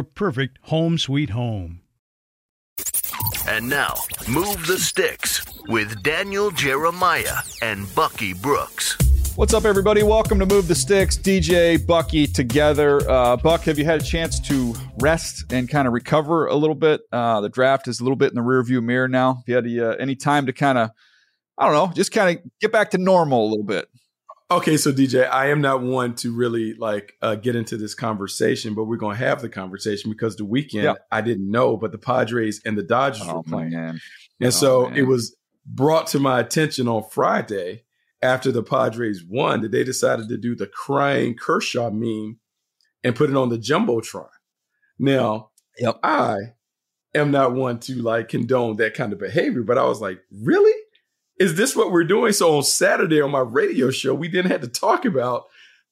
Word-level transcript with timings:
perfect 0.00 0.58
home 0.62 0.96
sweet 0.96 1.30
home. 1.30 1.82
And 3.46 3.68
now, 3.68 3.96
Move 4.28 4.66
the 4.66 4.78
Sticks 4.78 5.44
with 5.68 6.02
Daniel 6.02 6.50
Jeremiah 6.50 7.38
and 7.60 7.92
Bucky 7.94 8.32
Brooks. 8.32 8.96
What's 9.34 9.52
up, 9.52 9.64
everybody? 9.64 10.02
Welcome 10.02 10.38
to 10.38 10.46
Move 10.46 10.68
the 10.68 10.74
Sticks. 10.74 11.18
DJ, 11.18 11.84
Bucky 11.86 12.26
together. 12.26 13.00
Uh, 13.10 13.36
Buck, 13.36 13.62
have 13.62 13.78
you 13.78 13.84
had 13.84 14.00
a 14.00 14.04
chance 14.04 14.38
to 14.40 14.74
rest 15.00 15.52
and 15.52 15.68
kind 15.68 15.88
of 15.88 15.92
recover 15.94 16.46
a 16.46 16.54
little 16.54 16.74
bit? 16.74 17.00
Uh, 17.10 17.40
the 17.40 17.48
draft 17.48 17.88
is 17.88 18.00
a 18.00 18.04
little 18.04 18.16
bit 18.16 18.30
in 18.30 18.36
the 18.36 18.42
rearview 18.42 18.82
mirror 18.82 19.08
now. 19.08 19.34
Have 19.34 19.44
you 19.46 19.54
had 19.56 19.64
any, 19.64 19.80
uh, 19.80 19.92
any 19.94 20.14
time 20.14 20.46
to 20.46 20.52
kind 20.52 20.78
of, 20.78 20.90
I 21.58 21.64
don't 21.64 21.74
know, 21.74 21.92
just 21.94 22.12
kind 22.12 22.38
of 22.38 22.44
get 22.60 22.72
back 22.72 22.90
to 22.92 22.98
normal 22.98 23.46
a 23.46 23.48
little 23.48 23.64
bit? 23.64 23.88
Okay, 24.52 24.76
so 24.76 24.92
DJ, 24.92 25.28
I 25.30 25.48
am 25.48 25.62
not 25.62 25.82
one 25.82 26.14
to 26.16 26.30
really 26.30 26.74
like 26.74 27.14
uh, 27.22 27.36
get 27.36 27.56
into 27.56 27.78
this 27.78 27.94
conversation, 27.94 28.74
but 28.74 28.84
we're 28.84 28.98
going 28.98 29.16
to 29.16 29.24
have 29.24 29.40
the 29.40 29.48
conversation 29.48 30.10
because 30.10 30.36
the 30.36 30.44
weekend 30.44 30.84
yeah. 30.84 30.94
I 31.10 31.22
didn't 31.22 31.50
know, 31.50 31.78
but 31.78 31.90
the 31.90 31.98
Padres 31.98 32.60
and 32.66 32.76
the 32.76 32.82
Dodgers 32.82 33.26
oh, 33.26 33.36
were 33.36 33.42
playing, 33.42 33.70
man. 33.70 33.98
and 34.40 34.48
oh, 34.48 34.50
so 34.50 34.88
man. 34.88 34.98
it 34.98 35.02
was 35.02 35.34
brought 35.64 36.06
to 36.08 36.18
my 36.18 36.38
attention 36.38 36.86
on 36.86 37.02
Friday 37.10 37.84
after 38.20 38.52
the 38.52 38.62
Padres 38.62 39.24
won 39.26 39.62
that 39.62 39.72
they 39.72 39.84
decided 39.84 40.28
to 40.28 40.36
do 40.36 40.54
the 40.54 40.66
crying 40.66 41.34
Kershaw 41.34 41.90
meme 41.90 42.38
and 43.02 43.16
put 43.16 43.30
it 43.30 43.36
on 43.36 43.48
the 43.48 43.58
jumbotron. 43.58 44.28
Now, 44.98 45.50
yep. 45.78 45.98
I 46.02 46.36
am 47.14 47.30
not 47.30 47.54
one 47.54 47.78
to 47.80 48.02
like 48.02 48.28
condone 48.28 48.76
that 48.76 48.92
kind 48.92 49.14
of 49.14 49.18
behavior, 49.18 49.62
but 49.62 49.78
I 49.78 49.84
was 49.84 50.02
like, 50.02 50.20
really? 50.30 50.74
Is 51.42 51.56
this 51.56 51.74
what 51.74 51.90
we're 51.90 52.04
doing? 52.04 52.32
So 52.32 52.56
on 52.56 52.62
Saturday 52.62 53.20
on 53.20 53.32
my 53.32 53.40
radio 53.40 53.90
show, 53.90 54.14
we 54.14 54.28
didn't 54.28 54.52
have 54.52 54.60
to 54.60 54.68
talk 54.68 55.04
about 55.04 55.46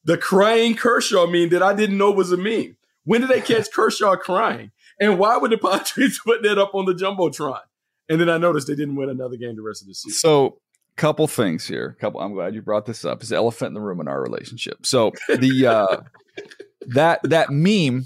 the 0.05 0.17
crying 0.17 0.75
Kershaw 0.75 1.27
meme 1.27 1.49
that 1.49 1.61
I 1.61 1.73
didn't 1.73 1.97
know 1.97 2.09
was 2.09 2.31
a 2.31 2.37
meme. 2.37 2.77
When 3.03 3.19
did 3.19 3.29
they 3.29 3.41
catch 3.41 3.69
Kershaw 3.73 4.15
crying? 4.15 4.71
And 4.99 5.19
why 5.19 5.35
would 5.35 5.51
the 5.51 5.57
Padres 5.97 6.19
put 6.23 6.41
that 6.43 6.57
up 6.57 6.73
on 6.73 6.85
the 6.85 6.93
Jumbotron? 6.93 7.59
And 8.07 8.21
then 8.21 8.29
I 8.29 8.37
noticed 8.37 8.67
they 8.67 8.75
didn't 8.75 8.95
win 8.95 9.09
another 9.09 9.35
game 9.35 9.57
the 9.57 9.61
rest 9.61 9.81
of 9.81 9.89
the 9.89 9.93
season. 9.93 10.17
So 10.17 10.59
couple 10.95 11.27
things 11.27 11.67
here. 11.67 11.97
Couple 11.99 12.21
I'm 12.21 12.33
glad 12.33 12.55
you 12.55 12.61
brought 12.61 12.85
this 12.85 13.03
up. 13.03 13.19
It's 13.19 13.29
the 13.29 13.35
elephant 13.35 13.69
in 13.69 13.73
the 13.73 13.81
room 13.81 13.99
in 13.99 14.07
our 14.07 14.21
relationship. 14.21 14.85
So 14.85 15.11
the 15.27 15.67
uh 15.67 15.97
that 16.87 17.21
that 17.23 17.49
meme 17.49 18.05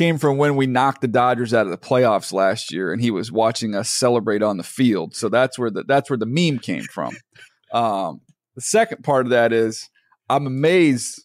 came 0.00 0.16
from 0.16 0.38
when 0.38 0.56
we 0.56 0.66
knocked 0.66 1.02
the 1.02 1.08
Dodgers 1.08 1.52
out 1.52 1.66
of 1.66 1.70
the 1.70 1.76
playoffs 1.76 2.32
last 2.32 2.72
year, 2.72 2.90
and 2.90 3.02
he 3.02 3.10
was 3.10 3.30
watching 3.30 3.74
us 3.74 3.90
celebrate 3.90 4.42
on 4.42 4.56
the 4.56 4.62
field. 4.62 5.14
So 5.14 5.28
that's 5.28 5.58
where 5.58 5.68
the 5.68 5.84
that's 5.84 6.08
where 6.08 6.16
the 6.16 6.26
meme 6.26 6.58
came 6.58 6.84
from. 6.84 7.16
Um, 7.72 8.22
the 8.56 8.62
second 8.62 9.04
part 9.04 9.26
of 9.26 9.30
that 9.30 9.52
is 9.52 9.88
I'm 10.28 10.44
amazed 10.44 11.22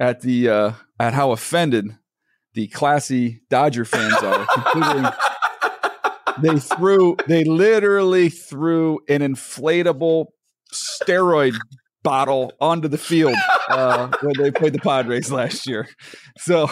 at 0.00 0.22
the 0.22 0.48
uh, 0.48 0.72
at 0.98 1.12
how 1.12 1.32
offended 1.32 1.98
the 2.54 2.68
classy 2.68 3.42
Dodger 3.50 3.84
fans 3.84 4.14
are. 4.22 4.46
they 6.40 6.58
threw 6.58 7.14
they 7.26 7.44
literally 7.44 8.30
threw 8.30 9.00
an 9.10 9.20
inflatable 9.20 10.28
steroid 10.72 11.52
bottle 12.02 12.54
onto 12.58 12.88
the 12.88 12.96
field 12.96 13.36
uh, 13.68 14.08
when 14.22 14.32
they 14.38 14.50
played 14.50 14.72
the 14.72 14.78
Padres 14.78 15.30
last 15.30 15.66
year. 15.66 15.86
So 16.38 16.70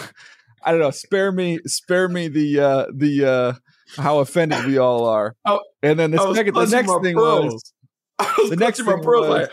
I 0.64 0.70
don't 0.70 0.80
know. 0.80 0.90
Spare 0.90 1.30
me, 1.30 1.58
spare 1.66 2.08
me 2.08 2.28
the 2.28 2.60
uh, 2.60 2.86
the 2.94 3.24
uh, 3.24 3.52
how 3.96 4.20
offended 4.20 4.64
we 4.64 4.78
all 4.78 5.06
are. 5.06 5.36
Oh, 5.44 5.60
and 5.82 5.98
then 5.98 6.10
the 6.10 6.34
second, 6.34 6.54
the 6.54 6.66
next 6.66 6.92
thing 7.02 7.14
pearls. 7.14 7.72
was, 8.18 8.50
the 8.50 8.56
next 8.56 8.78
thing 8.78 8.86
was, 8.86 9.28
like, 9.28 9.50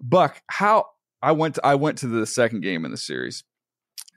Buck. 0.00 0.42
How 0.48 0.86
I 1.22 1.32
went, 1.32 1.56
to, 1.56 1.66
I 1.66 1.76
went 1.76 1.98
to 1.98 2.06
the 2.08 2.26
second 2.26 2.60
game 2.60 2.84
in 2.84 2.90
the 2.90 2.96
series. 2.96 3.44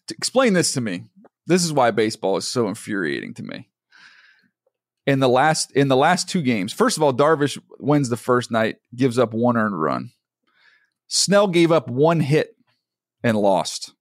To 0.08 0.16
explain 0.16 0.54
this 0.54 0.74
to 0.74 0.82
me, 0.82 1.06
this 1.48 1.64
is 1.64 1.72
why 1.72 1.92
baseball 1.92 2.38
is 2.38 2.48
so 2.48 2.68
infuriating 2.68 3.34
to 3.36 3.44
me. 3.44 3.70
In 5.08 5.20
the 5.20 5.30
last 5.30 5.72
in 5.72 5.88
the 5.88 5.96
last 5.96 6.28
two 6.28 6.42
games, 6.42 6.74
first 6.74 6.98
of 6.98 7.04
all, 7.04 7.14
Darvish 7.14 7.60
wins 7.80 8.10
the 8.10 8.18
first 8.18 8.52
night, 8.52 8.78
gives 8.96 9.20
up 9.20 9.34
one 9.34 9.56
earned 9.56 9.80
run. 9.80 10.12
Snell 11.08 11.48
gave 11.48 11.72
up 11.72 11.88
one 11.88 12.20
hit 12.20 12.56
and 13.24 13.38
lost. 13.38 13.95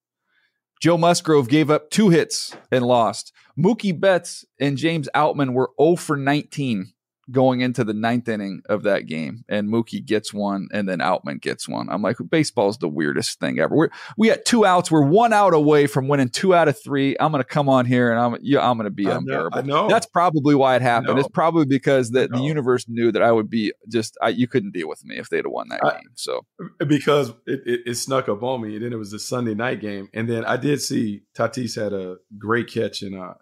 Joe 0.81 0.99
Musgrove 0.99 1.49
gave 1.49 1.71
up 1.71 1.91
two 1.91 2.11
hits 2.11 2.55
and 2.71 2.87
lost. 2.87 3.33
Mookie 3.59 3.99
Betts 3.99 4.45
and 4.61 4.77
James 4.77 5.09
Outman 5.15 5.53
were 5.53 5.71
0 5.81 5.97
for 5.97 6.17
19 6.17 6.93
going 7.31 7.61
into 7.61 7.85
the 7.85 7.95
ninth 7.95 8.29
inning 8.29 8.63
of 8.69 8.83
that 8.85 9.07
game, 9.07 9.45
and 9.49 9.69
Mookie 9.69 10.05
gets 10.05 10.33
one, 10.33 10.69
and 10.73 10.89
then 10.89 10.99
Outman 10.99 11.41
gets 11.41 11.69
one. 11.69 11.89
I'm 11.91 12.03
like, 12.03 12.17
baseball 12.29 12.69
is 12.69 12.79
the 12.79 12.89
weirdest 12.89 13.41
thing 13.41 13.59
ever. 13.59 13.75
We're, 13.75 13.91
we 14.17 14.29
had 14.29 14.45
two 14.45 14.65
outs. 14.65 14.91
We're 14.91 15.07
one 15.07 15.33
out 15.33 15.55
away 15.55 15.87
from 15.87 16.09
winning 16.09 16.29
two 16.29 16.55
out 16.55 16.69
of 16.69 16.81
three. 16.83 17.17
I'm 17.19 17.33
going 17.33 17.43
to 17.43 17.49
come 17.49 17.69
on 17.69 17.87
here 17.87 18.11
and 18.11 18.21
I'm 18.21 18.37
yeah, 18.43 18.69
I'm 18.69 18.77
going 18.77 18.85
to 18.85 18.91
be 18.91 19.07
I 19.07 19.17
unbearable. 19.17 19.63
Know, 19.63 19.77
I 19.77 19.83
know. 19.83 19.89
That's 19.89 20.07
probably 20.07 20.55
why 20.55 20.77
it 20.77 20.83
happened. 20.83 21.19
It's 21.19 21.29
probably 21.29 21.67
because 21.67 22.11
that 22.11 22.31
the 22.31 22.41
universe 22.41 22.87
knew 22.89 23.13
that 23.13 23.23
I 23.23 23.33
would 23.33 23.51
be 23.51 23.73
just 23.89 24.17
I, 24.21 24.31
you 24.31 24.47
couldn't 24.47 24.73
deal 24.73 24.89
with 24.89 25.05
me 25.05 25.17
if 25.17 25.29
they'd 25.29 25.45
have 25.45 25.53
won 25.53 25.69
that 25.69 25.81
I, 25.85 25.91
game. 25.93 26.11
So 26.15 26.45
because 26.87 27.31
it, 27.47 27.61
it, 27.67 27.81
it, 27.87 27.95
snuck 27.95 28.29
up 28.29 28.43
on 28.43 28.63
me, 28.63 28.75
and 28.75 28.85
then 28.85 28.93
it 28.93 28.97
was 28.97 29.11
the 29.11 29.19
Sunday 29.19 29.55
night 29.55 29.81
game, 29.81 30.09
and 30.13 30.29
then 30.29 30.45
I 30.45 30.57
did 30.57 30.81
see 30.81 31.23
Tatis 31.37 31.81
had 31.81 31.93
a 31.93 32.17
great 32.39 32.69
catch 32.69 33.03
in 33.03 33.15
uh 33.15 33.35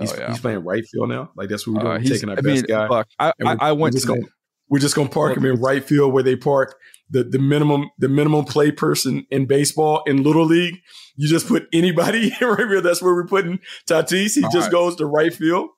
He's, 0.00 0.12
oh, 0.12 0.16
yeah. 0.16 0.30
he's 0.30 0.40
playing 0.40 0.64
right 0.64 0.84
field 0.86 1.08
now. 1.08 1.30
Like 1.36 1.48
that's 1.48 1.66
what 1.66 1.76
we're 1.76 1.82
doing. 1.82 2.06
Uh, 2.06 2.08
taking 2.08 2.28
our 2.28 2.38
I 2.38 2.40
best 2.40 2.46
mean, 2.46 2.64
guy. 2.64 2.88
Buck, 2.88 3.08
I, 3.18 3.32
I, 3.44 3.56
I, 3.60 3.72
went. 3.72 3.94
We're 3.94 3.98
just, 3.98 4.06
gonna, 4.06 4.22
we're 4.68 4.78
just 4.78 4.94
gonna 4.94 5.08
park 5.08 5.36
him 5.36 5.44
in 5.44 5.60
right 5.60 5.84
field 5.84 6.12
where 6.12 6.22
they 6.22 6.36
park 6.36 6.76
the 7.10 7.24
the 7.24 7.38
minimum 7.38 7.90
the 7.98 8.08
minimum 8.08 8.44
play 8.44 8.70
person 8.70 9.26
in 9.30 9.46
baseball 9.46 10.02
in 10.06 10.22
little 10.22 10.46
league. 10.46 10.76
You 11.16 11.28
just 11.28 11.46
put 11.46 11.66
anybody 11.72 12.32
in 12.40 12.46
right 12.46 12.68
field. 12.68 12.84
That's 12.84 13.02
where 13.02 13.14
we're 13.14 13.26
putting 13.26 13.60
Tatis. 13.88 14.34
He 14.34 14.42
All 14.42 14.50
just 14.50 14.66
right. 14.66 14.72
goes 14.72 14.96
to 14.96 15.06
right 15.06 15.32
field. 15.32 15.68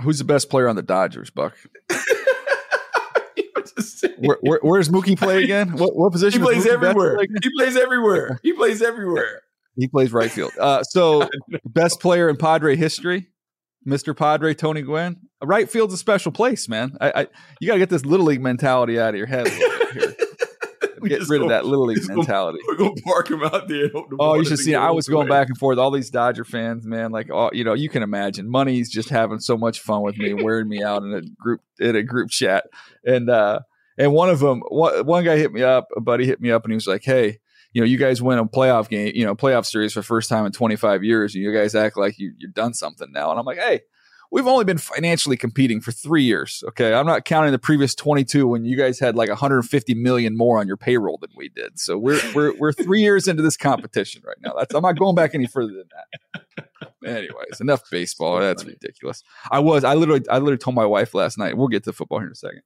Who's 0.00 0.18
the 0.18 0.24
best 0.24 0.48
player 0.48 0.68
on 0.68 0.76
the 0.76 0.82
Dodgers, 0.82 1.30
Buck? 1.30 1.54
where, 4.18 4.38
where, 4.40 4.58
where's 4.62 4.88
Mookie 4.88 5.18
play 5.18 5.44
again? 5.44 5.76
What, 5.76 5.94
what 5.96 6.12
position? 6.12 6.40
He 6.40 6.44
plays 6.44 6.66
everywhere. 6.66 7.18
He 7.20 7.50
plays 7.56 7.76
everywhere. 7.76 8.40
He 8.42 8.52
plays 8.52 8.82
everywhere. 8.82 9.42
He 9.76 9.88
plays 9.88 10.12
right 10.12 10.30
field. 10.30 10.52
Uh, 10.58 10.82
so, 10.82 11.28
best 11.64 12.00
player 12.00 12.28
in 12.28 12.36
Padre 12.36 12.76
history. 12.76 13.28
Mr. 13.86 14.16
Padre 14.16 14.54
Tony 14.54 14.82
Gwynn. 14.82 15.16
Right 15.42 15.68
field's 15.68 15.94
a 15.94 15.98
special 15.98 16.32
place, 16.32 16.68
man. 16.68 16.96
I, 17.00 17.12
I 17.14 17.26
you 17.60 17.66
got 17.66 17.74
to 17.74 17.80
get 17.80 17.90
this 17.90 18.04
little 18.04 18.26
league 18.26 18.40
mentality 18.40 18.98
out 18.98 19.10
of 19.10 19.16
your 19.16 19.26
head 19.26 19.48
here. 19.48 20.14
get 21.08 21.28
rid 21.28 21.40
gonna, 21.40 21.44
of 21.44 21.48
that 21.50 21.66
little 21.66 21.86
league 21.86 22.06
mentality. 22.08 22.58
We're 22.66 22.76
gonna 22.76 23.00
park 23.04 23.30
him 23.30 23.42
out 23.42 23.68
there. 23.68 23.90
oh, 24.18 24.34
you 24.34 24.44
should 24.44 24.58
see. 24.58 24.74
I 24.74 24.90
was 24.90 25.06
going 25.06 25.28
back 25.28 25.48
and 25.48 25.58
forth. 25.58 25.78
All 25.78 25.90
these 25.90 26.10
Dodger 26.10 26.44
fans, 26.44 26.86
man. 26.86 27.10
Like, 27.10 27.28
you 27.52 27.64
know, 27.64 27.74
you 27.74 27.88
can 27.88 28.02
imagine. 28.02 28.48
Money's 28.48 28.90
just 28.90 29.08
having 29.08 29.40
so 29.40 29.56
much 29.56 29.80
fun 29.80 30.02
with 30.02 30.16
me, 30.16 30.34
wearing 30.42 30.68
me 30.68 30.82
out 30.82 31.02
in 31.02 31.12
a 31.14 31.22
group 31.22 31.60
in 31.78 31.96
a 31.96 32.02
group 32.02 32.30
chat, 32.30 32.64
and 33.04 33.28
uh, 33.28 33.60
and 33.98 34.12
one 34.12 34.30
of 34.30 34.40
them, 34.40 34.62
one, 34.68 35.04
one 35.06 35.24
guy 35.24 35.36
hit 35.36 35.52
me 35.52 35.62
up. 35.62 35.88
A 35.96 36.00
buddy 36.00 36.26
hit 36.26 36.40
me 36.40 36.50
up, 36.50 36.64
and 36.64 36.72
he 36.72 36.76
was 36.76 36.86
like, 36.86 37.04
"Hey, 37.04 37.40
you 37.72 37.80
know, 37.80 37.86
you 37.86 37.96
guys 37.96 38.20
win 38.20 38.38
a 38.38 38.44
playoff 38.44 38.88
game, 38.88 39.12
you 39.14 39.24
know, 39.24 39.34
playoff 39.34 39.66
series 39.66 39.92
for 39.92 40.00
the 40.00 40.04
first 40.04 40.28
time 40.28 40.44
in 40.46 40.52
25 40.52 41.04
years. 41.04 41.34
And 41.34 41.42
you 41.42 41.54
guys 41.54 41.74
act 41.74 41.96
like 41.96 42.18
you, 42.18 42.32
you've 42.38 42.54
done 42.54 42.74
something 42.74 43.10
now. 43.12 43.30
And 43.30 43.40
I'm 43.40 43.46
like, 43.46 43.58
hey, 43.58 43.80
we've 44.30 44.46
only 44.46 44.64
been 44.64 44.78
financially 44.78 45.36
competing 45.36 45.80
for 45.80 45.92
three 45.92 46.22
years. 46.22 46.62
Okay. 46.68 46.92
I'm 46.92 47.06
not 47.06 47.24
counting 47.24 47.52
the 47.52 47.58
previous 47.58 47.94
22 47.94 48.46
when 48.46 48.64
you 48.64 48.76
guys 48.76 48.98
had 48.98 49.16
like 49.16 49.28
150 49.28 49.94
million 49.94 50.36
more 50.36 50.58
on 50.58 50.66
your 50.66 50.76
payroll 50.76 51.18
than 51.18 51.30
we 51.36 51.48
did. 51.48 51.78
So 51.78 51.96
we're, 51.96 52.20
we're, 52.34 52.56
we're 52.58 52.72
three 52.72 53.00
years 53.00 53.26
into 53.26 53.42
this 53.42 53.56
competition 53.56 54.22
right 54.26 54.38
now. 54.42 54.52
That's, 54.58 54.74
I'm 54.74 54.82
not 54.82 54.98
going 54.98 55.14
back 55.14 55.34
any 55.34 55.46
further 55.46 55.72
than 55.72 55.88
that. 55.92 56.88
Anyways, 57.04 57.60
enough 57.60 57.82
baseball. 57.90 58.38
That's 58.40 58.64
ridiculous. 58.64 59.22
I 59.50 59.58
was, 59.58 59.82
I 59.82 59.94
literally, 59.94 60.22
I 60.30 60.38
literally 60.38 60.58
told 60.58 60.76
my 60.76 60.86
wife 60.86 61.14
last 61.14 61.36
night, 61.36 61.56
we'll 61.56 61.68
get 61.68 61.84
to 61.84 61.92
football 61.92 62.18
here 62.18 62.28
in 62.28 62.32
a 62.32 62.36
second. 62.36 62.62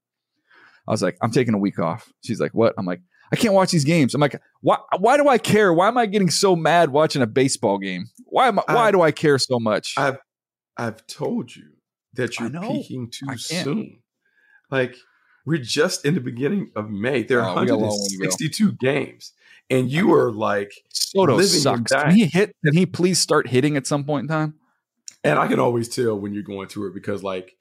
I 0.87 0.91
was 0.93 1.03
like, 1.03 1.17
I'm 1.23 1.31
taking 1.31 1.55
a 1.55 1.59
week 1.59 1.79
off. 1.79 2.13
She's 2.23 2.41
like, 2.41 2.53
what? 2.53 2.75
I'm 2.79 2.87
like, 2.87 3.01
I 3.33 3.37
can't 3.37 3.55
watch 3.55 3.71
these 3.71 3.85
games. 3.85 4.15
I'm 4.15 4.21
like, 4.21 4.41
why? 4.61 4.79
Why 4.99 5.17
do 5.17 5.29
I 5.29 5.39
care? 5.39 5.73
Why 5.73 5.89
am 5.89 5.99
I 5.99 6.07
getting 6.07 6.31
so 6.31 6.55
mad 6.55 6.91
watching 6.91 7.23
a 7.23 7.27
baseball 7.27 7.79
game? 7.79 8.07
Why 8.27 8.49
am 8.49 8.59
I, 8.61 8.75
Why 8.75 8.91
do 8.91 9.03
I 9.03 9.11
care 9.11 9.39
so 9.39 9.59
much? 9.59 9.95
I've 9.97 10.19
I've 10.77 11.07
told 11.07 11.55
you 11.55 11.71
that 12.15 12.39
you're 12.39 12.51
peaking 12.51 13.11
too 13.11 13.37
soon. 13.37 13.99
Like 14.71 14.97
we're 15.45 15.59
just 15.59 16.05
in 16.05 16.15
the 16.15 16.21
beginning 16.21 16.71
of 16.77 16.91
May. 16.91 17.23
There 17.23 17.41
oh, 17.41 17.55
are 17.55 17.71
oh, 17.71 17.77
162 17.77 18.73
games, 18.73 19.33
and 19.71 19.91
you 19.91 20.13
are 20.13 20.31
like 20.31 20.73
Soto 20.91 21.41
sucks. 21.41 21.93
Can 21.93 22.11
he 22.11 22.27
hit? 22.27 22.55
Can 22.65 22.75
he 22.75 22.87
please 22.87 23.21
start 23.21 23.49
hitting 23.49 23.77
at 23.77 23.87
some 23.87 24.05
point 24.05 24.25
in 24.25 24.29
time? 24.29 24.55
And 25.25 25.39
I 25.39 25.49
can 25.49 25.59
always 25.59 25.89
tell 25.89 26.19
when 26.19 26.33
you're 26.33 26.43
going 26.43 26.69
through 26.69 26.89
it 26.89 26.95
because 26.95 27.23
like 27.23 27.57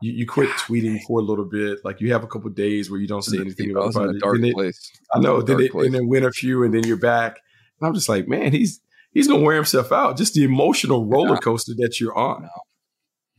you, 0.00 0.12
you 0.12 0.26
quit 0.26 0.48
tweeting 0.50 1.00
for 1.02 1.20
a 1.20 1.22
little 1.22 1.44
bit. 1.44 1.78
Like 1.84 2.00
you 2.00 2.12
have 2.12 2.24
a 2.24 2.26
couple 2.26 2.50
days 2.50 2.90
where 2.90 3.00
you 3.00 3.06
don't 3.06 3.22
say 3.22 3.38
anything 3.38 3.70
about 3.70 3.94
it. 3.94 4.20
Dark 4.20 4.38
place. 4.52 4.90
I 5.14 5.20
know. 5.20 5.42
Then 5.42 5.60
it, 5.60 5.74
and 5.74 5.94
then 5.94 6.08
win 6.08 6.24
a 6.24 6.32
few, 6.32 6.64
and 6.64 6.72
then 6.72 6.84
you're 6.84 6.96
back. 6.96 7.38
And 7.80 7.88
I'm 7.88 7.94
just 7.94 8.08
like, 8.08 8.28
man, 8.28 8.52
he's 8.52 8.80
he's 9.12 9.28
gonna 9.28 9.42
wear 9.42 9.56
himself 9.56 9.92
out. 9.92 10.16
Just 10.16 10.34
the 10.34 10.44
emotional 10.44 11.06
roller 11.06 11.36
coaster 11.36 11.72
that 11.78 12.00
you're 12.00 12.16
on. 12.16 12.48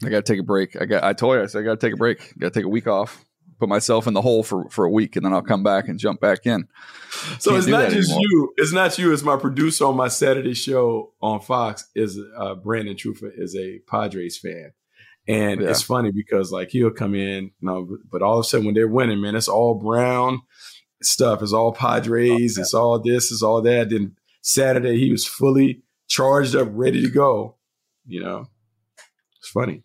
I 0.04 0.10
got 0.10 0.26
to 0.26 0.34
take 0.34 0.40
a 0.40 0.44
break. 0.44 0.80
I 0.82 0.86
got. 0.86 1.04
I 1.04 1.14
told 1.14 1.36
you, 1.36 1.44
I 1.44 1.46
said 1.46 1.60
I 1.60 1.64
got 1.64 1.80
to 1.80 1.88
take 1.88 1.94
a 1.94 1.98
break. 1.98 2.34
Got 2.40 2.54
to 2.54 2.60
take 2.60 2.66
a 2.66 2.70
week 2.70 2.88
off. 2.88 3.24
Put 3.60 3.70
myself 3.70 4.08
in 4.08 4.16
the 4.16 4.22
hole 4.22 4.42
for 4.42 4.68
for 4.70 4.86
a 4.86 4.90
week, 4.90 5.16
and 5.16 5.24
then 5.24 5.34
I'll 5.34 5.44
come 5.44 5.62
back 5.62 5.88
and 5.88 6.00
jump 6.00 6.20
back 6.20 6.46
in. 6.46 6.68
So 7.38 7.52
Can't 7.52 7.60
it's 7.60 7.68
not 7.68 7.90
just 7.92 8.10
anymore. 8.10 8.22
you. 8.32 8.54
It's 8.58 8.74
not 8.74 8.98
you. 8.98 9.14
It's 9.14 9.22
my 9.22 9.38
producer 9.38 9.86
on 9.86 9.96
my 9.96 10.08
Saturday 10.08 10.56
show 10.56 11.14
on 11.22 11.40
Fox. 11.42 11.88
Is 11.94 12.20
uh, 12.36 12.56
Brandon 12.56 12.96
Trufa 12.96 13.30
is 13.38 13.56
a 13.56 13.80
Padres 13.88 14.40
fan, 14.40 14.72
and 15.28 15.62
yeah. 15.62 15.70
it's 15.70 15.82
funny 15.82 16.12
because 16.12 16.52
like 16.52 16.70
he'll 16.70 16.92
come 16.92 17.16
in, 17.16 17.46
you 17.46 17.52
know, 17.62 17.98
but 18.12 18.22
all 18.22 18.40
of 18.40 18.46
a 18.46 18.48
sudden 18.48 18.66
when 18.66 18.76
they're 18.76 18.88
winning, 18.88 19.22
man, 19.22 19.36
it's 19.36 19.48
all 19.48 19.76
brown 19.76 20.42
stuff. 21.02 21.42
It's 21.42 21.54
all 21.54 21.72
Padres. 21.72 22.58
Okay. 22.58 22.62
It's 22.62 22.74
all 22.74 23.00
this. 23.00 23.32
It's 23.32 23.44
all 23.44 23.62
that. 23.62 23.90
Then 23.90 24.16
Saturday 24.42 24.98
he 24.98 25.12
was 25.12 25.26
fully 25.26 25.84
charged 26.08 26.56
up, 26.56 26.68
ready 26.72 27.02
to 27.02 27.10
go. 27.10 27.56
You 28.06 28.24
know, 28.24 28.46
it's 29.40 29.50
funny. 29.50 29.84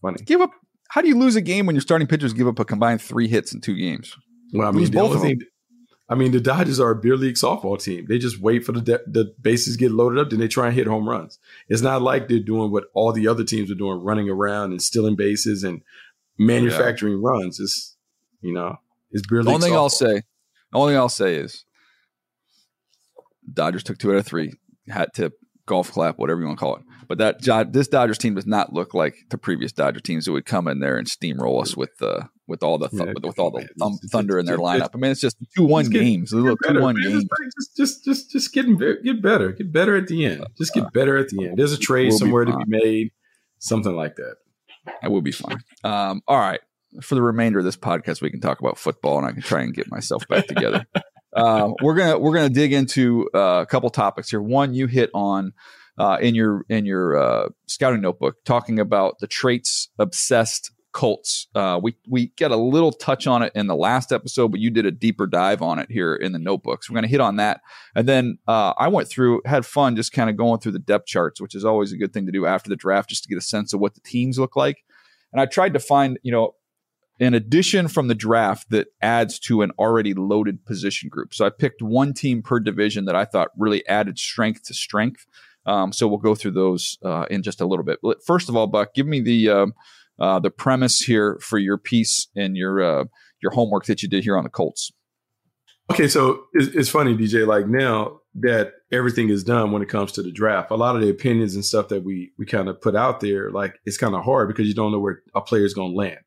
Funny. 0.00 0.22
Give 0.24 0.40
up. 0.40 0.50
How 0.90 1.00
do 1.00 1.08
you 1.08 1.18
lose 1.18 1.36
a 1.36 1.40
game 1.40 1.66
when 1.66 1.74
your 1.74 1.82
starting 1.82 2.06
pitchers 2.06 2.32
give 2.32 2.46
up 2.46 2.58
a 2.58 2.64
combined 2.64 3.02
three 3.02 3.28
hits 3.28 3.52
in 3.52 3.60
two 3.60 3.74
games? 3.74 4.16
Well, 4.52 4.68
I 4.68 4.70
mean, 4.70 4.90
both 4.90 5.16
of 5.16 5.22
them. 5.22 5.38
I 6.14 6.16
mean, 6.16 6.30
the 6.30 6.40
Dodgers 6.40 6.78
are 6.78 6.92
a 6.92 6.94
beer 6.94 7.16
league 7.16 7.34
softball 7.34 7.76
team. 7.82 8.06
They 8.08 8.18
just 8.18 8.40
wait 8.40 8.64
for 8.64 8.70
the 8.70 8.80
de- 8.80 9.10
the 9.10 9.34
bases 9.42 9.76
get 9.76 9.90
loaded 9.90 10.20
up, 10.20 10.30
then 10.30 10.38
they 10.38 10.46
try 10.46 10.68
and 10.68 10.74
hit 10.76 10.86
home 10.86 11.08
runs. 11.08 11.40
It's 11.68 11.82
not 11.82 12.02
like 12.02 12.28
they're 12.28 12.38
doing 12.38 12.70
what 12.70 12.84
all 12.94 13.10
the 13.10 13.26
other 13.26 13.42
teams 13.42 13.68
are 13.68 13.74
doing, 13.74 13.98
running 13.98 14.30
around 14.30 14.70
and 14.70 14.80
stealing 14.80 15.16
bases 15.16 15.64
and 15.64 15.82
manufacturing 16.38 17.14
yeah. 17.14 17.28
runs. 17.28 17.58
It's 17.58 17.96
you 18.42 18.52
know, 18.52 18.76
it's 19.10 19.26
beer 19.26 19.40
league. 19.40 19.46
The 19.46 19.54
only 19.54 19.66
thing 19.66 19.74
I'll 19.74 19.90
say, 19.90 20.22
the 20.70 20.78
only 20.78 20.92
thing 20.92 20.98
I'll 20.98 21.08
say 21.08 21.34
is, 21.34 21.64
Dodgers 23.52 23.82
took 23.82 23.98
two 23.98 24.12
out 24.12 24.18
of 24.18 24.24
three. 24.24 24.52
Hat 24.86 25.14
tip, 25.14 25.32
golf 25.66 25.90
clap, 25.90 26.16
whatever 26.16 26.38
you 26.38 26.46
want 26.46 26.60
to 26.60 26.64
call 26.64 26.76
it. 26.76 26.82
But 27.08 27.18
that 27.18 27.72
this 27.72 27.88
Dodgers 27.88 28.18
team 28.18 28.36
does 28.36 28.46
not 28.46 28.72
look 28.72 28.94
like 28.94 29.16
the 29.30 29.38
previous 29.38 29.72
Dodger 29.72 29.98
teams 29.98 30.26
that 30.26 30.32
would 30.32 30.46
come 30.46 30.68
in 30.68 30.78
there 30.78 30.96
and 30.96 31.08
steamroll 31.08 31.60
us 31.60 31.76
with 31.76 31.90
the 31.98 32.28
with 32.46 32.62
all 32.62 32.78
the 32.78 32.88
th- 32.88 33.00
yeah, 33.00 33.12
with, 33.14 33.24
with, 33.24 33.38
all 33.38 33.50
the 33.50 33.66
thumb, 33.78 33.98
thunder 34.10 34.38
in 34.38 34.46
their 34.46 34.58
lineup. 34.58 34.90
I 34.94 34.98
mean, 34.98 35.10
it's 35.10 35.20
just 35.20 35.36
two 35.56 35.64
one 35.64 35.88
games, 35.88 36.32
little 36.32 36.56
two 36.56 36.80
one 36.80 36.96
games. 36.96 37.24
Just 37.56 37.76
just 37.76 38.04
just 38.04 38.30
just 38.30 38.52
getting 38.52 38.76
get 38.76 39.22
better, 39.22 39.52
get 39.52 39.72
better 39.72 39.96
at 39.96 40.08
the 40.08 40.24
end. 40.26 40.46
Just 40.58 40.74
get 40.74 40.92
better 40.92 41.16
at 41.16 41.28
the 41.28 41.46
end. 41.46 41.58
There's 41.58 41.72
a 41.72 41.78
trade 41.78 42.08
we'll 42.08 42.18
somewhere 42.18 42.44
be 42.44 42.52
to 42.52 42.58
be 42.58 42.64
made, 42.66 43.12
something 43.58 43.94
like 43.94 44.16
that. 44.16 44.36
I 45.02 45.08
will 45.08 45.22
be 45.22 45.32
fine. 45.32 45.58
Um, 45.82 46.22
all 46.26 46.38
right. 46.38 46.60
For 47.02 47.16
the 47.16 47.22
remainder 47.22 47.58
of 47.58 47.64
this 47.64 47.76
podcast, 47.76 48.20
we 48.20 48.30
can 48.30 48.40
talk 48.40 48.60
about 48.60 48.78
football, 48.78 49.18
and 49.18 49.26
I 49.26 49.32
can 49.32 49.42
try 49.42 49.62
and 49.62 49.74
get 49.74 49.90
myself 49.90 50.28
back 50.28 50.46
together. 50.46 50.86
uh, 51.34 51.72
we're 51.82 51.94
gonna 51.94 52.18
we're 52.18 52.34
gonna 52.34 52.50
dig 52.50 52.72
into 52.72 53.28
uh, 53.34 53.62
a 53.62 53.66
couple 53.66 53.90
topics 53.90 54.30
here. 54.30 54.40
One, 54.40 54.74
you 54.74 54.86
hit 54.86 55.10
on 55.12 55.54
uh, 55.98 56.18
in 56.20 56.34
your 56.34 56.64
in 56.68 56.84
your 56.84 57.16
uh, 57.16 57.48
scouting 57.66 58.00
notebook, 58.00 58.44
talking 58.44 58.78
about 58.78 59.18
the 59.18 59.26
traits 59.26 59.88
obsessed 59.98 60.70
Colts. 60.94 61.48
Uh, 61.54 61.78
we 61.82 61.96
we 62.08 62.28
get 62.36 62.52
a 62.52 62.56
little 62.56 62.92
touch 62.92 63.26
on 63.26 63.42
it 63.42 63.52
in 63.54 63.66
the 63.66 63.74
last 63.74 64.12
episode, 64.12 64.48
but 64.52 64.60
you 64.60 64.70
did 64.70 64.86
a 64.86 64.92
deeper 64.92 65.26
dive 65.26 65.60
on 65.60 65.78
it 65.80 65.90
here 65.90 66.14
in 66.14 66.32
the 66.32 66.38
notebooks. 66.38 66.88
We're 66.88 66.94
going 66.94 67.02
to 67.02 67.10
hit 67.10 67.20
on 67.20 67.36
that, 67.36 67.60
and 67.94 68.08
then 68.08 68.38
uh, 68.46 68.72
I 68.78 68.88
went 68.88 69.08
through, 69.08 69.42
had 69.44 69.66
fun, 69.66 69.96
just 69.96 70.12
kind 70.12 70.30
of 70.30 70.36
going 70.36 70.60
through 70.60 70.72
the 70.72 70.78
depth 70.78 71.06
charts, 71.06 71.40
which 71.40 71.54
is 71.54 71.64
always 71.64 71.92
a 71.92 71.96
good 71.96 72.14
thing 72.14 72.26
to 72.26 72.32
do 72.32 72.46
after 72.46 72.70
the 72.70 72.76
draft, 72.76 73.10
just 73.10 73.24
to 73.24 73.28
get 73.28 73.36
a 73.36 73.42
sense 73.42 73.74
of 73.74 73.80
what 73.80 73.94
the 73.94 74.00
teams 74.00 74.38
look 74.38 74.56
like. 74.56 74.84
And 75.32 75.40
I 75.40 75.46
tried 75.46 75.74
to 75.74 75.80
find, 75.80 76.18
you 76.22 76.30
know, 76.30 76.54
an 77.18 77.34
addition 77.34 77.88
from 77.88 78.06
the 78.06 78.14
draft 78.14 78.70
that 78.70 78.86
adds 79.02 79.40
to 79.40 79.62
an 79.62 79.72
already 79.78 80.14
loaded 80.14 80.64
position 80.64 81.08
group. 81.08 81.34
So 81.34 81.44
I 81.44 81.50
picked 81.50 81.82
one 81.82 82.14
team 82.14 82.40
per 82.40 82.60
division 82.60 83.04
that 83.06 83.16
I 83.16 83.24
thought 83.24 83.48
really 83.58 83.86
added 83.88 84.18
strength 84.18 84.62
to 84.64 84.74
strength. 84.74 85.26
Um, 85.66 85.92
so 85.92 86.06
we'll 86.06 86.18
go 86.18 86.34
through 86.34 86.52
those 86.52 86.98
uh, 87.04 87.26
in 87.30 87.42
just 87.42 87.60
a 87.60 87.66
little 87.66 87.84
bit. 87.84 87.98
But 88.02 88.24
First 88.24 88.48
of 88.48 88.56
all, 88.56 88.66
Buck, 88.68 88.94
give 88.94 89.06
me 89.06 89.20
the 89.20 89.48
um, 89.48 89.74
uh, 90.18 90.38
the 90.38 90.50
premise 90.50 91.00
here 91.00 91.38
for 91.40 91.58
your 91.58 91.78
piece 91.78 92.28
and 92.36 92.56
your 92.56 92.82
uh, 92.82 93.04
your 93.42 93.52
homework 93.52 93.86
that 93.86 94.02
you 94.02 94.08
did 94.08 94.24
here 94.24 94.36
on 94.36 94.44
the 94.44 94.50
Colts. 94.50 94.92
Okay, 95.92 96.08
so 96.08 96.44
it's, 96.54 96.74
it's, 96.74 96.88
funny, 96.88 97.14
DJ. 97.14 97.46
Like 97.46 97.66
now 97.66 98.20
that 98.36 98.72
everything 98.90 99.28
is 99.28 99.44
done 99.44 99.70
when 99.70 99.82
it 99.82 99.88
comes 99.88 100.12
to 100.12 100.22
the 100.22 100.32
draft, 100.32 100.70
a 100.70 100.76
lot 100.76 100.96
of 100.96 101.02
the 101.02 101.10
opinions 101.10 101.54
and 101.54 101.64
stuff 101.64 101.88
that 101.88 102.02
we 102.04 102.32
we 102.38 102.46
kind 102.46 102.68
of 102.68 102.80
put 102.80 102.96
out 102.96 103.20
there, 103.20 103.50
like 103.50 103.74
it's 103.84 103.98
kind 103.98 104.14
of 104.14 104.24
hard 104.24 104.48
because 104.48 104.66
you 104.66 104.74
don't 104.74 104.92
know 104.92 104.98
where 104.98 105.22
a 105.34 105.40
player 105.40 105.64
is 105.64 105.74
going 105.74 105.92
to 105.92 105.96
land. 105.96 106.20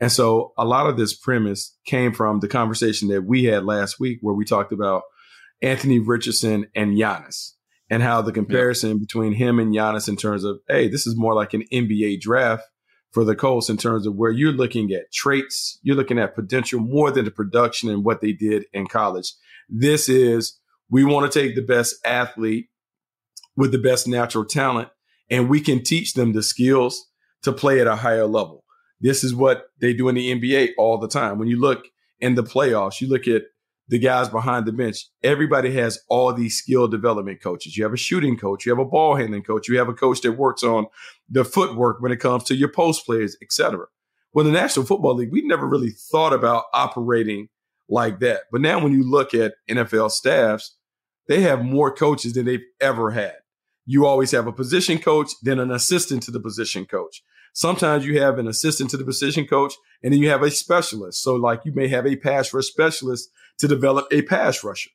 And 0.00 0.10
so 0.10 0.52
a 0.58 0.64
lot 0.64 0.88
of 0.88 0.96
this 0.96 1.14
premise 1.14 1.76
came 1.86 2.12
from 2.12 2.40
the 2.40 2.48
conversation 2.48 3.08
that 3.08 3.22
we 3.22 3.44
had 3.44 3.64
last 3.64 4.00
week, 4.00 4.18
where 4.20 4.34
we 4.34 4.44
talked 4.44 4.72
about 4.72 5.02
Anthony 5.62 5.98
Richardson 5.98 6.66
and 6.74 6.96
Giannis 6.96 7.52
and 7.90 8.02
how 8.02 8.22
the 8.22 8.32
comparison 8.32 8.98
between 8.98 9.32
him 9.32 9.58
and 9.58 9.72
Giannis 9.72 10.08
in 10.08 10.16
terms 10.16 10.42
of, 10.42 10.58
hey, 10.68 10.88
this 10.88 11.06
is 11.06 11.16
more 11.16 11.34
like 11.34 11.54
an 11.54 11.64
NBA 11.72 12.20
draft 12.20 12.64
for 13.14 13.24
the 13.24 13.36
Colts 13.36 13.70
in 13.70 13.76
terms 13.76 14.06
of 14.06 14.16
where 14.16 14.32
you're 14.32 14.52
looking 14.52 14.90
at 14.92 15.12
traits, 15.12 15.78
you're 15.82 15.94
looking 15.94 16.18
at 16.18 16.34
potential 16.34 16.80
more 16.80 17.12
than 17.12 17.24
the 17.24 17.30
production 17.30 17.88
and 17.88 18.04
what 18.04 18.20
they 18.20 18.32
did 18.32 18.64
in 18.72 18.88
college. 18.88 19.32
This 19.68 20.08
is 20.08 20.58
we 20.90 21.04
want 21.04 21.30
to 21.30 21.40
take 21.40 21.54
the 21.54 21.62
best 21.62 21.94
athlete 22.04 22.66
with 23.56 23.70
the 23.70 23.78
best 23.78 24.08
natural 24.08 24.44
talent 24.44 24.88
and 25.30 25.48
we 25.48 25.60
can 25.60 25.82
teach 25.82 26.14
them 26.14 26.32
the 26.32 26.42
skills 26.42 27.08
to 27.42 27.52
play 27.52 27.80
at 27.80 27.86
a 27.86 27.96
higher 27.96 28.26
level. 28.26 28.64
This 29.00 29.22
is 29.22 29.32
what 29.32 29.66
they 29.80 29.94
do 29.94 30.08
in 30.08 30.16
the 30.16 30.34
NBA 30.34 30.70
all 30.76 30.98
the 30.98 31.08
time. 31.08 31.38
When 31.38 31.48
you 31.48 31.60
look 31.60 31.84
in 32.18 32.34
the 32.34 32.42
playoffs, 32.42 33.00
you 33.00 33.08
look 33.08 33.28
at 33.28 33.42
the 33.88 33.98
guys 33.98 34.28
behind 34.28 34.66
the 34.66 34.72
bench. 34.72 35.06
Everybody 35.22 35.72
has 35.72 36.00
all 36.08 36.32
these 36.32 36.56
skill 36.56 36.88
development 36.88 37.42
coaches. 37.42 37.76
You 37.76 37.84
have 37.84 37.92
a 37.92 37.98
shooting 37.98 38.36
coach, 38.36 38.64
you 38.64 38.72
have 38.72 38.78
a 38.78 38.84
ball 38.84 39.16
handling 39.16 39.42
coach, 39.42 39.68
you 39.68 39.78
have 39.78 39.88
a 39.88 39.94
coach 39.94 40.22
that 40.22 40.32
works 40.32 40.62
on 40.62 40.86
the 41.28 41.44
footwork 41.44 42.00
when 42.00 42.12
it 42.12 42.20
comes 42.20 42.44
to 42.44 42.54
your 42.54 42.70
post 42.70 43.04
players, 43.04 43.36
etc. 43.42 43.86
Well, 44.32 44.44
the 44.44 44.52
National 44.52 44.86
Football 44.86 45.16
League, 45.16 45.32
we 45.32 45.42
never 45.42 45.66
really 45.66 45.90
thought 45.90 46.32
about 46.32 46.64
operating 46.72 47.48
like 47.88 48.20
that. 48.20 48.42
But 48.50 48.62
now 48.62 48.82
when 48.82 48.92
you 48.92 49.08
look 49.08 49.34
at 49.34 49.54
NFL 49.70 50.10
staffs, 50.10 50.76
they 51.28 51.42
have 51.42 51.64
more 51.64 51.94
coaches 51.94 52.34
than 52.34 52.46
they've 52.46 52.64
ever 52.80 53.10
had. 53.10 53.34
You 53.86 54.06
always 54.06 54.30
have 54.30 54.46
a 54.46 54.52
position 54.52 54.98
coach, 54.98 55.32
then 55.42 55.58
an 55.58 55.70
assistant 55.70 56.22
to 56.24 56.30
the 56.30 56.40
position 56.40 56.86
coach. 56.86 57.22
Sometimes 57.54 58.04
you 58.04 58.20
have 58.20 58.38
an 58.38 58.48
assistant 58.48 58.90
to 58.90 58.96
the 58.96 59.04
position 59.04 59.46
coach, 59.46 59.74
and 60.02 60.12
then 60.12 60.20
you 60.20 60.28
have 60.28 60.42
a 60.42 60.50
specialist. 60.50 61.22
So, 61.22 61.36
like, 61.36 61.64
you 61.64 61.72
may 61.72 61.88
have 61.88 62.04
a 62.06 62.16
pass 62.16 62.52
rush 62.52 62.66
specialist 62.66 63.30
to 63.58 63.68
develop 63.68 64.06
a 64.10 64.22
pass 64.22 64.62
rusher. 64.62 64.90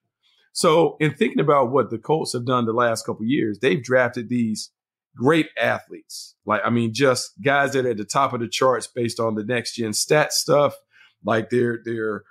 So, 0.51 0.97
in 0.99 1.13
thinking 1.13 1.39
about 1.39 1.71
what 1.71 1.89
the 1.89 1.97
Colts 1.97 2.33
have 2.33 2.45
done 2.45 2.65
the 2.65 2.73
last 2.73 3.05
couple 3.05 3.25
years, 3.25 3.59
they've 3.59 3.81
drafted 3.81 4.27
these 4.27 4.71
great 5.15 5.47
athletes. 5.57 6.35
Like, 6.45 6.61
I 6.65 6.69
mean, 6.69 6.93
just 6.93 7.31
guys 7.41 7.71
that 7.73 7.85
are 7.85 7.91
at 7.91 7.97
the 7.97 8.03
top 8.03 8.33
of 8.33 8.41
the 8.41 8.47
charts 8.47 8.87
based 8.87 9.21
on 9.21 9.35
the 9.35 9.43
next 9.45 9.75
gen 9.75 9.93
stat 9.93 10.33
stuff, 10.33 10.75
like 11.23 11.49
their 11.49 11.79
their 11.85 12.23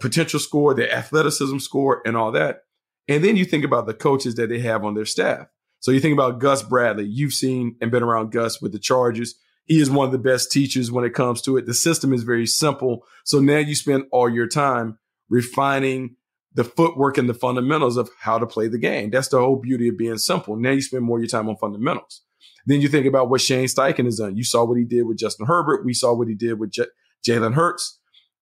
potential 0.00 0.38
score, 0.38 0.74
their 0.74 0.92
athleticism 0.92 1.58
score, 1.58 2.02
and 2.06 2.16
all 2.16 2.30
that. 2.32 2.62
And 3.08 3.24
then 3.24 3.36
you 3.36 3.44
think 3.44 3.64
about 3.64 3.86
the 3.86 3.94
coaches 3.94 4.36
that 4.36 4.48
they 4.48 4.60
have 4.60 4.84
on 4.84 4.94
their 4.94 5.04
staff. 5.04 5.48
So 5.80 5.90
you 5.90 6.00
think 6.00 6.14
about 6.14 6.40
Gus 6.40 6.62
Bradley. 6.62 7.04
You've 7.04 7.32
seen 7.32 7.76
and 7.80 7.90
been 7.90 8.02
around 8.02 8.32
Gus 8.32 8.60
with 8.60 8.72
the 8.72 8.78
Chargers. 8.78 9.34
He 9.66 9.80
is 9.80 9.90
one 9.90 10.06
of 10.06 10.12
the 10.12 10.18
best 10.18 10.50
teachers 10.50 10.90
when 10.90 11.04
it 11.04 11.14
comes 11.14 11.42
to 11.42 11.56
it. 11.56 11.66
The 11.66 11.74
system 11.74 12.12
is 12.12 12.22
very 12.22 12.46
simple. 12.46 13.04
So 13.24 13.40
now 13.40 13.58
you 13.58 13.74
spend 13.74 14.04
all 14.12 14.28
your 14.28 14.46
time 14.46 14.98
refining 15.28 16.16
the 16.54 16.64
footwork 16.64 17.18
and 17.18 17.28
the 17.28 17.34
fundamentals 17.34 17.96
of 17.96 18.08
how 18.20 18.38
to 18.38 18.46
play 18.46 18.68
the 18.68 18.78
game. 18.78 19.10
That's 19.10 19.28
the 19.28 19.38
whole 19.38 19.56
beauty 19.56 19.88
of 19.88 19.98
being 19.98 20.18
simple. 20.18 20.56
Now 20.56 20.70
you 20.70 20.80
spend 20.80 21.04
more 21.04 21.18
of 21.18 21.22
your 21.22 21.28
time 21.28 21.48
on 21.48 21.56
fundamentals. 21.56 22.22
Then 22.64 22.80
you 22.80 22.88
think 22.88 23.06
about 23.06 23.28
what 23.28 23.40
Shane 23.40 23.66
Steichen 23.66 24.06
has 24.06 24.18
done. 24.18 24.36
You 24.36 24.44
saw 24.44 24.64
what 24.64 24.78
he 24.78 24.84
did 24.84 25.02
with 25.02 25.18
Justin 25.18 25.46
Herbert. 25.46 25.84
We 25.84 25.94
saw 25.94 26.14
what 26.14 26.28
he 26.28 26.34
did 26.34 26.58
with 26.58 26.70
J- 26.70 26.86
Jalen 27.26 27.54
Hurts. 27.54 27.98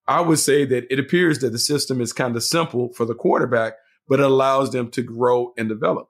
I 0.06 0.20
would 0.20 0.38
say 0.38 0.64
that 0.66 0.84
it 0.90 0.98
appears 0.98 1.38
that 1.40 1.50
the 1.50 1.58
system 1.58 2.00
is 2.00 2.12
kind 2.12 2.36
of 2.36 2.42
simple 2.42 2.92
for 2.92 3.04
the 3.04 3.14
quarterback, 3.14 3.74
but 4.06 4.20
it 4.20 4.26
allows 4.26 4.70
them 4.70 4.90
to 4.92 5.02
grow 5.02 5.52
and 5.56 5.68
develop. 5.68 6.08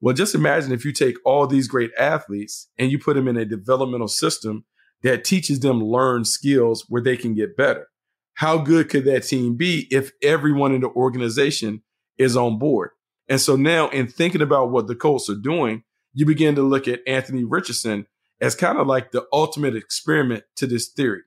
Well, 0.00 0.14
just 0.14 0.34
imagine 0.34 0.72
if 0.72 0.84
you 0.84 0.92
take 0.92 1.16
all 1.24 1.46
these 1.46 1.68
great 1.68 1.90
athletes 1.98 2.68
and 2.78 2.90
you 2.90 2.98
put 2.98 3.16
them 3.16 3.28
in 3.28 3.36
a 3.36 3.44
developmental 3.44 4.08
system 4.08 4.64
that 5.02 5.24
teaches 5.24 5.60
them 5.60 5.82
learn 5.82 6.24
skills 6.24 6.84
where 6.88 7.02
they 7.02 7.16
can 7.16 7.34
get 7.34 7.56
better. 7.56 7.88
How 8.34 8.58
good 8.58 8.88
could 8.88 9.04
that 9.06 9.24
team 9.24 9.56
be 9.56 9.88
if 9.90 10.12
everyone 10.22 10.72
in 10.72 10.82
the 10.82 10.88
organization 10.88 11.82
is 12.16 12.36
on 12.36 12.58
board? 12.58 12.90
And 13.28 13.40
so 13.40 13.56
now 13.56 13.88
in 13.88 14.06
thinking 14.06 14.42
about 14.42 14.70
what 14.70 14.86
the 14.86 14.94
Colts 14.94 15.28
are 15.28 15.34
doing, 15.34 15.82
you 16.14 16.24
begin 16.24 16.54
to 16.54 16.62
look 16.62 16.88
at 16.88 17.00
Anthony 17.06 17.44
Richardson 17.44 18.06
as 18.40 18.54
kind 18.54 18.78
of 18.78 18.86
like 18.86 19.10
the 19.10 19.26
ultimate 19.32 19.74
experiment 19.74 20.44
to 20.56 20.66
this 20.66 20.88
theory. 20.88 21.22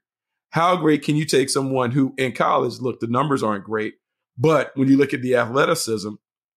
How 0.52 0.76
great 0.78 1.04
can 1.04 1.16
you 1.16 1.26
take 1.26 1.50
someone 1.50 1.92
who 1.92 2.14
in 2.18 2.32
college, 2.32 2.80
look, 2.80 3.00
the 3.00 3.08
numbers 3.08 3.44
aren't 3.44 3.66
great, 3.66 3.96
but 4.38 4.72
when 4.76 4.88
you 4.88 4.98
look 4.98 5.14
at 5.14 5.22
the 5.22 5.36
athleticism, 5.36 6.14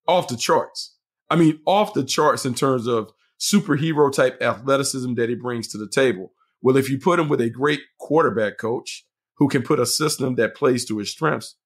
off 0.06 0.28
the 0.28 0.36
charts. 0.36 0.93
I 1.30 1.36
mean, 1.36 1.60
off 1.66 1.94
the 1.94 2.04
charts 2.04 2.44
in 2.44 2.54
terms 2.54 2.86
of 2.86 3.12
superhero 3.40 4.12
type 4.12 4.40
athleticism 4.42 5.14
that 5.14 5.28
he 5.28 5.34
brings 5.34 5.68
to 5.68 5.78
the 5.78 5.88
table. 5.88 6.32
Well, 6.62 6.76
if 6.76 6.88
you 6.88 6.98
put 6.98 7.18
him 7.18 7.28
with 7.28 7.40
a 7.40 7.50
great 7.50 7.80
quarterback 7.98 8.58
coach 8.58 9.04
who 9.36 9.48
can 9.48 9.62
put 9.62 9.80
a 9.80 9.86
system 9.86 10.36
that 10.36 10.54
plays 10.54 10.84
to 10.86 10.98
his 10.98 11.10
strengths, 11.10 11.56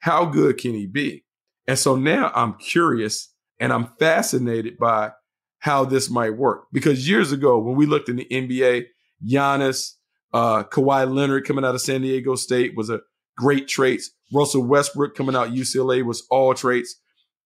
how 0.00 0.26
good 0.26 0.58
can 0.58 0.74
he 0.74 0.86
be? 0.86 1.24
And 1.66 1.78
so 1.78 1.96
now 1.96 2.30
I'm 2.34 2.54
curious 2.54 3.32
and 3.58 3.72
I'm 3.72 3.88
fascinated 3.98 4.76
by 4.78 5.12
how 5.58 5.84
this 5.84 6.10
might 6.10 6.36
work. 6.36 6.66
Because 6.72 7.08
years 7.08 7.32
ago, 7.32 7.58
when 7.58 7.76
we 7.76 7.86
looked 7.86 8.08
in 8.08 8.16
the 8.16 8.26
NBA, 8.30 8.84
Giannis, 9.26 9.94
uh, 10.32 10.64
Kawhi 10.64 11.12
Leonard 11.12 11.46
coming 11.46 11.64
out 11.64 11.74
of 11.74 11.80
San 11.80 12.02
Diego 12.02 12.34
State 12.34 12.76
was 12.76 12.90
a 12.90 13.00
great 13.36 13.66
traits. 13.66 14.10
Russell 14.32 14.64
Westbrook 14.64 15.14
coming 15.16 15.34
out 15.34 15.52
UCLA 15.52 16.04
was 16.04 16.26
all 16.30 16.54
traits. 16.54 16.96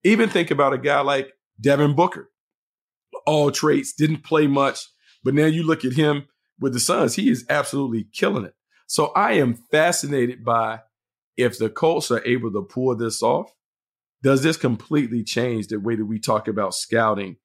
Even 0.05 0.29
think 0.29 0.51
about 0.51 0.73
a 0.73 0.79
guy 0.79 1.01
like 1.01 1.33
Devin 1.61 1.95
Booker, 1.95 2.31
all 3.27 3.51
traits, 3.51 3.93
didn't 3.93 4.25
play 4.25 4.47
much, 4.47 4.81
but 5.25 5.35
now 5.35 5.47
you 5.47 5.63
look 5.63 5.85
at 5.85 5.93
him 5.93 6.27
with 6.61 6.73
the 6.73 6.81
Suns, 6.81 7.15
he 7.15 7.31
is 7.31 7.45
absolutely 7.49 8.07
killing 8.13 8.45
it. 8.45 8.55
So 8.87 9.07
I 9.15 9.33
am 9.35 9.55
fascinated 9.55 10.45
by 10.45 10.81
if 11.37 11.59
the 11.59 11.69
Colts 11.69 12.11
are 12.11 12.25
able 12.25 12.51
to 12.53 12.63
pull 12.63 12.95
this 12.97 13.23
off, 13.23 13.53
does 14.23 14.43
this 14.43 14.57
completely 14.57 15.23
change 15.23 15.69
the 15.69 15.79
way 15.79 15.95
that 15.95 16.05
we 16.05 16.19
talk 16.19 16.49
about 16.49 16.75
scouting 16.75 17.37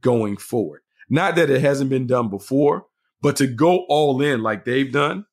going 0.00 0.36
forward? 0.36 0.80
Not 1.10 1.36
that 1.36 1.50
it 1.50 1.60
hasn't 1.60 1.90
been 1.90 2.06
done 2.06 2.30
before, 2.30 2.86
but 3.20 3.36
to 3.36 3.46
go 3.46 3.84
all 3.88 4.22
in 4.22 4.42
like 4.42 4.64
they've 4.64 4.90
done, 4.90 5.26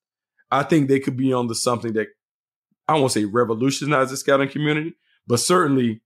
I 0.52 0.64
think 0.64 0.88
they 0.88 1.00
could 1.00 1.16
be 1.16 1.32
on 1.32 1.48
to 1.48 1.56
something 1.56 1.94
that 1.94 2.08
I 2.88 2.96
won't 2.96 3.12
say 3.12 3.26
revolutionize 3.26 4.10
the 4.10 4.18
scouting 4.18 4.50
community, 4.50 4.96
but 5.28 5.40
certainly 5.40 6.02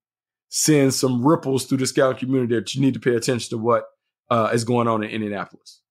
send 0.56 0.94
some 0.94 1.26
ripples 1.26 1.66
through 1.66 1.80
the 1.80 1.88
scout 1.88 2.20
community 2.20 2.54
that 2.54 2.76
you 2.76 2.82
need 2.82 2.94
to 2.94 3.00
pay 3.00 3.16
attention 3.16 3.50
to 3.50 3.58
what 3.58 3.86
uh, 4.30 4.52
is 4.54 4.64
going 4.64 4.88
on 4.88 5.04
in 5.04 5.10
Indianapolis. 5.10 5.82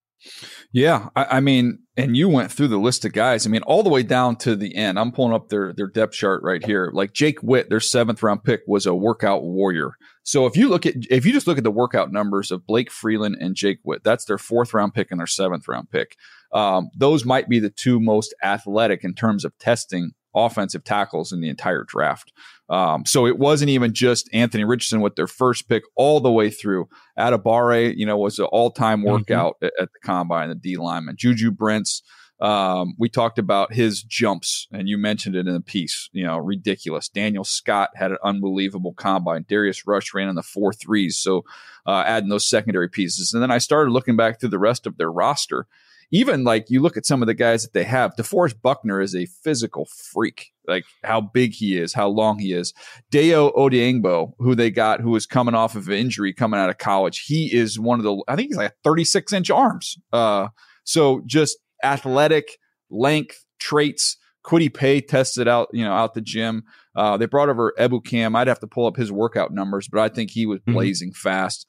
Yeah, 0.72 1.08
I, 1.16 1.24
I, 1.24 1.40
mean, 1.40 1.80
and 1.96 2.16
you 2.16 2.28
went 2.28 2.52
through 2.52 2.68
the 2.68 2.78
list 2.78 3.04
of 3.04 3.12
guys. 3.12 3.44
I 3.44 3.50
mean, 3.50 3.62
all 3.62 3.82
the 3.82 3.90
way 3.90 4.04
down 4.04 4.36
to 4.36 4.54
the 4.54 4.76
end. 4.76 5.00
I'm 5.00 5.10
pulling 5.10 5.34
up 5.34 5.48
their 5.48 5.72
their 5.72 5.88
depth 5.88 6.12
chart 6.14 6.44
right 6.44 6.64
here. 6.64 6.92
Like 6.94 7.12
Jake 7.12 7.42
Witt, 7.42 7.70
their 7.70 7.80
seventh 7.80 8.22
round 8.22 8.44
pick, 8.44 8.60
was 8.68 8.86
a 8.86 8.94
workout 8.94 9.42
warrior. 9.42 9.96
So 10.22 10.46
if 10.46 10.56
you 10.56 10.68
look 10.68 10.86
at 10.86 10.94
if 11.10 11.26
you 11.26 11.32
just 11.32 11.48
look 11.48 11.58
at 11.58 11.64
the 11.64 11.72
workout 11.72 12.12
numbers 12.12 12.52
of 12.52 12.64
Blake 12.64 12.92
Freeland 12.92 13.38
and 13.40 13.56
Jake 13.56 13.80
Witt, 13.82 14.04
that's 14.04 14.26
their 14.26 14.38
fourth 14.38 14.72
round 14.72 14.94
pick 14.94 15.10
and 15.10 15.18
their 15.18 15.26
seventh 15.26 15.66
round 15.66 15.90
pick. 15.90 16.16
Um, 16.52 16.88
those 16.96 17.24
might 17.24 17.48
be 17.48 17.58
the 17.58 17.70
two 17.70 17.98
most 17.98 18.32
athletic 18.44 19.02
in 19.02 19.14
terms 19.14 19.44
of 19.44 19.58
testing 19.58 20.12
offensive 20.34 20.84
tackles 20.84 21.32
in 21.32 21.40
the 21.40 21.48
entire 21.48 21.84
draft. 21.84 22.32
Um, 22.68 23.04
so 23.04 23.26
it 23.26 23.38
wasn't 23.38 23.70
even 23.70 23.92
just 23.92 24.30
Anthony 24.32 24.64
Richardson 24.64 25.00
with 25.00 25.16
their 25.16 25.26
first 25.26 25.68
pick 25.68 25.82
all 25.94 26.20
the 26.20 26.32
way 26.32 26.50
through. 26.50 26.88
Adebawore, 27.18 27.94
you 27.94 28.06
know, 28.06 28.16
was 28.16 28.38
an 28.38 28.46
all-time 28.46 29.00
mm-hmm. 29.00 29.10
workout 29.10 29.56
mm-hmm. 29.56 29.66
at, 29.66 29.72
at, 29.78 29.88
the 29.92 29.98
combine, 30.06 30.48
the 30.48 30.54
D 30.54 30.76
lineman. 30.76 31.16
Juju 31.18 31.50
Brents, 31.50 32.02
um, 32.40 32.94
we 32.98 33.08
talked 33.08 33.38
about 33.38 33.74
his 33.74 34.02
jumps, 34.02 34.68
and 34.72 34.88
you 34.88 34.96
mentioned 34.96 35.36
it 35.36 35.46
in 35.46 35.52
the 35.52 35.60
piece. 35.60 36.08
You 36.12 36.24
know, 36.24 36.38
ridiculous. 36.38 37.08
Daniel 37.08 37.44
Scott 37.44 37.90
had 37.94 38.10
an 38.10 38.18
unbelievable 38.24 38.94
combine. 38.94 39.44
Darius 39.48 39.86
Rush 39.86 40.14
ran 40.14 40.28
in 40.28 40.34
the 40.34 40.42
four 40.42 40.72
threes. 40.72 41.18
So 41.18 41.44
uh, 41.86 42.04
adding 42.06 42.30
those 42.30 42.48
secondary 42.48 42.88
pieces, 42.88 43.34
and 43.34 43.42
then 43.42 43.50
I 43.50 43.58
started 43.58 43.90
looking 43.90 44.16
back 44.16 44.40
through 44.40 44.48
the 44.48 44.58
rest 44.58 44.86
of 44.86 44.96
their 44.96 45.12
roster 45.12 45.66
even 46.12 46.44
like 46.44 46.66
you 46.68 46.80
look 46.80 46.98
at 46.98 47.06
some 47.06 47.22
of 47.22 47.26
the 47.26 47.34
guys 47.34 47.62
that 47.62 47.72
they 47.72 47.84
have, 47.84 48.14
DeForest 48.16 48.60
Buckner 48.60 49.00
is 49.00 49.16
a 49.16 49.26
physical 49.26 49.86
freak. 49.86 50.52
Like 50.68 50.84
how 51.02 51.22
big 51.22 51.54
he 51.54 51.76
is, 51.76 51.94
how 51.94 52.08
long 52.08 52.38
he 52.38 52.52
is. 52.52 52.72
Dayo 53.10 53.52
Odeyingbo, 53.56 54.34
who 54.38 54.54
they 54.54 54.70
got, 54.70 55.00
who 55.00 55.10
was 55.10 55.26
coming 55.26 55.54
off 55.54 55.74
of 55.74 55.88
an 55.88 55.94
injury 55.94 56.32
coming 56.32 56.60
out 56.60 56.70
of 56.70 56.78
college, 56.78 57.24
he 57.26 57.52
is 57.52 57.80
one 57.80 57.98
of 57.98 58.04
the. 58.04 58.22
I 58.28 58.36
think 58.36 58.50
he's 58.50 58.58
like 58.58 58.74
36 58.84 59.32
inch 59.32 59.50
arms. 59.50 59.96
Uh, 60.12 60.48
so 60.84 61.22
just 61.26 61.58
athletic 61.82 62.58
length 62.90 63.44
traits. 63.58 64.18
Kwity 64.44 64.72
Paye 64.72 65.00
tested 65.00 65.48
out, 65.48 65.68
you 65.72 65.84
know, 65.84 65.92
out 65.92 66.14
the 66.14 66.20
gym. 66.20 66.64
Uh, 66.94 67.16
they 67.16 67.26
brought 67.26 67.48
over 67.48 67.72
Ebukam. 67.78 68.36
I'd 68.36 68.48
have 68.48 68.60
to 68.60 68.66
pull 68.66 68.86
up 68.86 68.96
his 68.96 69.10
workout 69.10 69.52
numbers, 69.52 69.88
but 69.88 70.00
I 70.00 70.08
think 70.08 70.30
he 70.30 70.46
was 70.46 70.58
mm-hmm. 70.60 70.72
blazing 70.74 71.10
mm-hmm. 71.10 71.28
fast. 71.28 71.66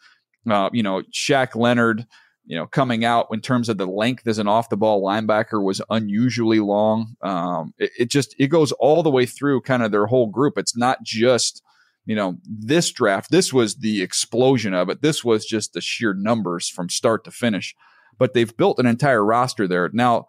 Uh, 0.50 0.70
you 0.74 0.84
know, 0.84 1.04
Shaq 1.14 1.56
Leonard, 1.56 2.06
you 2.46 2.58
know, 2.58 2.68
coming 2.68 3.06
out 3.06 3.28
in 3.32 3.40
terms 3.42 3.70
of 3.70 3.78
the 3.78 3.86
length 3.86 4.28
as 4.28 4.38
an 4.38 4.48
off 4.48 4.70
the 4.70 4.78
ball 4.78 5.02
linebacker 5.04 5.64
was 5.64 5.82
unusually 5.90 6.60
long. 6.60 7.16
Um, 7.22 7.74
it, 7.78 7.92
it, 7.98 8.10
just 8.10 8.36
it 8.38 8.48
goes 8.48 8.72
all 8.74 9.02
the 9.02 9.12
way 9.12 9.26
through 9.26 9.62
kind 9.62 9.82
of 9.82 9.92
their 9.92 10.08
whole 10.08 10.28
group. 10.28 10.58
It's 10.58 10.76
not 10.76 11.04
just 11.04 11.62
you 12.06 12.16
know 12.16 12.38
this 12.46 12.92
draft. 12.92 13.32
This 13.32 13.54
was 13.54 13.76
the 13.76 14.02
explosion 14.02 14.74
of 14.74 14.90
it. 14.90 15.02
This 15.02 15.24
was 15.24 15.46
just 15.46 15.74
the 15.74 15.82
sheer 15.82 16.14
numbers 16.14 16.68
from 16.68 16.90
start 16.90 17.24
to 17.26 17.32
finish. 17.32 17.76
But 18.18 18.34
they've 18.34 18.56
built 18.56 18.80
an 18.80 18.86
entire 18.86 19.24
roster 19.24 19.68
there 19.68 19.90
now. 19.94 20.28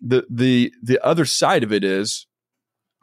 The 0.00 0.26
the 0.30 0.72
the 0.82 0.98
other 1.04 1.26
side 1.26 1.62
of 1.62 1.72
it 1.72 1.84
is 1.84 2.26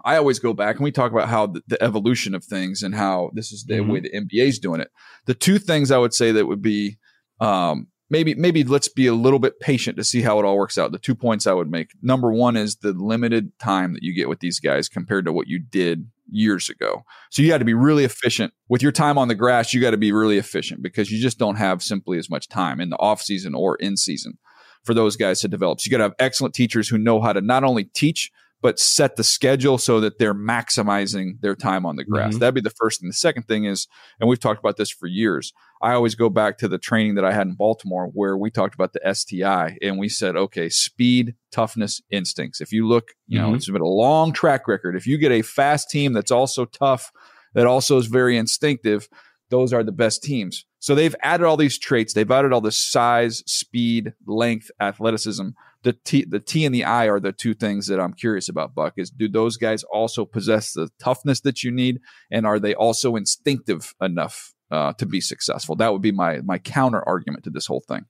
I 0.03 0.17
always 0.17 0.39
go 0.39 0.53
back 0.53 0.77
and 0.77 0.83
we 0.83 0.91
talk 0.91 1.11
about 1.11 1.29
how 1.29 1.47
the, 1.47 1.61
the 1.67 1.81
evolution 1.83 2.33
of 2.33 2.43
things 2.43 2.81
and 2.81 2.95
how 2.95 3.29
this 3.33 3.51
is 3.51 3.65
the 3.65 3.75
mm-hmm. 3.75 3.91
way 3.91 3.99
the 3.99 4.11
NBA 4.11 4.47
is 4.47 4.59
doing 4.59 4.81
it. 4.81 4.89
The 5.25 5.33
two 5.35 5.59
things 5.59 5.91
I 5.91 5.97
would 5.97 6.13
say 6.13 6.31
that 6.31 6.45
would 6.45 6.61
be 6.61 6.97
um, 7.39 7.87
maybe 8.09 8.35
maybe 8.35 8.63
let's 8.63 8.87
be 8.87 9.07
a 9.07 9.13
little 9.13 9.39
bit 9.39 9.59
patient 9.59 9.97
to 9.97 10.03
see 10.03 10.21
how 10.21 10.39
it 10.39 10.45
all 10.45 10.57
works 10.57 10.77
out. 10.77 10.91
The 10.91 10.99
two 10.99 11.15
points 11.15 11.47
I 11.47 11.53
would 11.53 11.69
make. 11.69 11.91
Number 12.01 12.31
one 12.31 12.55
is 12.55 12.77
the 12.77 12.93
limited 12.93 13.57
time 13.59 13.93
that 13.93 14.03
you 14.03 14.13
get 14.13 14.29
with 14.29 14.39
these 14.39 14.59
guys 14.59 14.89
compared 14.89 15.25
to 15.25 15.33
what 15.33 15.47
you 15.47 15.59
did 15.59 16.09
years 16.29 16.69
ago. 16.69 17.03
So 17.29 17.41
you 17.41 17.47
got 17.47 17.59
to 17.59 17.65
be 17.65 17.73
really 17.73 18.03
efficient 18.03 18.53
with 18.67 18.81
your 18.81 18.91
time 18.91 19.17
on 19.17 19.27
the 19.27 19.35
grass. 19.35 19.73
You 19.73 19.81
got 19.81 19.91
to 19.91 19.97
be 19.97 20.11
really 20.11 20.37
efficient 20.37 20.81
because 20.81 21.11
you 21.11 21.21
just 21.21 21.37
don't 21.37 21.55
have 21.55 21.81
simply 21.81 22.17
as 22.17 22.29
much 22.29 22.49
time 22.49 22.81
in 22.81 22.89
the 22.89 22.97
off 22.97 23.21
season 23.21 23.55
or 23.55 23.75
in 23.77 23.97
season 23.97 24.37
for 24.83 24.93
those 24.93 25.15
guys 25.15 25.39
to 25.41 25.47
develop. 25.47 25.79
So 25.79 25.87
you 25.87 25.91
got 25.91 25.97
to 25.97 26.03
have 26.03 26.15
excellent 26.19 26.53
teachers 26.53 26.89
who 26.89 26.97
know 26.97 27.21
how 27.21 27.33
to 27.33 27.41
not 27.41 27.63
only 27.63 27.85
teach 27.85 28.31
but 28.61 28.79
set 28.79 29.15
the 29.15 29.23
schedule 29.23 29.77
so 29.77 29.99
that 29.99 30.17
they're 30.17 30.33
maximizing 30.33 31.39
their 31.41 31.55
time 31.55 31.85
on 31.85 31.95
the 31.95 32.03
grass. 32.03 32.31
Mm-hmm. 32.31 32.39
That'd 32.39 32.55
be 32.55 32.61
the 32.61 32.69
first 32.71 32.99
thing. 32.99 33.09
The 33.09 33.13
second 33.13 33.43
thing 33.43 33.65
is, 33.65 33.87
and 34.19 34.27
we've 34.27 34.39
talked 34.39 34.59
about 34.59 34.77
this 34.77 34.89
for 34.89 35.07
years. 35.07 35.53
I 35.81 35.93
always 35.93 36.15
go 36.15 36.29
back 36.29 36.57
to 36.59 36.67
the 36.67 36.79
training 36.79 37.15
that 37.15 37.25
I 37.25 37.31
had 37.31 37.45
in 37.45 37.53
Baltimore 37.53 38.07
where 38.13 38.35
we 38.35 38.49
talked 38.49 38.73
about 38.73 38.93
the 38.93 39.13
STI 39.13 39.77
and 39.81 39.99
we 39.99 40.09
said, 40.09 40.35
okay, 40.35 40.69
speed, 40.69 41.35
toughness, 41.51 42.01
instincts. 42.09 42.59
If 42.59 42.71
you 42.71 42.87
look, 42.87 43.11
you 43.27 43.39
mm-hmm. 43.39 43.49
know, 43.49 43.55
it's 43.55 43.69
been 43.69 43.81
a 43.81 43.85
long 43.85 44.33
track 44.33 44.67
record. 44.67 44.95
If 44.95 45.05
you 45.05 45.19
get 45.19 45.31
a 45.31 45.43
fast 45.43 45.91
team 45.91 46.13
that's 46.13 46.31
also 46.31 46.65
tough, 46.65 47.11
that 47.53 47.67
also 47.67 47.97
is 47.97 48.07
very 48.07 48.37
instinctive, 48.37 49.07
those 49.49 49.71
are 49.71 49.83
the 49.83 49.91
best 49.91 50.23
teams. 50.23 50.65
So 50.79 50.95
they've 50.95 51.15
added 51.21 51.45
all 51.45 51.57
these 51.57 51.77
traits. 51.77 52.13
They've 52.13 52.29
added 52.29 52.53
all 52.53 52.61
this 52.61 52.77
size, 52.77 53.43
speed, 53.45 54.13
length, 54.25 54.71
athleticism 54.79 55.49
the 55.83 55.93
T 55.93 56.25
the 56.27 56.39
T 56.39 56.65
and 56.65 56.73
the 56.73 56.83
I 56.83 57.05
are 57.05 57.19
the 57.19 57.31
two 57.31 57.53
things 57.53 57.87
that 57.87 57.99
I'm 57.99 58.13
curious 58.13 58.49
about, 58.49 58.75
Buck, 58.75 58.93
is 58.97 59.09
do 59.09 59.27
those 59.27 59.57
guys 59.57 59.83
also 59.83 60.25
possess 60.25 60.73
the 60.73 60.89
toughness 60.99 61.41
that 61.41 61.63
you 61.63 61.71
need? 61.71 61.99
And 62.31 62.45
are 62.45 62.59
they 62.59 62.73
also 62.73 63.15
instinctive 63.15 63.93
enough 64.01 64.53
uh, 64.71 64.93
to 64.93 65.05
be 65.05 65.21
successful? 65.21 65.75
That 65.75 65.93
would 65.93 66.01
be 66.01 66.11
my 66.11 66.41
my 66.41 66.57
counter 66.57 67.03
argument 67.07 67.43
to 67.45 67.49
this 67.49 67.67
whole 67.67 67.83
thing. 67.87 68.05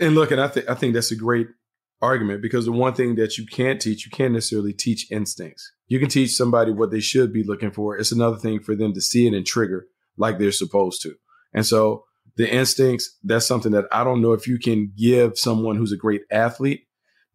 And 0.00 0.14
look, 0.14 0.30
and 0.30 0.40
I 0.40 0.48
think 0.48 0.68
I 0.68 0.74
think 0.74 0.94
that's 0.94 1.12
a 1.12 1.16
great 1.16 1.48
argument 2.00 2.42
because 2.42 2.64
the 2.64 2.72
one 2.72 2.94
thing 2.94 3.16
that 3.16 3.38
you 3.38 3.46
can't 3.46 3.80
teach, 3.80 4.04
you 4.04 4.10
can't 4.10 4.34
necessarily 4.34 4.72
teach 4.72 5.10
instincts. 5.10 5.72
You 5.88 5.98
can 5.98 6.08
teach 6.08 6.36
somebody 6.36 6.72
what 6.72 6.90
they 6.90 7.00
should 7.00 7.32
be 7.32 7.42
looking 7.42 7.72
for. 7.72 7.96
It's 7.96 8.12
another 8.12 8.36
thing 8.36 8.60
for 8.60 8.76
them 8.76 8.92
to 8.94 9.00
see 9.00 9.26
it 9.26 9.34
and 9.34 9.44
trigger 9.44 9.86
like 10.16 10.38
they're 10.38 10.52
supposed 10.52 11.02
to. 11.02 11.14
And 11.52 11.66
so 11.66 12.04
the 12.38 12.50
instincts, 12.50 13.18
that's 13.22 13.46
something 13.46 13.72
that 13.72 13.84
I 13.92 14.04
don't 14.04 14.22
know 14.22 14.32
if 14.32 14.46
you 14.46 14.58
can 14.58 14.92
give 14.96 15.38
someone 15.38 15.76
who's 15.76 15.92
a 15.92 15.96
great 15.96 16.22
athlete 16.30 16.84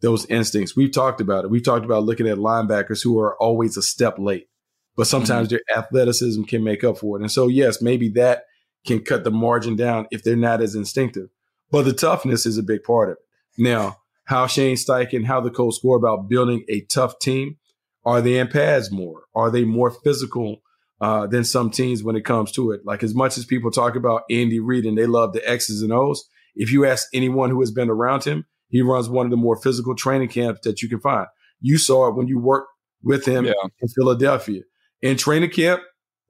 those 0.02 0.26
instincts. 0.26 0.76
We've 0.76 0.92
talked 0.92 1.22
about 1.22 1.46
it. 1.46 1.50
We've 1.50 1.64
talked 1.64 1.86
about 1.86 2.04
looking 2.04 2.28
at 2.28 2.38
linebackers 2.38 3.02
who 3.02 3.18
are 3.20 3.42
always 3.42 3.78
a 3.78 3.82
step 3.82 4.20
late, 4.20 4.50
but 4.98 5.08
sometimes 5.08 5.48
mm-hmm. 5.48 5.58
their 5.68 5.78
athleticism 5.78 6.44
can 6.44 6.62
make 6.62 6.84
up 6.84 6.98
for 6.98 7.18
it. 7.18 7.22
And 7.22 7.32
so, 7.32 7.48
yes, 7.48 7.82
maybe 7.82 8.10
that 8.10 8.44
can 8.86 9.00
cut 9.00 9.24
the 9.24 9.32
margin 9.32 9.78
down 9.78 10.08
if 10.12 10.22
they're 10.22 10.36
not 10.36 10.62
as 10.62 10.76
instinctive. 10.76 11.30
But 11.72 11.84
the 11.84 11.94
toughness 11.94 12.46
is 12.46 12.58
a 12.58 12.64
big 12.64 12.84
part 12.84 13.12
of 13.12 13.14
it. 13.14 13.62
Now, 13.62 14.00
how 14.26 14.46
Shane 14.48 14.76
Steichen, 14.76 15.26
how 15.26 15.40
the 15.40 15.50
coach 15.50 15.76
score 15.76 15.96
about 15.96 16.28
building 16.28 16.66
a 16.68 16.82
tough 16.82 17.20
team. 17.20 17.58
Are 18.06 18.20
they 18.20 18.38
in 18.38 18.50
pads 18.50 18.92
more? 18.92 19.24
Are 19.34 19.50
they 19.50 19.64
more 19.64 19.90
physical 19.90 20.63
uh, 21.04 21.28
than 21.28 21.44
some 21.44 21.70
teams 21.70 22.02
when 22.02 22.16
it 22.16 22.24
comes 22.24 22.50
to 22.54 22.72
it. 22.72 22.80
Like 22.86 23.04
as 23.04 23.14
much 23.14 23.38
as 23.38 23.44
people 23.44 23.72
talk 23.72 23.98
about 23.98 24.24
Andy 24.30 24.62
Reid 24.62 24.86
and 24.86 24.98
they 24.98 25.06
love 25.06 25.34
the 25.34 25.46
X's 25.48 25.82
and 25.82 25.92
O's, 25.92 26.24
if 26.56 26.72
you 26.72 26.86
ask 26.86 27.08
anyone 27.14 27.50
who 27.50 27.60
has 27.60 27.72
been 27.72 27.90
around 27.90 28.24
him, 28.24 28.46
he 28.70 28.82
runs 28.82 29.10
one 29.10 29.26
of 29.26 29.30
the 29.30 29.36
more 29.36 29.58
physical 29.58 29.96
training 29.96 30.30
camps 30.30 30.62
that 30.64 30.82
you 30.82 30.88
can 30.88 31.02
find. 31.02 31.28
You 31.60 31.78
saw 31.78 32.08
it 32.08 32.16
when 32.16 32.30
you 32.30 32.40
worked 32.40 32.70
with 33.04 33.26
him 33.26 33.44
yeah. 33.44 33.52
in 33.82 33.90
Philadelphia. 33.90 34.62
In 35.02 35.18
training 35.18 35.50
camp, 35.50 35.82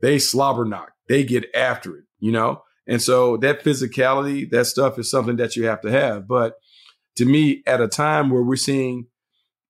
they 0.02 0.18
slobber 0.18 0.66
knock. 0.66 0.90
They 1.08 1.24
get 1.24 1.46
after 1.54 1.96
it, 1.96 2.06
you 2.18 2.32
know? 2.32 2.64
And 2.88 3.00
so 3.00 3.38
that 3.38 3.64
physicality, 3.64 4.50
that 4.50 4.66
stuff 4.66 4.98
is 4.98 5.08
something 5.08 5.36
that 5.36 5.56
you 5.56 5.68
have 5.68 5.82
to 5.82 5.92
have. 5.92 6.28
But 6.28 6.56
to 7.18 7.26
me, 7.26 7.62
at 7.68 7.80
a 7.80 7.88
time 7.88 8.32
where 8.32 8.42
we're 8.42 8.56
seeing 8.56 9.06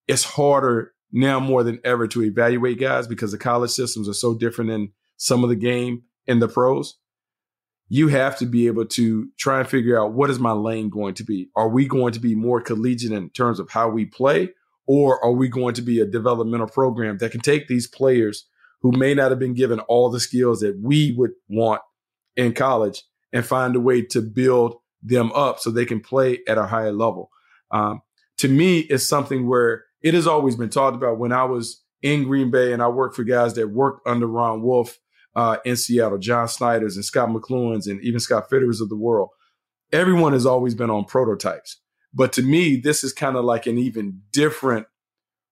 it's 0.07 0.23
harder 0.23 0.92
now 1.13 1.39
more 1.39 1.63
than 1.63 1.79
ever 1.85 2.07
to 2.07 2.23
evaluate 2.23 2.79
guys 2.79 3.07
because 3.07 3.31
the 3.31 3.37
college 3.37 3.69
systems 3.69 4.09
are 4.09 4.13
so 4.13 4.33
different 4.33 4.71
than 4.71 4.91
some 5.15 5.43
of 5.43 5.49
the 5.49 5.55
game 5.55 6.01
in 6.25 6.39
the 6.39 6.47
pros. 6.47 6.97
You 7.87 8.07
have 8.07 8.37
to 8.39 8.47
be 8.47 8.65
able 8.65 8.87
to 8.87 9.29
try 9.37 9.59
and 9.59 9.69
figure 9.69 10.01
out 10.01 10.13
what 10.13 10.31
is 10.31 10.39
my 10.39 10.51
lane 10.51 10.89
going 10.89 11.13
to 11.15 11.23
be? 11.23 11.49
Are 11.55 11.69
we 11.69 11.87
going 11.87 12.13
to 12.13 12.19
be 12.19 12.33
more 12.33 12.59
collegiate 12.59 13.11
in 13.11 13.29
terms 13.29 13.59
of 13.59 13.69
how 13.69 13.89
we 13.89 14.05
play? 14.05 14.49
Or 14.87 15.23
are 15.23 15.31
we 15.31 15.47
going 15.47 15.75
to 15.75 15.81
be 15.81 15.99
a 15.99 16.05
developmental 16.05 16.67
program 16.67 17.19
that 17.19 17.31
can 17.31 17.41
take 17.41 17.67
these 17.67 17.87
players 17.87 18.47
who 18.81 18.91
may 18.91 19.13
not 19.13 19.29
have 19.29 19.39
been 19.39 19.53
given 19.53 19.79
all 19.81 20.09
the 20.09 20.19
skills 20.19 20.59
that 20.61 20.79
we 20.81 21.13
would 21.13 21.31
want 21.47 21.81
in 22.35 22.53
college 22.53 23.03
and 23.31 23.45
find 23.45 23.75
a 23.75 23.79
way 23.79 24.01
to 24.01 24.21
build 24.21 24.75
them 25.03 25.31
up 25.33 25.59
so 25.59 25.69
they 25.69 25.85
can 25.85 25.99
play 25.99 26.39
at 26.47 26.57
a 26.57 26.65
higher 26.65 26.91
level? 26.91 27.29
Um, 27.69 28.01
to 28.39 28.47
me, 28.47 28.79
it's 28.79 29.05
something 29.05 29.47
where 29.47 29.85
it 30.03 30.13
has 30.13 30.27
always 30.27 30.55
been 30.55 30.69
talked 30.69 30.95
about 30.95 31.17
when 31.17 31.31
I 31.31 31.45
was 31.45 31.81
in 32.01 32.25
Green 32.25 32.51
Bay 32.51 32.73
and 32.73 32.83
I 32.83 32.89
worked 32.89 33.15
for 33.15 33.23
guys 33.23 33.53
that 33.55 33.69
worked 33.69 34.05
under 34.05 34.27
Ron 34.27 34.61
Wolf 34.61 34.99
uh, 35.35 35.57
in 35.65 35.77
Seattle, 35.77 36.17
John 36.17 36.47
Schneider's 36.47 36.95
and 36.95 37.05
Scott 37.05 37.29
McCloughan's 37.29 37.87
and 37.87 38.01
even 38.01 38.19
Scott 38.19 38.49
Fitter's 38.49 38.81
of 38.81 38.89
the 38.89 38.97
world. 38.97 39.29
Everyone 39.91 40.33
has 40.33 40.45
always 40.45 40.75
been 40.75 40.89
on 40.89 41.05
prototypes. 41.05 41.79
But 42.13 42.33
to 42.33 42.43
me, 42.43 42.75
this 42.75 43.03
is 43.03 43.13
kind 43.13 43.35
of 43.35 43.45
like 43.45 43.65
an 43.65 43.77
even 43.77 44.21
different 44.31 44.85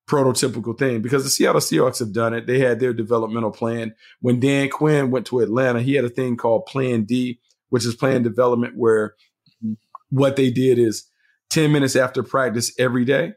prototypical 0.07 0.77
thing 0.77 1.01
because 1.01 1.23
the 1.23 1.29
Seattle 1.29 1.61
Seahawks 1.61 1.99
have 1.99 2.11
done 2.11 2.33
it. 2.33 2.45
They 2.45 2.59
had 2.59 2.79
their 2.79 2.93
developmental 2.93 3.51
plan. 3.51 3.95
When 4.19 4.39
Dan 4.39 4.69
Quinn 4.69 5.09
went 5.09 5.25
to 5.27 5.39
Atlanta, 5.39 5.81
he 5.81 5.93
had 5.93 6.05
a 6.05 6.09
thing 6.09 6.37
called 6.37 6.65
Plan 6.65 7.03
D, 7.03 7.39
which 7.69 7.85
is 7.85 7.95
plan 7.95 8.21
development, 8.21 8.75
where 8.75 9.15
what 10.09 10.35
they 10.35 10.51
did 10.51 10.77
is 10.77 11.07
10 11.49 11.71
minutes 11.71 11.95
after 11.95 12.21
practice 12.21 12.73
every 12.77 13.05
day, 13.05 13.33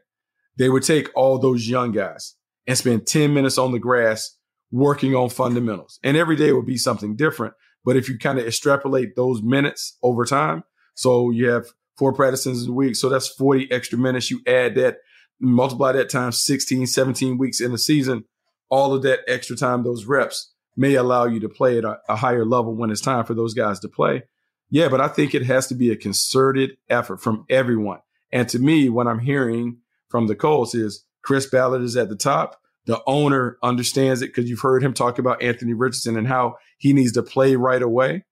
they 0.57 0.69
would 0.69 0.83
take 0.83 1.09
all 1.15 1.37
those 1.37 1.67
young 1.67 1.91
guys 1.91 2.35
and 2.67 2.77
spend 2.77 3.07
10 3.07 3.33
minutes 3.33 3.57
on 3.57 3.71
the 3.71 3.79
grass 3.79 4.37
working 4.71 5.15
on 5.15 5.29
fundamentals. 5.29 5.99
And 6.03 6.17
every 6.17 6.35
day 6.35 6.51
would 6.51 6.65
be 6.65 6.77
something 6.77 7.15
different. 7.15 7.53
But 7.83 7.95
if 7.95 8.09
you 8.09 8.17
kind 8.17 8.39
of 8.39 8.47
extrapolate 8.47 9.15
those 9.15 9.41
minutes 9.41 9.97
over 10.01 10.25
time, 10.25 10.63
so 10.95 11.29
you 11.29 11.49
have 11.49 11.67
four 11.97 12.13
practices 12.13 12.67
a 12.67 12.71
week, 12.71 12.95
so 12.95 13.09
that's 13.09 13.27
40 13.27 13.71
extra 13.71 13.97
minutes. 13.97 14.31
You 14.31 14.41
add 14.47 14.75
that, 14.75 14.97
multiply 15.39 15.91
that 15.91 16.09
times 16.09 16.41
16, 16.41 16.87
17 16.87 17.37
weeks 17.37 17.61
in 17.61 17.71
the 17.71 17.77
season, 17.77 18.25
all 18.69 18.93
of 18.93 19.03
that 19.03 19.19
extra 19.27 19.55
time, 19.55 19.83
those 19.83 20.05
reps 20.05 20.53
may 20.75 20.95
allow 20.95 21.25
you 21.25 21.39
to 21.39 21.49
play 21.49 21.77
at 21.77 21.85
a, 21.85 21.99
a 22.09 22.15
higher 22.15 22.45
level 22.45 22.75
when 22.75 22.89
it's 22.89 23.01
time 23.01 23.23
for 23.23 23.33
those 23.33 23.53
guys 23.53 23.79
to 23.81 23.87
play. 23.87 24.23
Yeah, 24.69 24.89
but 24.89 24.99
I 24.99 25.07
think 25.07 25.35
it 25.35 25.45
has 25.45 25.67
to 25.67 25.75
be 25.75 25.91
a 25.91 25.95
concerted 25.95 26.71
effort 26.89 27.21
from 27.21 27.45
everyone. 27.49 27.99
And 28.31 28.49
to 28.49 28.59
me, 28.59 28.89
what 28.89 29.07
I'm 29.07 29.19
hearing 29.19 29.77
from 30.09 30.27
the 30.27 30.35
Colts 30.35 30.75
is 30.75 31.05
Chris 31.23 31.47
Ballard 31.47 31.81
is 31.81 31.97
at 31.97 32.09
the 32.09 32.15
top. 32.15 32.59
The 32.85 33.01
owner 33.07 33.57
understands 33.63 34.21
it 34.21 34.27
because 34.27 34.49
you've 34.49 34.61
heard 34.61 34.83
him 34.83 34.93
talk 34.93 35.17
about 35.17 35.41
Anthony 35.41 35.73
Richardson 35.73 36.17
and 36.17 36.27
how 36.27 36.55
he 36.77 36.93
needs 36.93 37.13
to 37.13 37.23
play 37.23 37.55
right 37.55 37.81
away. 37.81 38.25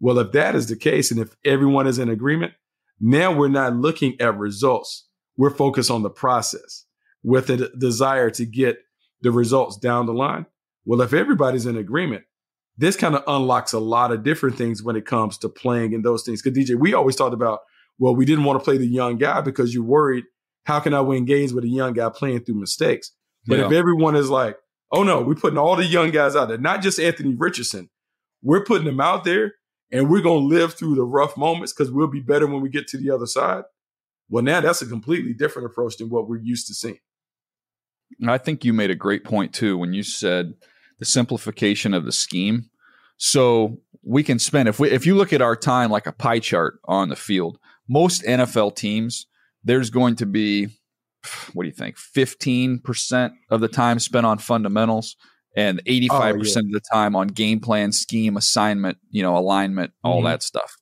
Well, 0.00 0.18
if 0.18 0.32
that 0.32 0.54
is 0.54 0.66
the 0.66 0.76
case, 0.76 1.10
and 1.10 1.20
if 1.20 1.36
everyone 1.44 1.86
is 1.86 1.98
in 1.98 2.08
agreement, 2.08 2.52
now 3.00 3.32
we're 3.32 3.48
not 3.48 3.76
looking 3.76 4.20
at 4.20 4.36
results. 4.36 5.06
We're 5.36 5.50
focused 5.50 5.90
on 5.90 6.02
the 6.02 6.10
process 6.10 6.86
with 7.22 7.50
a 7.50 7.70
desire 7.78 8.30
to 8.30 8.44
get 8.44 8.78
the 9.20 9.30
results 9.30 9.76
down 9.76 10.06
the 10.06 10.12
line. 10.12 10.46
Well, 10.84 11.00
if 11.00 11.12
everybody's 11.12 11.66
in 11.66 11.76
agreement, 11.76 12.24
this 12.76 12.96
kind 12.96 13.14
of 13.14 13.22
unlocks 13.26 13.72
a 13.72 13.80
lot 13.80 14.12
of 14.12 14.22
different 14.22 14.56
things 14.56 14.82
when 14.82 14.96
it 14.96 15.04
comes 15.04 15.36
to 15.38 15.48
playing 15.48 15.92
in 15.92 16.02
those 16.02 16.22
things. 16.24 16.42
Because 16.42 16.56
DJ, 16.56 16.78
we 16.78 16.94
always 16.94 17.16
talked 17.16 17.34
about, 17.34 17.60
well, 17.98 18.14
we 18.14 18.24
didn't 18.24 18.44
want 18.44 18.58
to 18.58 18.64
play 18.64 18.78
the 18.78 18.86
young 18.86 19.18
guy 19.18 19.40
because 19.40 19.74
you're 19.74 19.84
worried 19.84 20.24
how 20.64 20.80
can 20.80 20.94
I 20.94 21.00
win 21.00 21.24
games 21.24 21.52
with 21.52 21.64
a 21.64 21.68
young 21.68 21.92
guy 21.92 22.08
playing 22.10 22.44
through 22.44 22.60
mistakes? 22.60 23.12
But 23.46 23.58
yeah. 23.58 23.66
if 23.66 23.72
everyone 23.72 24.16
is 24.16 24.30
like, 24.30 24.56
oh 24.92 25.02
no, 25.02 25.22
we're 25.22 25.34
putting 25.34 25.58
all 25.58 25.76
the 25.76 25.84
young 25.84 26.10
guys 26.10 26.36
out 26.36 26.48
there, 26.48 26.58
not 26.58 26.82
just 26.82 27.00
Anthony 27.00 27.34
Richardson, 27.34 27.90
we're 28.42 28.64
putting 28.64 28.86
them 28.86 29.00
out 29.00 29.24
there 29.24 29.54
and 29.90 30.10
we're 30.10 30.22
going 30.22 30.42
to 30.42 30.54
live 30.54 30.74
through 30.74 30.94
the 30.94 31.04
rough 31.04 31.36
moments 31.36 31.72
because 31.72 31.90
we'll 31.90 32.08
be 32.08 32.20
better 32.20 32.46
when 32.46 32.60
we 32.60 32.68
get 32.68 32.86
to 32.88 32.98
the 32.98 33.10
other 33.10 33.26
side. 33.26 33.64
Well, 34.28 34.44
now 34.44 34.60
that's 34.60 34.82
a 34.82 34.86
completely 34.86 35.32
different 35.32 35.66
approach 35.66 35.96
than 35.96 36.10
what 36.10 36.28
we're 36.28 36.40
used 36.40 36.66
to 36.66 36.74
seeing. 36.74 36.98
I 38.26 38.38
think 38.38 38.64
you 38.64 38.72
made 38.72 38.90
a 38.90 38.94
great 38.94 39.24
point 39.24 39.54
too 39.54 39.78
when 39.78 39.92
you 39.92 40.02
said 40.02 40.54
the 40.98 41.04
simplification 41.04 41.94
of 41.94 42.04
the 42.04 42.12
scheme. 42.12 42.70
So 43.16 43.78
we 44.02 44.22
can 44.22 44.38
spend 44.38 44.68
if 44.68 44.78
we 44.78 44.90
if 44.90 45.06
you 45.06 45.14
look 45.14 45.32
at 45.32 45.42
our 45.42 45.56
time 45.56 45.90
like 45.90 46.06
a 46.06 46.12
pie 46.12 46.38
chart 46.38 46.78
on 46.84 47.08
the 47.08 47.16
field, 47.16 47.58
most 47.88 48.22
NFL 48.22 48.76
teams 48.76 49.26
there's 49.64 49.90
going 49.90 50.16
to 50.16 50.26
be 50.26 50.68
what 51.52 51.64
do 51.64 51.68
you 51.68 51.74
think 51.74 51.96
15% 51.96 53.30
of 53.50 53.60
the 53.60 53.68
time 53.68 53.98
spent 53.98 54.24
on 54.24 54.38
fundamentals 54.38 55.16
and 55.56 55.84
85% 55.84 56.10
oh, 56.10 56.22
yeah. 56.22 56.30
of 56.30 56.70
the 56.70 56.82
time 56.92 57.16
on 57.16 57.28
game 57.28 57.60
plan 57.60 57.92
scheme 57.92 58.36
assignment 58.36 58.98
you 59.10 59.22
know 59.22 59.36
alignment 59.36 59.92
all 60.04 60.18
mm-hmm. 60.18 60.26
that 60.26 60.42
stuff 60.42 60.76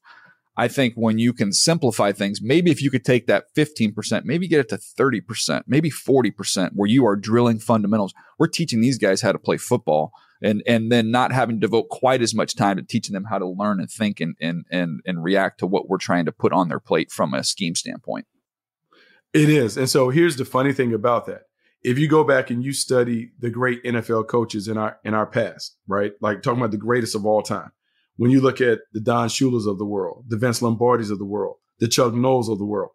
i 0.56 0.68
think 0.68 0.94
when 0.94 1.18
you 1.18 1.32
can 1.32 1.52
simplify 1.52 2.12
things 2.12 2.40
maybe 2.42 2.70
if 2.70 2.82
you 2.82 2.90
could 2.90 3.04
take 3.04 3.26
that 3.26 3.46
15% 3.56 4.24
maybe 4.24 4.46
get 4.46 4.60
it 4.60 4.68
to 4.68 4.76
30% 4.76 5.62
maybe 5.66 5.90
40% 5.90 6.70
where 6.74 6.88
you 6.88 7.06
are 7.06 7.16
drilling 7.16 7.58
fundamentals 7.58 8.12
we're 8.38 8.46
teaching 8.46 8.80
these 8.82 8.98
guys 8.98 9.22
how 9.22 9.32
to 9.32 9.38
play 9.38 9.56
football 9.56 10.12
and 10.42 10.62
and 10.66 10.92
then 10.92 11.10
not 11.10 11.32
having 11.32 11.56
to 11.56 11.66
devote 11.66 11.88
quite 11.88 12.22
as 12.22 12.34
much 12.34 12.54
time 12.54 12.76
to 12.76 12.82
teaching 12.82 13.14
them 13.14 13.24
how 13.24 13.38
to 13.38 13.46
learn 13.46 13.80
and 13.80 13.90
think 13.90 14.20
and 14.20 14.36
and 14.40 14.64
and 14.70 15.00
and 15.06 15.22
react 15.22 15.58
to 15.58 15.66
what 15.66 15.88
we're 15.88 15.98
trying 15.98 16.24
to 16.24 16.32
put 16.32 16.52
on 16.52 16.68
their 16.68 16.80
plate 16.80 17.10
from 17.10 17.34
a 17.34 17.42
scheme 17.42 17.74
standpoint. 17.74 18.26
It 19.36 19.48
is. 19.48 19.76
And 19.76 19.88
so 19.88 20.10
here's 20.10 20.36
the 20.36 20.44
funny 20.44 20.72
thing 20.72 20.94
about 20.94 21.26
that. 21.26 21.42
If 21.82 21.98
you 21.98 22.08
go 22.08 22.24
back 22.24 22.50
and 22.50 22.64
you 22.64 22.72
study 22.72 23.30
the 23.38 23.50
great 23.50 23.82
NFL 23.84 24.28
coaches 24.28 24.66
in 24.66 24.76
our 24.76 24.98
in 25.04 25.14
our 25.14 25.26
past, 25.26 25.76
right? 25.86 26.12
Like 26.20 26.42
talking 26.42 26.60
about 26.60 26.72
the 26.72 26.78
greatest 26.78 27.14
of 27.14 27.24
all 27.26 27.42
time. 27.42 27.70
When 28.16 28.30
you 28.30 28.40
look 28.40 28.60
at 28.60 28.80
the 28.92 29.00
Don 29.00 29.28
Shulas 29.28 29.70
of 29.70 29.78
the 29.78 29.84
world, 29.84 30.24
the 30.28 30.38
Vince 30.38 30.60
Lombardis 30.60 31.10
of 31.10 31.18
the 31.18 31.26
world, 31.26 31.56
the 31.78 31.86
Chuck 31.86 32.14
Nolls 32.14 32.50
of 32.50 32.58
the 32.58 32.64
world, 32.64 32.92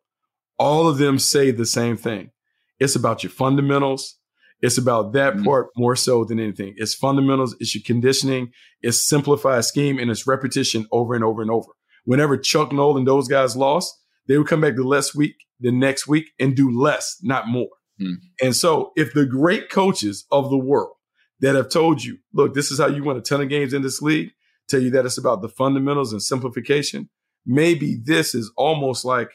all 0.58 0.88
of 0.88 0.98
them 0.98 1.20
say 1.20 1.52
the 1.52 1.66
same 1.66 1.96
thing. 1.96 2.32
It's 2.80 2.96
about 2.96 3.24
your 3.24 3.30
fundamentals. 3.30 4.18
It's 4.62 4.78
about 4.78 5.14
that 5.14 5.34
mm-hmm. 5.34 5.44
part 5.44 5.68
more 5.76 5.96
so 5.96 6.24
than 6.24 6.40
anything. 6.40 6.74
It's 6.78 6.94
fundamentals, 6.94 7.56
it's 7.60 7.74
your 7.74 7.84
conditioning, 7.86 8.52
it's 8.82 9.08
simplified 9.08 9.66
scheme, 9.66 9.98
and 9.98 10.12
it's 10.12 10.28
repetition 10.28 10.86
over 10.92 11.16
and 11.16 11.24
over 11.24 11.42
and 11.42 11.52
over. 11.52 11.72
Whenever 12.06 12.38
Chuck 12.38 12.72
Noll 12.72 12.98
and 12.98 13.08
those 13.08 13.28
guys 13.28 13.56
lost, 13.56 13.94
they 14.28 14.38
would 14.38 14.48
come 14.48 14.62
back 14.62 14.76
the 14.76 14.84
last 14.84 15.16
week, 15.16 15.36
the 15.62 15.72
next 15.72 16.08
week, 16.08 16.32
and 16.40 16.56
do 16.56 16.70
less, 16.70 17.18
not 17.22 17.48
more. 17.48 17.70
Mm. 18.02 18.16
And 18.42 18.56
so, 18.56 18.92
if 18.96 19.14
the 19.14 19.26
great 19.26 19.70
coaches 19.70 20.26
of 20.32 20.50
the 20.50 20.58
world 20.58 20.96
that 21.40 21.56
have 21.56 21.70
told 21.70 22.04
you, 22.04 22.18
look, 22.34 22.54
this 22.54 22.72
is 22.72 22.80
how 22.80 22.88
you 22.88 23.04
win 23.04 23.18
a 23.18 23.22
ton 23.22 23.42
of 23.42 23.50
games 23.50 23.74
in 23.74 23.82
this 23.82 24.02
league, 24.02 24.32
tell 24.68 24.82
you 24.82 24.90
that 24.92 25.06
it's 25.06 25.18
about 25.18 25.42
the 25.42 25.50
fundamentals 25.50 26.12
and 26.12 26.22
simplification, 26.22 27.10
maybe 27.46 27.98
this 28.04 28.36
is 28.36 28.52
almost 28.58 29.06
like 29.06 29.32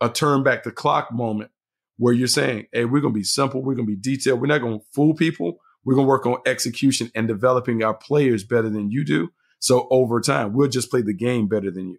a 0.00 0.08
turn 0.08 0.42
back 0.42 0.62
the 0.62 0.70
clock 0.70 1.12
moment 1.12 1.50
where 1.98 2.12
you're 2.12 2.26
saying, 2.26 2.66
hey, 2.72 2.84
we're 2.84 3.00
going 3.00 3.14
to 3.14 3.18
be 3.18 3.24
simple, 3.24 3.62
we're 3.62 3.74
going 3.74 3.86
to 3.86 3.96
be 3.96 4.00
detailed, 4.00 4.40
we're 4.40 4.46
not 4.46 4.60
going 4.60 4.78
to 4.78 4.84
fool 4.92 5.14
people. 5.14 5.58
We're 5.86 5.94
going 5.94 6.06
to 6.06 6.10
work 6.10 6.26
on 6.26 6.38
execution 6.46 7.12
and 7.14 7.28
developing 7.28 7.84
our 7.84 7.94
players 7.94 8.42
better 8.42 8.68
than 8.68 8.90
you 8.90 9.04
do. 9.04 9.30
So 9.60 9.86
over 9.88 10.20
time, 10.20 10.52
we'll 10.52 10.68
just 10.68 10.90
play 10.90 11.00
the 11.00 11.14
game 11.14 11.46
better 11.46 11.70
than 11.70 11.90
you. 11.90 11.98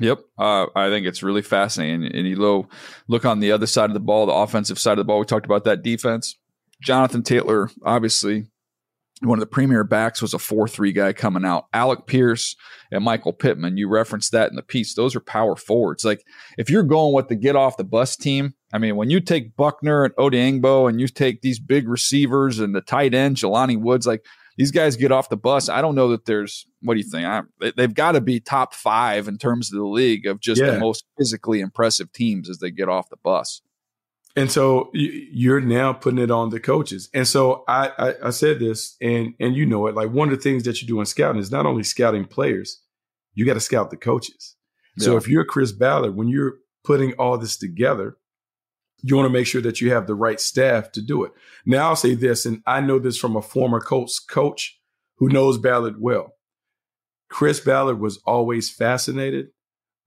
Yep, 0.00 0.20
uh, 0.38 0.66
I 0.74 0.88
think 0.88 1.06
it's 1.06 1.22
really 1.22 1.42
fascinating. 1.42 2.04
And 2.04 2.26
you 2.26 2.36
low, 2.36 2.68
look 3.08 3.24
on 3.24 3.40
the 3.40 3.52
other 3.52 3.66
side 3.66 3.90
of 3.90 3.94
the 3.94 4.00
ball, 4.00 4.26
the 4.26 4.32
offensive 4.32 4.78
side 4.78 4.92
of 4.92 4.98
the 4.98 5.04
ball. 5.04 5.18
We 5.18 5.26
talked 5.26 5.46
about 5.46 5.64
that 5.64 5.82
defense. 5.82 6.36
Jonathan 6.82 7.22
Taylor, 7.22 7.70
obviously, 7.84 8.46
one 9.20 9.38
of 9.38 9.40
the 9.40 9.46
premier 9.46 9.84
backs 9.84 10.20
was 10.20 10.34
a 10.34 10.38
4-3 10.38 10.94
guy 10.94 11.12
coming 11.12 11.44
out. 11.44 11.66
Alec 11.72 12.06
Pierce 12.06 12.56
and 12.90 13.04
Michael 13.04 13.32
Pittman, 13.32 13.76
you 13.76 13.88
referenced 13.88 14.32
that 14.32 14.50
in 14.50 14.56
the 14.56 14.62
piece. 14.62 14.94
Those 14.94 15.14
are 15.14 15.20
power 15.20 15.54
forwards. 15.54 16.04
Like 16.04 16.24
if 16.58 16.68
you're 16.68 16.82
going 16.82 17.14
with 17.14 17.28
the 17.28 17.36
get 17.36 17.54
off 17.54 17.76
the 17.76 17.84
bus 17.84 18.16
team, 18.16 18.54
I 18.72 18.78
mean, 18.78 18.96
when 18.96 19.10
you 19.10 19.20
take 19.20 19.54
Buckner 19.54 20.04
and 20.04 20.14
Odeyingbo 20.16 20.88
and 20.88 21.00
you 21.00 21.06
take 21.06 21.42
these 21.42 21.60
big 21.60 21.88
receivers 21.88 22.58
and 22.58 22.74
the 22.74 22.80
tight 22.80 23.14
end, 23.14 23.36
Jelani 23.36 23.80
Woods, 23.80 24.06
like 24.06 24.24
these 24.56 24.70
guys 24.70 24.96
get 24.96 25.12
off 25.12 25.28
the 25.28 25.36
bus. 25.36 25.68
I 25.68 25.80
don't 25.80 25.94
know 25.94 26.08
that 26.08 26.24
there's 26.24 26.66
what 26.80 26.94
do 26.94 27.00
you 27.00 27.08
think? 27.08 27.26
I, 27.26 27.42
they've 27.76 27.94
got 27.94 28.12
to 28.12 28.20
be 28.20 28.40
top 28.40 28.74
five 28.74 29.28
in 29.28 29.38
terms 29.38 29.72
of 29.72 29.78
the 29.78 29.86
league 29.86 30.26
of 30.26 30.40
just 30.40 30.60
yeah. 30.60 30.72
the 30.72 30.78
most 30.78 31.04
physically 31.18 31.60
impressive 31.60 32.12
teams 32.12 32.50
as 32.50 32.58
they 32.58 32.70
get 32.70 32.88
off 32.88 33.08
the 33.08 33.16
bus. 33.16 33.62
And 34.34 34.50
so 34.50 34.90
you're 34.94 35.60
now 35.60 35.92
putting 35.92 36.18
it 36.18 36.30
on 36.30 36.50
the 36.50 36.60
coaches. 36.60 37.10
And 37.12 37.28
so 37.28 37.64
I, 37.68 37.90
I, 37.98 38.14
I 38.24 38.30
said 38.30 38.60
this, 38.60 38.96
and 39.00 39.34
and 39.38 39.54
you 39.54 39.66
know 39.66 39.86
it. 39.86 39.94
Like 39.94 40.10
one 40.10 40.30
of 40.30 40.36
the 40.36 40.42
things 40.42 40.62
that 40.64 40.80
you 40.80 40.88
do 40.88 41.00
in 41.00 41.06
scouting 41.06 41.40
is 41.40 41.50
not 41.50 41.66
only 41.66 41.82
scouting 41.82 42.24
players, 42.24 42.80
you 43.34 43.44
got 43.44 43.54
to 43.54 43.60
scout 43.60 43.90
the 43.90 43.96
coaches. 43.96 44.56
Yeah. 44.96 45.04
So 45.04 45.16
if 45.16 45.28
you're 45.28 45.44
Chris 45.44 45.72
Ballard, 45.72 46.16
when 46.16 46.28
you're 46.28 46.54
putting 46.82 47.12
all 47.14 47.36
this 47.36 47.56
together, 47.56 48.16
you 49.02 49.16
want 49.16 49.26
to 49.26 49.32
make 49.32 49.46
sure 49.46 49.62
that 49.62 49.80
you 49.80 49.92
have 49.92 50.06
the 50.06 50.14
right 50.14 50.40
staff 50.40 50.92
to 50.92 51.02
do 51.02 51.24
it. 51.24 51.32
Now 51.66 51.88
I'll 51.88 51.96
say 51.96 52.14
this, 52.14 52.46
and 52.46 52.62
I 52.66 52.80
know 52.80 52.98
this 52.98 53.18
from 53.18 53.36
a 53.36 53.42
former 53.42 53.80
coach 53.80 54.12
coach 54.28 54.78
who 55.16 55.28
knows 55.28 55.58
Ballard 55.58 56.00
well. 56.00 56.34
Chris 57.28 57.60
Ballard 57.60 57.98
was 57.98 58.18
always 58.26 58.70
fascinated 58.70 59.48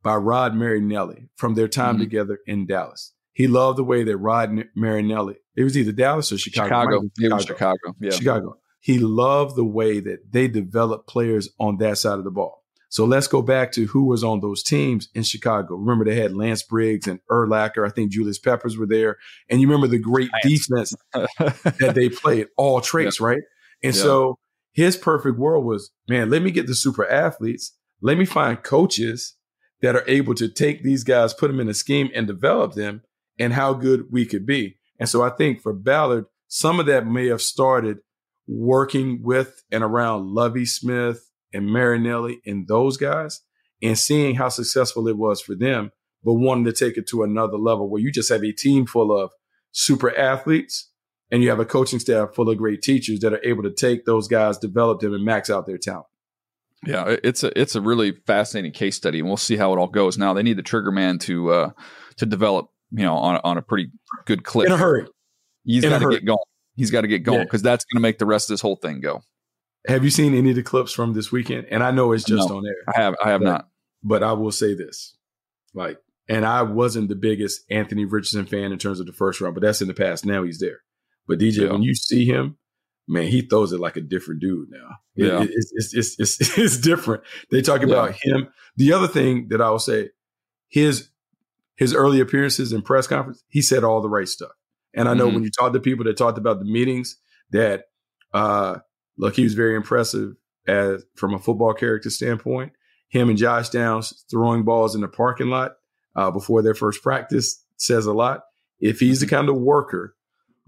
by 0.04 0.16
Rod 0.16 0.54
Marinelli 0.54 1.30
from 1.36 1.56
their 1.56 1.68
time 1.68 1.96
mm-hmm. 1.96 2.04
together 2.04 2.40
in 2.46 2.68
Dallas. 2.68 3.14
He 3.34 3.48
loved 3.48 3.78
the 3.78 3.84
way 3.84 4.04
that 4.04 4.18
Rod 4.18 4.66
Marinelli, 4.76 5.36
it 5.56 5.64
was 5.64 5.78
either 5.78 5.92
Dallas 5.92 6.32
or 6.32 6.38
Chicago. 6.38 6.70
Chicago. 6.70 7.10
Chicago. 7.18 7.44
Chicago. 7.44 7.96
Yeah. 8.00 8.12
Chicago. 8.12 8.58
He 8.80 9.00
loved 9.00 9.56
the 9.56 9.66
way 9.66 10.00
that 10.00 10.32
they 10.32 10.48
developed 10.48 11.08
players 11.08 11.50
on 11.60 11.78
that 11.78 11.98
side 11.98 12.20
of 12.20 12.24
the 12.24 12.32
ball. 12.32 12.65
So 12.96 13.04
let's 13.04 13.28
go 13.28 13.42
back 13.42 13.74
to 13.74 13.88
who 13.88 14.06
was 14.06 14.24
on 14.24 14.40
those 14.40 14.64
teams 14.64 15.10
in 15.14 15.24
Chicago. 15.24 15.76
Remember, 15.76 16.06
they 16.06 16.16
had 16.16 16.34
Lance 16.34 16.64
Briggs 16.64 17.08
and 17.08 17.20
Urlacher. 17.30 17.86
I 17.86 17.90
think 17.90 18.10
Julius 18.10 18.40
Peppers 18.40 18.78
were 18.78 18.86
there. 18.86 19.18
And 19.50 19.60
you 19.60 19.68
remember 19.68 19.88
the 19.88 20.00
great 20.00 20.30
defense 20.44 20.96
that 21.14 21.92
they 21.94 22.08
played, 22.08 22.48
all 22.56 22.80
traits, 22.80 23.20
yeah. 23.20 23.26
right? 23.28 23.42
And 23.84 23.94
yeah. 23.94 24.02
so 24.02 24.40
his 24.72 24.96
perfect 24.96 25.38
world 25.38 25.66
was, 25.66 25.92
man, 26.08 26.30
let 26.30 26.42
me 26.42 26.52
get 26.52 26.68
the 26.68 26.74
super 26.74 27.06
athletes. 27.06 27.74
Let 28.00 28.18
me 28.18 28.24
find 28.24 28.64
coaches 28.64 29.36
that 29.82 29.98
are 29.98 30.08
able 30.08 30.34
to 30.36 30.48
take 30.48 30.82
these 30.82 31.04
guys, 31.04 31.34
put 31.34 31.50
them 31.50 31.60
in 31.60 31.68
a 31.68 31.74
scheme 31.74 32.10
and 32.16 32.26
develop 32.26 32.76
them 32.76 33.02
and 33.38 33.52
how 33.52 33.74
good 33.74 34.06
we 34.10 34.26
could 34.26 34.46
be. 34.46 34.78
And 35.02 35.10
so 35.10 35.22
I 35.22 35.32
think 35.32 35.62
for 35.62 35.74
Ballard, 35.74 36.28
some 36.48 36.80
of 36.80 36.86
that 36.86 37.06
may 37.06 37.28
have 37.28 37.42
started 37.42 37.98
working 38.48 39.22
with 39.22 39.66
and 39.70 39.84
around 39.84 40.28
Lovie 40.34 40.66
Smith 40.66 41.30
and 41.56 41.68
Marinelli 41.68 42.42
and 42.46 42.68
those 42.68 42.98
guys 42.98 43.42
and 43.82 43.98
seeing 43.98 44.36
how 44.36 44.50
successful 44.50 45.08
it 45.08 45.18
was 45.18 45.42
for 45.42 45.56
them, 45.56 45.92
but 46.24 46.34
wanting 46.34 46.66
to 46.66 46.74
take 46.74 46.98
it 46.98 47.08
to 47.10 47.24
another 47.24 47.58
level 47.58 47.90
where 47.90 48.02
you 48.02 48.12
just 48.12 48.30
have 48.30 48.44
a 48.44 48.52
team 48.52 48.86
full 48.86 49.16
of 49.18 49.32
super 49.72 50.16
athletes 50.16 50.92
and 51.32 51.44
you 51.44 51.50
have 51.50 51.60
a 51.60 51.66
coaching 51.66 52.00
staff 52.00 52.34
full 52.34 52.50
of 52.50 52.58
great 52.58 52.82
teachers 52.82 53.20
that 53.20 53.34
are 53.34 53.44
able 53.44 53.64
to 53.64 53.72
take 53.72 54.06
those 54.06 54.28
guys, 54.28 54.58
develop 54.58 55.00
them, 55.00 55.14
and 55.14 55.26
max 55.26 55.50
out 55.50 55.66
their 55.66 55.78
talent. 55.78 56.06
Yeah, 56.86 57.16
it's 57.24 57.44
a 57.44 57.60
it's 57.60 57.74
a 57.76 57.82
really 57.82 58.12
fascinating 58.28 58.72
case 58.72 58.96
study, 58.96 59.20
and 59.20 59.28
we'll 59.28 59.38
see 59.38 59.56
how 59.56 59.74
it 59.74 59.80
all 59.80 59.88
goes. 59.88 60.20
Now 60.20 60.34
they 60.34 60.44
need 60.44 60.58
the 60.58 60.64
trigger 60.64 60.92
man 60.92 61.18
to 61.20 61.50
uh, 61.50 61.70
to 62.18 62.28
develop 62.28 62.70
you 62.92 63.04
know, 63.04 63.16
on, 63.16 63.42
on 63.44 63.58
a 63.58 63.62
pretty 63.62 63.92
good 64.26 64.44
clip. 64.44 64.68
In 64.68 64.74
a 64.74 64.78
hurry. 64.78 65.06
He's 65.64 65.84
got 65.84 66.00
to 66.00 66.10
get 66.10 66.26
going. 66.26 66.38
He's 66.76 66.92
got 66.92 67.02
to 67.02 67.08
get 67.08 67.24
going 67.24 67.44
because 67.44 67.62
yeah. 67.62 67.72
that's 67.72 67.86
going 67.86 68.00
to 68.00 68.02
make 68.02 68.20
the 68.20 68.26
rest 68.26 68.50
of 68.50 68.54
this 68.54 68.62
whole 68.62 68.76
thing 68.76 69.02
go. 69.02 69.22
Have 69.88 70.04
you 70.04 70.10
seen 70.10 70.34
any 70.34 70.50
of 70.52 70.56
the 70.56 70.64
clips 70.64 70.92
from 70.92 71.14
this 71.14 71.32
weekend? 71.32 71.68
And 71.70 71.84
I 71.84 71.92
know 71.92 72.12
it's 72.12 72.24
just 72.24 72.50
no, 72.50 72.58
on 72.58 72.66
air. 72.66 72.94
I 72.96 73.02
have. 73.02 73.16
I 73.24 73.30
have 73.30 73.42
but, 73.42 73.46
not. 73.46 73.68
But 74.04 74.24
I 74.24 74.34
will 74.34 74.52
say 74.52 74.74
this, 74.74 75.18
like, 75.74 76.00
and 76.28 76.46
I 76.46 76.64
wasn't 76.64 77.10
the 77.10 77.16
biggest 77.16 77.62
Anthony 77.70 78.06
Richardson 78.06 78.46
fan 78.46 78.72
in 78.72 78.80
terms 78.80 79.00
of 79.00 79.06
the 79.06 79.14
first 79.14 79.42
round, 79.42 79.56
but 79.56 79.62
that's 79.62 79.82
in 79.82 79.88
the 79.88 79.94
past. 79.94 80.26
Now 80.26 80.44
he's 80.44 80.60
there. 80.60 80.80
But 81.28 81.40
DJ, 81.40 81.64
yeah. 81.64 81.72
when 81.72 81.84
you 81.84 81.96
see 81.96 82.26
him, 82.26 82.58
man, 83.08 83.28
he 83.28 83.42
throws 83.42 83.72
it 83.72 83.80
like 83.80 83.96
a 83.96 84.02
different 84.02 84.42
dude 84.42 84.70
now. 84.70 84.90
Yeah. 85.16 85.44
It, 85.44 85.50
it's, 85.52 85.94
it's, 85.94 86.20
it's, 86.20 86.58
it's, 86.58 86.78
different. 86.82 87.24
They 87.52 87.62
talk 87.62 87.84
about 87.84 88.16
yeah. 88.24 88.36
him. 88.36 88.48
The 88.78 88.94
other 88.94 89.08
thing 89.08 89.48
that 89.50 89.62
I 89.62 89.70
will 89.70 89.80
say, 89.80 90.10
his 90.70 91.10
his 91.78 91.94
early 91.94 92.22
appearances 92.22 92.72
in 92.72 92.82
press 92.82 93.06
conference, 93.06 93.44
he 93.50 93.62
said 93.62 93.84
all 93.84 94.02
the 94.02 94.10
right 94.10 94.28
stuff. 94.28 94.52
And 94.94 95.10
I 95.10 95.14
know 95.14 95.26
mm-hmm. 95.26 95.36
when 95.36 95.44
you 95.44 95.52
talk 95.52 95.74
to 95.74 95.80
people 95.80 96.06
that 96.06 96.18
talked 96.18 96.38
about 96.38 96.60
the 96.60 96.66
meetings, 96.66 97.18
that 97.52 97.84
uh, 98.34 98.78
look, 99.18 99.36
he 99.36 99.44
was 99.44 99.54
very 99.54 99.76
impressive 99.76 100.36
as 100.68 101.04
from 101.16 101.34
a 101.34 101.40
football 101.40 101.74
character 101.74 102.10
standpoint. 102.10 102.74
Him 103.10 103.30
and 103.30 103.38
Josh 103.38 103.70
Downs 103.70 104.26
throwing 104.30 104.64
balls 104.64 104.96
in 104.96 105.02
the 105.02 105.08
parking 105.08 105.50
lot 105.50 105.74
uh, 106.16 106.32
before 106.32 106.62
their 106.62 106.74
first 106.74 107.04
practice 107.04 107.64
says 107.78 108.06
a 108.06 108.14
lot. 108.14 108.42
If 108.80 109.00
he's 109.00 109.20
the 109.20 109.28
kind 109.28 109.48
of 109.48 109.56
worker 109.56 110.16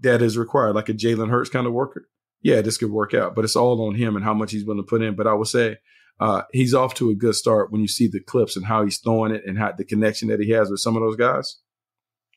that 0.00 0.22
is 0.22 0.38
required, 0.38 0.74
like 0.74 0.88
a 0.88 0.94
Jalen 0.94 1.30
Hurts 1.30 1.50
kind 1.50 1.66
of 1.66 1.72
worker, 1.72 2.08
yeah, 2.42 2.62
this 2.62 2.78
could 2.78 2.90
work 2.90 3.12
out. 3.14 3.34
But 3.34 3.44
it's 3.44 3.56
all 3.56 3.86
on 3.86 3.96
him 3.96 4.16
and 4.16 4.24
how 4.24 4.34
much 4.34 4.52
he's 4.52 4.64
willing 4.64 4.82
to 4.82 4.88
put 4.88 5.02
in. 5.02 5.14
But 5.14 5.26
I 5.26 5.34
would 5.34 5.48
say 5.48 5.78
uh, 6.20 6.42
he's 6.52 6.74
off 6.74 6.94
to 6.94 7.10
a 7.10 7.14
good 7.14 7.34
start 7.34 7.70
when 7.70 7.80
you 7.80 7.88
see 7.88 8.08
the 8.08 8.20
clips 8.20 8.56
and 8.56 8.66
how 8.66 8.84
he's 8.84 8.98
throwing 8.98 9.34
it 9.34 9.42
and 9.46 9.58
how 9.58 9.72
the 9.72 9.84
connection 9.84 10.28
that 10.28 10.40
he 10.40 10.50
has 10.50 10.70
with 10.70 10.80
some 10.80 10.96
of 10.96 11.02
those 11.02 11.16
guys. 11.16 11.58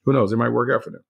Who 0.06 0.14
knows? 0.14 0.32
It 0.32 0.38
might 0.38 0.50
work 0.50 0.72
out 0.74 0.84
for 0.84 0.90
them. 0.90 1.04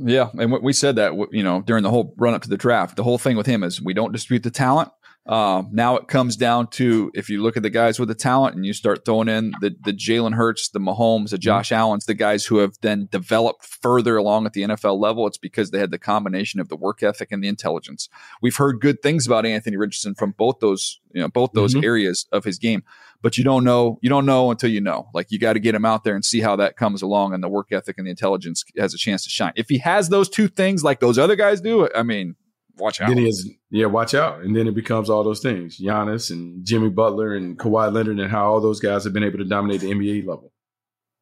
Yeah, 0.00 0.30
and 0.38 0.52
we 0.62 0.72
said 0.72 0.96
that 0.96 1.12
you 1.32 1.42
know 1.42 1.62
during 1.62 1.82
the 1.82 1.90
whole 1.90 2.14
run 2.16 2.34
up 2.34 2.42
to 2.42 2.48
the 2.48 2.56
draft. 2.56 2.96
The 2.96 3.02
whole 3.02 3.18
thing 3.18 3.36
with 3.36 3.46
him 3.46 3.64
is 3.64 3.82
we 3.82 3.94
don't 3.94 4.12
dispute 4.12 4.44
the 4.44 4.50
talent. 4.50 4.90
Um, 5.28 5.68
now 5.72 5.96
it 5.96 6.08
comes 6.08 6.36
down 6.36 6.68
to 6.68 7.10
if 7.12 7.28
you 7.28 7.42
look 7.42 7.58
at 7.58 7.62
the 7.62 7.68
guys 7.68 7.98
with 7.98 8.08
the 8.08 8.14
talent 8.14 8.56
and 8.56 8.64
you 8.64 8.72
start 8.72 9.04
throwing 9.04 9.28
in 9.28 9.52
the 9.60 9.76
the 9.84 9.92
Jalen 9.92 10.34
Hurts, 10.34 10.70
the 10.70 10.78
Mahomes, 10.78 11.30
the 11.30 11.36
mm-hmm. 11.36 11.42
Josh. 11.42 11.70
Allen's, 11.70 12.06
the 12.06 12.14
guys 12.14 12.46
who 12.46 12.58
have 12.58 12.76
then 12.80 13.08
developed 13.12 13.66
further 13.66 14.16
along 14.16 14.46
at 14.46 14.54
the 14.54 14.62
NFL 14.62 14.98
level, 14.98 15.26
it's 15.26 15.36
because 15.36 15.70
they 15.70 15.78
had 15.78 15.90
the 15.90 15.98
combination 15.98 16.60
of 16.60 16.70
the 16.70 16.76
work 16.76 17.02
ethic 17.02 17.30
and 17.30 17.44
the 17.44 17.48
intelligence. 17.48 18.08
We've 18.40 18.56
heard 18.56 18.80
good 18.80 19.02
things 19.02 19.26
about 19.26 19.44
Anthony 19.44 19.76
Richardson 19.76 20.14
from 20.14 20.32
both 20.32 20.60
those 20.60 20.98
you 21.12 21.20
know 21.20 21.28
both 21.28 21.52
those 21.52 21.74
mm-hmm. 21.74 21.84
areas 21.84 22.26
of 22.32 22.44
his 22.44 22.58
game, 22.58 22.82
but 23.20 23.36
you 23.36 23.44
don't 23.44 23.64
know 23.64 23.98
you 24.00 24.08
don't 24.08 24.24
know 24.24 24.50
until 24.50 24.70
you 24.70 24.80
know. 24.80 25.10
Like 25.12 25.30
you 25.30 25.38
got 25.38 25.52
to 25.52 25.60
get 25.60 25.74
him 25.74 25.84
out 25.84 26.04
there 26.04 26.14
and 26.14 26.24
see 26.24 26.40
how 26.40 26.56
that 26.56 26.78
comes 26.78 27.02
along, 27.02 27.34
and 27.34 27.44
the 27.44 27.50
work 27.50 27.70
ethic 27.70 27.98
and 27.98 28.06
the 28.06 28.10
intelligence 28.10 28.64
has 28.78 28.94
a 28.94 28.98
chance 28.98 29.24
to 29.24 29.30
shine. 29.30 29.52
If 29.56 29.68
he 29.68 29.76
has 29.78 30.08
those 30.08 30.30
two 30.30 30.48
things 30.48 30.82
like 30.82 31.00
those 31.00 31.18
other 31.18 31.36
guys 31.36 31.60
do, 31.60 31.86
I 31.94 32.02
mean 32.02 32.36
watch 32.78 33.00
out. 33.00 33.08
Then 33.08 33.18
he 33.18 33.24
has, 33.26 33.48
yeah, 33.70 33.86
watch 33.86 34.14
out. 34.14 34.40
And 34.40 34.56
then 34.56 34.66
it 34.66 34.74
becomes 34.74 35.10
all 35.10 35.24
those 35.24 35.40
things 35.40 35.78
Giannis 35.78 36.30
and 36.30 36.64
Jimmy 36.64 36.88
Butler 36.88 37.34
and 37.34 37.58
Kawhi 37.58 37.92
Leonard 37.92 38.18
and 38.18 38.30
how 38.30 38.52
all 38.52 38.60
those 38.60 38.80
guys 38.80 39.04
have 39.04 39.12
been 39.12 39.24
able 39.24 39.38
to 39.38 39.44
dominate 39.44 39.80
the 39.80 39.90
NBA 39.90 40.26
level. 40.26 40.52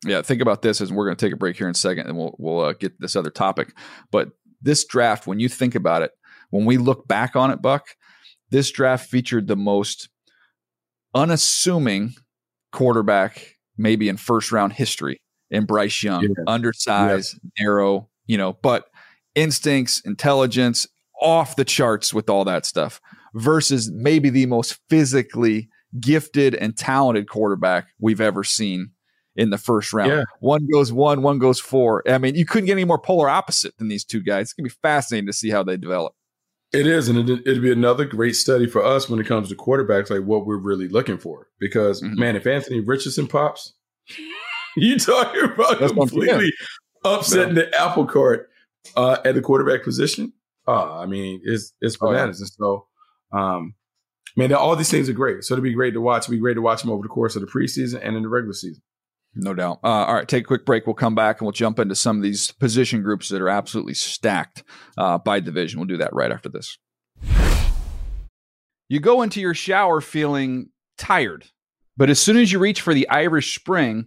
Yeah, 0.04 0.22
think 0.22 0.42
about 0.42 0.62
this 0.62 0.80
as 0.80 0.92
we're 0.92 1.06
going 1.06 1.16
to 1.16 1.26
take 1.26 1.32
a 1.32 1.36
break 1.36 1.56
here 1.56 1.66
in 1.66 1.72
a 1.72 1.74
second 1.74 2.06
and 2.06 2.16
we'll, 2.16 2.34
we'll 2.38 2.60
uh, 2.60 2.72
get 2.74 3.00
this 3.00 3.16
other 3.16 3.30
topic. 3.30 3.74
But 4.10 4.30
this 4.60 4.84
draft, 4.84 5.26
when 5.26 5.40
you 5.40 5.48
think 5.48 5.74
about 5.74 6.02
it, 6.02 6.12
when 6.50 6.64
we 6.64 6.76
look 6.76 7.08
back 7.08 7.34
on 7.34 7.50
it, 7.50 7.62
Buck, 7.62 7.86
this 8.50 8.70
draft 8.70 9.08
featured 9.08 9.48
the 9.48 9.56
most 9.56 10.08
unassuming 11.14 12.14
quarterback 12.72 13.56
maybe 13.78 14.08
in 14.08 14.16
first 14.16 14.52
round 14.52 14.72
history 14.72 15.20
in 15.50 15.64
Bryce 15.64 16.02
Young. 16.02 16.22
Yeah. 16.22 16.44
Undersized, 16.46 17.38
yeah. 17.42 17.64
narrow, 17.64 18.08
you 18.26 18.38
know, 18.38 18.52
but 18.62 18.86
instincts, 19.34 20.00
intelligence, 20.04 20.86
off 21.20 21.56
the 21.56 21.64
charts 21.64 22.12
with 22.12 22.28
all 22.28 22.44
that 22.44 22.66
stuff 22.66 23.00
versus 23.34 23.90
maybe 23.92 24.30
the 24.30 24.46
most 24.46 24.78
physically 24.88 25.68
gifted 26.00 26.54
and 26.54 26.76
talented 26.76 27.28
quarterback 27.28 27.88
we've 27.98 28.20
ever 28.20 28.44
seen 28.44 28.90
in 29.36 29.50
the 29.50 29.58
first 29.58 29.92
round. 29.92 30.10
Yeah. 30.10 30.24
One 30.40 30.66
goes 30.72 30.92
one, 30.92 31.22
one 31.22 31.38
goes 31.38 31.60
four. 31.60 32.02
I 32.08 32.18
mean, 32.18 32.34
you 32.34 32.46
couldn't 32.46 32.66
get 32.66 32.72
any 32.72 32.84
more 32.84 32.98
polar 32.98 33.28
opposite 33.28 33.76
than 33.78 33.88
these 33.88 34.04
two 34.04 34.22
guys. 34.22 34.46
It's 34.46 34.52
going 34.54 34.68
to 34.68 34.74
be 34.74 34.78
fascinating 34.82 35.26
to 35.26 35.32
see 35.32 35.50
how 35.50 35.62
they 35.62 35.76
develop. 35.76 36.14
It 36.72 36.86
is, 36.86 37.08
and 37.08 37.30
it, 37.30 37.46
would 37.46 37.62
be 37.62 37.70
another 37.70 38.04
great 38.04 38.34
study 38.34 38.66
for 38.66 38.84
us 38.84 39.08
when 39.08 39.20
it 39.20 39.26
comes 39.26 39.48
to 39.48 39.54
quarterbacks, 39.54 40.10
like 40.10 40.24
what 40.24 40.46
we're 40.46 40.56
really 40.56 40.88
looking 40.88 41.16
for. 41.16 41.48
Because 41.60 42.02
mm-hmm. 42.02 42.18
man, 42.18 42.36
if 42.36 42.46
Anthony 42.46 42.80
Richardson 42.80 43.28
pops, 43.28 43.74
you 44.76 44.98
talking 44.98 45.44
about 45.44 45.78
That's 45.78 45.92
completely 45.92 46.52
upsetting 47.04 47.56
yeah. 47.56 47.62
the 47.62 47.80
apple 47.80 48.06
cart 48.06 48.50
uh, 48.96 49.18
at 49.24 49.34
the 49.34 49.42
quarterback 49.42 49.84
position. 49.84 50.32
Uh, 50.66 50.98
I 50.98 51.06
mean, 51.06 51.40
it's 51.44 51.72
it's 51.80 51.96
bananas, 51.96 52.40
oh, 52.60 52.66
yeah. 52.66 52.72
and 52.72 52.84
so 53.32 53.38
um, 53.38 53.74
man, 54.36 54.52
all 54.52 54.76
these 54.76 54.90
things 54.90 55.08
are 55.08 55.14
great. 55.14 55.44
So 55.44 55.54
it'd 55.54 55.62
be 55.62 55.72
great 55.72 55.94
to 55.94 56.00
watch. 56.00 56.24
It'd 56.24 56.32
be 56.32 56.38
great 56.38 56.54
to 56.54 56.62
watch 56.62 56.82
them 56.82 56.90
over 56.90 57.02
the 57.02 57.08
course 57.08 57.36
of 57.36 57.42
the 57.42 57.48
preseason 57.48 58.00
and 58.02 58.16
in 58.16 58.22
the 58.22 58.28
regular 58.28 58.52
season. 58.52 58.82
No 59.34 59.52
doubt. 59.52 59.80
Uh, 59.84 59.88
all 59.88 60.14
right, 60.14 60.26
take 60.26 60.44
a 60.44 60.46
quick 60.46 60.64
break. 60.64 60.86
We'll 60.86 60.94
come 60.94 61.14
back 61.14 61.40
and 61.40 61.46
we'll 61.46 61.52
jump 61.52 61.78
into 61.78 61.94
some 61.94 62.16
of 62.16 62.22
these 62.22 62.50
position 62.52 63.02
groups 63.02 63.28
that 63.28 63.42
are 63.42 63.50
absolutely 63.50 63.92
stacked 63.94 64.64
uh, 64.96 65.18
by 65.18 65.40
division. 65.40 65.78
We'll 65.78 65.88
do 65.88 65.98
that 65.98 66.14
right 66.14 66.32
after 66.32 66.48
this. 66.48 66.78
You 68.88 69.00
go 69.00 69.22
into 69.22 69.40
your 69.40 69.52
shower 69.52 70.00
feeling 70.00 70.70
tired, 70.96 71.46
but 71.96 72.08
as 72.08 72.18
soon 72.18 72.38
as 72.38 72.50
you 72.50 72.58
reach 72.58 72.80
for 72.80 72.94
the 72.94 73.08
Irish 73.10 73.54
Spring, 73.58 74.06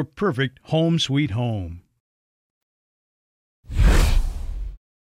perfect 0.03 0.59
home 0.63 0.99
sweet 0.99 1.31
home. 1.31 1.81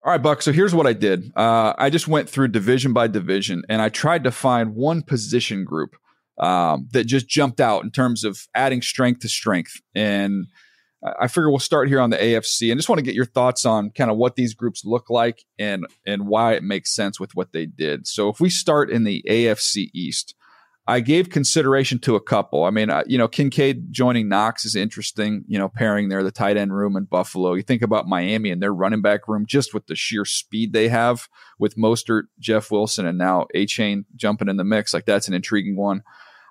All 0.07 0.13
right, 0.13 0.23
Buck. 0.23 0.41
So 0.41 0.53
here's 0.53 0.75
what 0.75 0.87
I 0.87 0.93
did. 0.93 1.33
Uh, 1.35 1.75
I 1.77 1.91
just 1.91 2.07
went 2.07 2.31
through 2.31 2.49
division 2.49 2.93
by 2.93 3.09
division 3.09 3.65
and 3.69 3.83
I 3.83 3.89
tried 3.89 4.23
to 4.25 4.31
find 4.31 4.77
one 4.77 5.03
position 5.03 5.65
group 5.65 5.97
um, 6.39 6.89
that 6.93 7.05
just 7.05 7.29
jumped 7.29 7.61
out 7.61 7.83
in 7.83 7.91
terms 7.91 8.23
of 8.23 8.47
adding 8.55 8.83
strength 8.83 9.21
to 9.23 9.29
strength. 9.29 9.81
And 9.97 10.47
I 11.19 11.29
figure 11.29 11.51
we'll 11.51 11.59
start 11.59 11.89
here 11.89 12.01
on 12.01 12.11
the 12.11 12.17
AFC 12.17 12.71
and 12.71 12.79
just 12.79 12.89
want 12.89 12.99
to 12.99 13.05
get 13.05 13.15
your 13.15 13.27
thoughts 13.27 13.65
on 13.65 13.91
kind 13.91 14.11
of 14.11 14.17
what 14.17 14.37
these 14.37 14.55
groups 14.55 14.85
look 14.85 15.11
like 15.11 15.45
and 15.59 15.87
and 16.07 16.27
why 16.27 16.55
it 16.55 16.63
makes 16.63 16.95
sense 16.95 17.21
with 17.21 17.35
what 17.35 17.53
they 17.53 17.67
did. 17.67 18.07
So 18.07 18.29
if 18.29 18.41
we 18.41 18.51
start 18.51 18.91
in 18.91 19.05
the 19.05 19.25
AFC 19.29 19.91
East, 19.95 20.35
I 20.89 21.01
gave 21.01 21.31
consideration 21.31 21.99
to 22.01 22.15
a 22.15 22.21
couple. 22.21 22.65
I 22.65 22.71
mean, 22.71 22.91
you 23.07 23.19
know, 23.19 23.27
Kincaid 23.27 23.93
joining 23.93 24.29
Knox 24.29 24.65
is 24.65 24.77
interesting. 24.77 25.45
You 25.49 25.59
know, 25.59 25.69
pairing 25.69 26.09
there 26.09 26.23
the 26.23 26.31
tight 26.31 26.57
end 26.57 26.73
room 26.73 26.97
in 26.97 27.05
Buffalo. 27.05 27.55
You 27.55 27.63
think 27.63 27.83
about 27.83 28.07
Miami 28.07 28.51
and 28.51 28.63
their 28.63 28.73
running 28.73 29.03
back 29.03 29.27
room, 29.27 29.47
just 29.47 29.75
with 29.75 29.89
the 29.89 29.97
sheer 29.97 30.25
speed 30.25 30.73
they 30.73 30.89
have 30.89 31.29
with 31.59 31.77
Mostert, 31.77 32.25
Jeff 32.39 32.71
Wilson, 32.71 33.05
and 33.05 33.19
now 33.19 33.47
Achane 33.55 34.05
jumping 34.15 34.49
in 34.49 34.59
the 34.59 34.65
mix. 34.65 34.95
Like 34.95 35.07
that's 35.07 35.27
an 35.27 35.35
intriguing 35.35 35.77
one. 35.77 36.03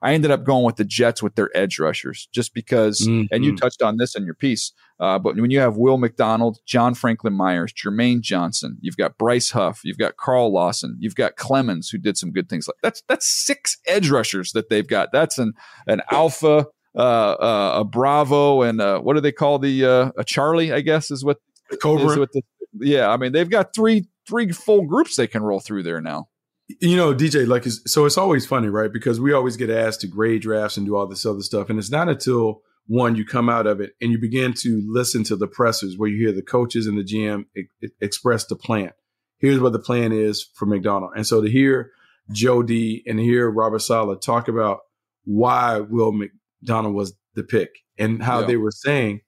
I 0.02 0.14
ended 0.14 0.32
up 0.32 0.44
going 0.44 0.66
with 0.66 0.76
the 0.76 0.86
Jets 0.86 1.24
with 1.24 1.36
their 1.36 1.50
edge 1.56 1.80
rushers 1.80 2.28
just 2.32 2.54
because, 2.54 3.02
mm-hmm. 3.02 3.34
and 3.34 3.44
you 3.44 3.52
mm-hmm. 3.52 3.58
touched 3.58 3.82
on 3.82 3.98
this 3.98 4.16
in 4.16 4.26
your 4.26 4.34
piece, 4.34 4.72
uh, 5.00 5.20
but 5.20 5.36
when 5.36 5.52
you 5.52 5.60
have 5.60 5.78
Will 5.78 5.98
McDonald, 5.98 6.60
John 6.66 6.94
Franklin 6.94 7.34
Myers, 7.34 7.74
Jermaine 7.74 8.22
Johnson, 8.22 8.78
you've 8.82 8.98
got 8.98 9.18
Bryce 9.18 9.52
Huff, 9.52 9.82
you've 9.84 9.98
got 9.98 10.18
Carl 10.18 10.54
Lawson, 10.54 10.96
you've 11.00 11.16
got 11.16 11.36
Clemons 11.36 11.92
who 11.92 11.98
did 11.98 12.18
some 12.18 12.32
good 12.32 12.50
things. 12.50 12.68
Like 12.68 12.78
that's 12.82 13.04
that's 13.08 13.28
six 13.28 13.78
edge 13.88 14.10
rushers 14.10 14.52
that 14.54 14.70
they've 14.70 14.88
got. 14.88 15.10
That's 15.12 15.38
an 15.38 15.54
an 15.88 16.02
alpha, 16.12 16.68
uh, 16.96 17.00
uh, 17.00 17.74
a 17.80 17.84
Bravo, 17.84 18.62
and 18.62 18.80
uh, 18.80 19.00
what 19.00 19.16
do 19.16 19.22
they 19.22 19.34
call 19.34 19.60
the 19.60 19.86
uh, 19.86 20.12
a 20.18 20.24
Charlie? 20.24 20.72
I 20.72 20.82
guess 20.82 21.12
is 21.12 21.26
what 21.26 21.40
Cobra. 21.82 22.12
Is 22.12 22.18
what 22.18 22.32
the, 22.32 22.42
yeah, 22.80 23.10
I 23.10 23.18
mean 23.18 23.34
they've 23.34 23.50
got 23.50 23.76
three 23.76 24.08
three 24.28 24.52
full 24.52 24.84
groups 24.84 25.16
they 25.16 25.28
can 25.28 25.44
roll 25.44 25.60
through 25.60 25.84
there 25.84 26.02
now. 26.02 26.30
You 26.68 26.98
know, 26.98 27.14
DJ, 27.14 27.48
like, 27.48 27.64
so 27.66 28.06
it's 28.06 28.18
always 28.18 28.46
funny, 28.46 28.70
right? 28.70 28.92
Because 28.92 29.20
we 29.20 29.34
always 29.34 29.56
get 29.56 29.70
asked 29.70 30.02
to 30.02 30.08
grade 30.08 30.42
drafts 30.42 30.78
and 30.78 30.86
do 30.86 30.96
all 30.96 31.06
this 31.06 31.26
other 31.26 31.42
stuff. 31.42 31.70
And 31.70 31.78
it's 31.78 31.92
not 31.92 32.10
until 32.10 32.62
one, 32.88 33.16
you 33.16 33.26
come 33.26 33.50
out 33.50 33.68
of 33.68 33.82
it 33.82 33.94
and 34.02 34.12
you 34.12 34.20
begin 34.20 34.54
to 34.54 34.84
listen 34.88 35.24
to 35.26 35.36
the 35.36 35.48
pressers 35.48 35.98
where 35.98 36.10
you 36.10 36.18
hear 36.18 36.36
the 36.36 36.42
coaches 36.42 36.88
and 36.88 36.98
the 36.98 37.04
GM 37.04 37.46
e- 37.56 37.90
express 38.02 38.46
the 38.46 38.56
plan. 38.56 38.92
Here's 39.38 39.60
what 39.60 39.74
the 39.74 39.80
plan 39.80 40.12
is 40.12 40.44
for 40.56 40.66
McDonald. 40.66 41.12
And 41.16 41.26
so 41.26 41.42
to 41.42 41.50
hear 41.50 41.92
Joe 42.32 42.64
D 42.64 43.04
and 43.06 43.20
hear 43.20 43.50
Robert 43.50 43.80
Saleh 43.80 44.20
talk 44.22 44.48
about 44.48 44.80
why 45.26 45.80
Will 45.80 46.12
McDonald 46.12 46.96
was 46.96 47.14
the 47.34 47.44
pick 47.44 47.70
and 47.98 48.24
how 48.24 48.42
yeah. 48.42 48.48
they 48.48 48.58
were 48.58 48.72
saying, 48.72 49.22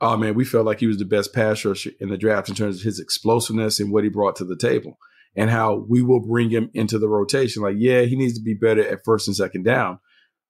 oh 0.00 0.16
man, 0.16 0.34
we 0.34 0.44
felt 0.44 0.66
like 0.66 0.80
he 0.80 0.86
was 0.86 0.98
the 0.98 1.04
best 1.04 1.34
pass 1.34 1.64
rusher 1.64 1.90
in 2.00 2.08
the 2.08 2.16
draft 2.16 2.48
in 2.48 2.54
terms 2.54 2.78
of 2.78 2.82
his 2.82 3.00
explosiveness 3.00 3.80
and 3.80 3.92
what 3.92 4.04
he 4.04 4.10
brought 4.10 4.36
to 4.36 4.44
the 4.44 4.56
table 4.56 4.98
and 5.36 5.50
how 5.50 5.84
we 5.88 6.02
will 6.02 6.20
bring 6.20 6.50
him 6.50 6.70
into 6.74 6.98
the 6.98 7.08
rotation. 7.08 7.62
Like, 7.62 7.76
yeah, 7.78 8.02
he 8.02 8.16
needs 8.16 8.34
to 8.34 8.42
be 8.42 8.54
better 8.54 8.86
at 8.86 9.04
first 9.04 9.28
and 9.28 9.36
second 9.36 9.64
down, 9.64 9.98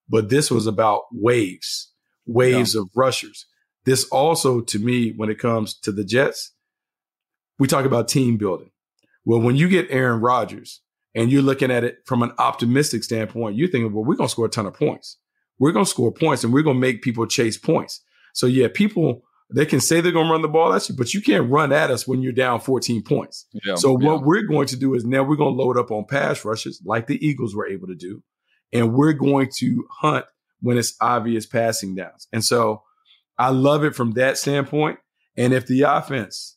but 0.08 0.28
this 0.28 0.50
was 0.50 0.66
about 0.66 1.02
waves, 1.12 1.92
waves 2.26 2.74
yeah. 2.74 2.82
of 2.82 2.88
rushers. 2.94 3.46
This 3.84 4.04
also, 4.04 4.60
to 4.60 4.78
me, 4.78 5.12
when 5.16 5.30
it 5.30 5.38
comes 5.38 5.74
to 5.80 5.92
the 5.92 6.04
Jets, 6.04 6.52
we 7.58 7.66
talk 7.66 7.84
about 7.84 8.08
team 8.08 8.36
building. 8.36 8.70
Well, 9.24 9.40
when 9.40 9.56
you 9.56 9.68
get 9.68 9.86
Aaron 9.90 10.20
Rodgers 10.20 10.80
and 11.14 11.30
you're 11.30 11.42
looking 11.42 11.70
at 11.70 11.84
it 11.84 11.98
from 12.06 12.22
an 12.22 12.32
optimistic 12.38 13.04
standpoint, 13.04 13.56
you're 13.56 13.68
thinking, 13.68 13.92
well, 13.92 14.04
we're 14.04 14.16
going 14.16 14.28
to 14.28 14.32
score 14.32 14.46
a 14.46 14.50
ton 14.50 14.66
of 14.66 14.74
points. 14.74 15.18
We're 15.58 15.72
going 15.72 15.84
to 15.84 15.90
score 15.90 16.12
points 16.12 16.42
and 16.42 16.52
we're 16.52 16.62
going 16.62 16.76
to 16.76 16.80
make 16.80 17.02
people 17.02 17.26
chase 17.26 17.58
points. 17.58 18.02
So, 18.32 18.46
yeah, 18.46 18.68
people 18.72 19.22
they 19.52 19.66
can 19.66 19.80
say 19.80 20.00
they're 20.00 20.12
going 20.12 20.26
to 20.26 20.32
run 20.32 20.42
the 20.42 20.48
ball 20.48 20.72
at 20.72 20.88
you, 20.88 20.94
but 20.94 21.12
you 21.12 21.20
can't 21.20 21.50
run 21.50 21.72
at 21.72 21.90
us 21.90 22.06
when 22.06 22.22
you're 22.22 22.32
down 22.32 22.60
14 22.60 23.02
points. 23.02 23.46
Yeah, 23.64 23.74
so 23.74 23.98
yeah. 23.98 24.08
what 24.08 24.22
we're 24.22 24.46
going 24.46 24.66
to 24.68 24.76
do 24.76 24.94
is 24.94 25.04
now 25.04 25.22
we're 25.22 25.36
going 25.36 25.56
to 25.56 25.62
load 25.62 25.76
up 25.76 25.90
on 25.90 26.04
pass 26.04 26.44
rushes 26.44 26.80
like 26.84 27.06
the 27.06 27.24
Eagles 27.24 27.54
were 27.54 27.66
able 27.66 27.88
to 27.88 27.94
do. 27.94 28.22
And 28.72 28.94
we're 28.94 29.12
going 29.12 29.50
to 29.56 29.86
hunt 29.90 30.26
when 30.60 30.78
it's 30.78 30.94
obvious 31.00 31.46
passing 31.46 31.96
downs. 31.96 32.28
And 32.32 32.44
so 32.44 32.82
I 33.38 33.50
love 33.50 33.82
it 33.84 33.96
from 33.96 34.12
that 34.12 34.38
standpoint. 34.38 34.98
And 35.36 35.52
if 35.52 35.66
the 35.66 35.82
offense 35.82 36.56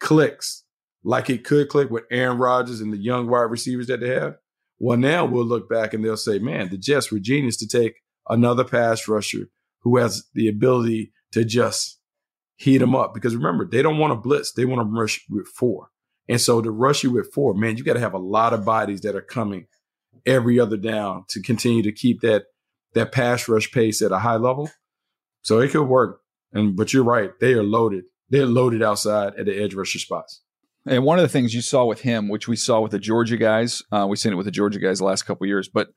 clicks 0.00 0.64
like 1.02 1.30
it 1.30 1.44
could 1.44 1.68
click 1.68 1.90
with 1.90 2.04
Aaron 2.10 2.38
Rodgers 2.38 2.80
and 2.80 2.92
the 2.92 2.98
young 2.98 3.28
wide 3.28 3.50
receivers 3.50 3.86
that 3.86 4.00
they 4.00 4.10
have, 4.10 4.36
well, 4.78 4.98
now 4.98 5.24
we'll 5.24 5.46
look 5.46 5.68
back 5.68 5.94
and 5.94 6.04
they'll 6.04 6.16
say, 6.16 6.38
man, 6.38 6.68
the 6.68 6.76
Jets 6.76 7.10
were 7.10 7.18
genius 7.18 7.56
to 7.58 7.68
take 7.68 8.00
another 8.28 8.64
pass 8.64 9.06
rusher 9.06 9.48
who 9.82 9.98
has 9.98 10.24
the 10.34 10.48
ability 10.48 11.12
to 11.32 11.44
just 11.44 12.00
heat 12.56 12.78
them 12.78 12.94
up. 12.94 13.14
Because 13.14 13.34
remember 13.34 13.66
they 13.66 13.82
don't 13.82 13.98
want 13.98 14.12
to 14.12 14.16
blitz. 14.16 14.52
They 14.52 14.64
want 14.64 14.80
to 14.80 15.00
rush 15.00 15.24
with 15.28 15.48
four. 15.48 15.88
And 16.28 16.40
so 16.40 16.62
to 16.62 16.70
rush 16.70 17.02
you 17.02 17.10
with 17.10 17.32
four 17.32 17.54
man 17.54 17.76
you 17.76 17.84
got 17.84 17.94
to 17.94 18.00
have 18.00 18.14
a 18.14 18.18
lot 18.18 18.52
of 18.52 18.64
bodies 18.64 19.02
that 19.02 19.14
are 19.14 19.22
coming 19.22 19.66
every 20.24 20.58
other 20.58 20.76
down 20.76 21.24
to 21.28 21.42
continue 21.42 21.82
to 21.82 21.92
keep 21.92 22.20
that 22.22 22.44
that 22.94 23.12
pass 23.12 23.48
rush 23.48 23.72
pace 23.72 24.00
at 24.02 24.12
a 24.12 24.18
high 24.18 24.36
level. 24.36 24.70
So 25.42 25.58
it 25.60 25.70
could 25.70 25.88
work. 25.88 26.20
And 26.52 26.76
but 26.76 26.92
you're 26.92 27.04
right 27.04 27.32
they 27.40 27.54
are 27.54 27.64
loaded. 27.64 28.04
They're 28.30 28.46
loaded 28.46 28.82
outside 28.82 29.34
at 29.38 29.46
the 29.46 29.62
edge 29.62 29.74
rusher 29.74 29.98
spots 29.98 30.40
and 30.86 31.04
one 31.04 31.18
of 31.18 31.22
the 31.22 31.28
things 31.28 31.54
you 31.54 31.62
saw 31.62 31.84
with 31.84 32.02
him, 32.02 32.28
which 32.28 32.46
we 32.46 32.56
saw 32.56 32.80
with 32.80 32.92
the 32.92 32.98
Georgia 32.98 33.36
guys, 33.36 33.82
uh, 33.90 34.06
we've 34.08 34.18
seen 34.18 34.32
it 34.32 34.36
with 34.36 34.46
the 34.46 34.52
Georgia 34.52 34.78
guys 34.78 34.98
the 34.98 35.04
last 35.04 35.22
couple 35.22 35.46
years. 35.46 35.68
But 35.68 35.88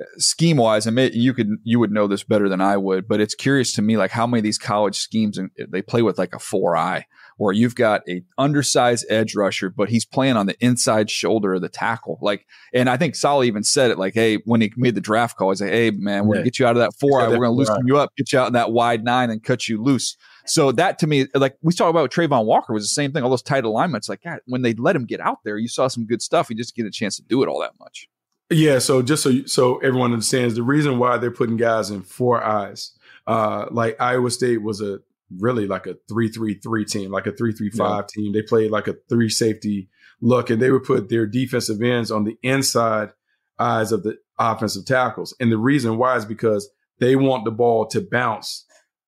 uh, 0.00 0.04
scheme 0.18 0.56
wise, 0.58 0.86
I 0.86 0.90
mean, 0.90 1.10
you 1.14 1.34
could 1.34 1.48
you 1.64 1.78
would 1.80 1.90
know 1.90 2.06
this 2.06 2.22
better 2.22 2.48
than 2.48 2.60
I 2.60 2.76
would. 2.76 3.08
But 3.08 3.20
it's 3.20 3.34
curious 3.34 3.72
to 3.74 3.82
me, 3.82 3.96
like 3.96 4.12
how 4.12 4.26
many 4.26 4.40
of 4.40 4.44
these 4.44 4.58
college 4.58 4.96
schemes 4.96 5.38
they 5.70 5.82
play 5.82 6.02
with 6.02 6.18
like 6.18 6.34
a 6.34 6.38
four 6.38 6.76
eye, 6.76 7.06
where 7.38 7.52
you've 7.52 7.74
got 7.74 8.02
a 8.08 8.22
undersized 8.38 9.04
edge 9.10 9.34
rusher, 9.34 9.68
but 9.68 9.88
he's 9.88 10.04
playing 10.04 10.36
on 10.36 10.46
the 10.46 10.56
inside 10.60 11.10
shoulder 11.10 11.54
of 11.54 11.62
the 11.62 11.68
tackle. 11.68 12.18
Like, 12.22 12.46
and 12.72 12.88
I 12.88 12.96
think 12.96 13.14
Saleh 13.14 13.46
even 13.46 13.64
said 13.64 13.90
it, 13.90 13.98
like, 13.98 14.14
hey, 14.14 14.38
when 14.44 14.60
he 14.60 14.72
made 14.76 14.94
the 14.94 15.00
draft 15.00 15.36
call, 15.36 15.50
he's 15.50 15.60
like, 15.60 15.70
hey, 15.70 15.90
man, 15.90 16.26
we're 16.26 16.36
yeah. 16.36 16.38
gonna 16.40 16.44
get 16.44 16.58
you 16.58 16.66
out 16.66 16.76
of 16.76 16.80
that 16.80 16.92
four 16.98 17.20
eye, 17.20 17.28
we're 17.28 17.36
gonna 17.36 17.50
loosen 17.50 17.86
you 17.86 17.98
up, 17.98 18.10
get 18.16 18.32
you 18.32 18.38
out 18.38 18.46
in 18.46 18.52
that 18.54 18.72
wide 18.72 19.04
nine, 19.04 19.30
and 19.30 19.42
cut 19.42 19.68
you 19.68 19.82
loose. 19.82 20.16
So 20.46 20.72
that 20.72 20.98
to 21.00 21.06
me, 21.06 21.26
like 21.34 21.56
we 21.62 21.72
talked 21.72 21.90
about 21.90 22.10
Travon 22.10 22.44
Walker, 22.44 22.72
was 22.72 22.84
the 22.84 22.88
same 22.88 23.12
thing. 23.12 23.22
All 23.22 23.30
those 23.30 23.42
tight 23.42 23.64
alignments, 23.64 24.08
like 24.08 24.22
God, 24.22 24.40
when 24.46 24.62
they 24.62 24.74
let 24.74 24.96
him 24.96 25.04
get 25.04 25.20
out 25.20 25.38
there, 25.44 25.58
you 25.58 25.68
saw 25.68 25.88
some 25.88 26.06
good 26.06 26.22
stuff. 26.22 26.48
He 26.48 26.54
just 26.54 26.74
get 26.74 26.86
a 26.86 26.90
chance 26.90 27.16
to 27.16 27.22
do 27.22 27.42
it 27.42 27.48
all 27.48 27.60
that 27.60 27.72
much. 27.78 28.08
Yeah. 28.50 28.78
So 28.78 29.02
just 29.02 29.22
so 29.22 29.44
so 29.46 29.78
everyone 29.78 30.12
understands, 30.12 30.54
the 30.54 30.62
reason 30.62 30.98
why 30.98 31.18
they're 31.18 31.30
putting 31.30 31.56
guys 31.56 31.90
in 31.90 32.02
four 32.02 32.42
eyes, 32.42 32.92
uh, 33.26 33.66
like 33.70 34.00
Iowa 34.00 34.30
State 34.30 34.62
was 34.62 34.80
a 34.80 35.00
really 35.38 35.66
like 35.66 35.86
a 35.86 35.96
three 36.08 36.28
three 36.28 36.54
three 36.54 36.84
team, 36.84 37.10
like 37.10 37.26
a 37.26 37.32
three 37.32 37.52
three 37.52 37.70
five 37.70 38.04
yeah. 38.04 38.22
team. 38.22 38.32
They 38.32 38.42
played 38.42 38.70
like 38.70 38.88
a 38.88 38.96
three 39.08 39.28
safety 39.28 39.88
look, 40.20 40.50
and 40.50 40.60
they 40.60 40.70
would 40.70 40.84
put 40.84 41.08
their 41.08 41.26
defensive 41.26 41.82
ends 41.82 42.10
on 42.10 42.24
the 42.24 42.36
inside 42.42 43.10
eyes 43.58 43.90
of 43.90 44.02
the 44.02 44.18
offensive 44.38 44.84
tackles. 44.84 45.34
And 45.40 45.50
the 45.50 45.58
reason 45.58 45.98
why 45.98 46.16
is 46.16 46.24
because 46.24 46.68
they 46.98 47.16
want 47.16 47.44
the 47.44 47.50
ball 47.50 47.86
to 47.86 48.00
bounce 48.00 48.65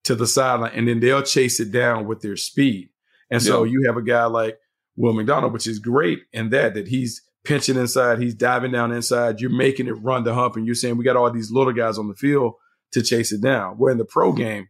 to 0.08 0.14
the 0.14 0.26
sideline 0.26 0.72
and 0.74 0.88
then 0.88 1.00
they'll 1.00 1.22
chase 1.22 1.60
it 1.60 1.70
down 1.70 2.06
with 2.06 2.22
their 2.22 2.34
speed. 2.34 2.88
And 3.30 3.42
so 3.42 3.62
yeah. 3.62 3.72
you 3.72 3.84
have 3.86 3.98
a 3.98 4.02
guy 4.02 4.24
like 4.24 4.58
Will 4.96 5.12
McDonald, 5.12 5.52
which 5.52 5.66
is 5.66 5.78
great 5.78 6.20
in 6.32 6.48
that, 6.48 6.72
that 6.72 6.88
he's 6.88 7.22
pinching 7.44 7.76
inside, 7.76 8.18
he's 8.18 8.34
diving 8.34 8.72
down 8.72 8.90
inside, 8.90 9.38
you're 9.38 9.50
making 9.50 9.86
it 9.86 9.92
run 9.92 10.24
the 10.24 10.32
hump, 10.32 10.56
and 10.56 10.64
you're 10.64 10.74
saying 10.74 10.96
we 10.96 11.04
got 11.04 11.16
all 11.16 11.30
these 11.30 11.50
little 11.50 11.74
guys 11.74 11.98
on 11.98 12.08
the 12.08 12.14
field 12.14 12.54
to 12.92 13.02
chase 13.02 13.32
it 13.32 13.42
down. 13.42 13.74
Where 13.74 13.92
in 13.92 13.98
the 13.98 14.06
pro 14.06 14.32
game, 14.32 14.68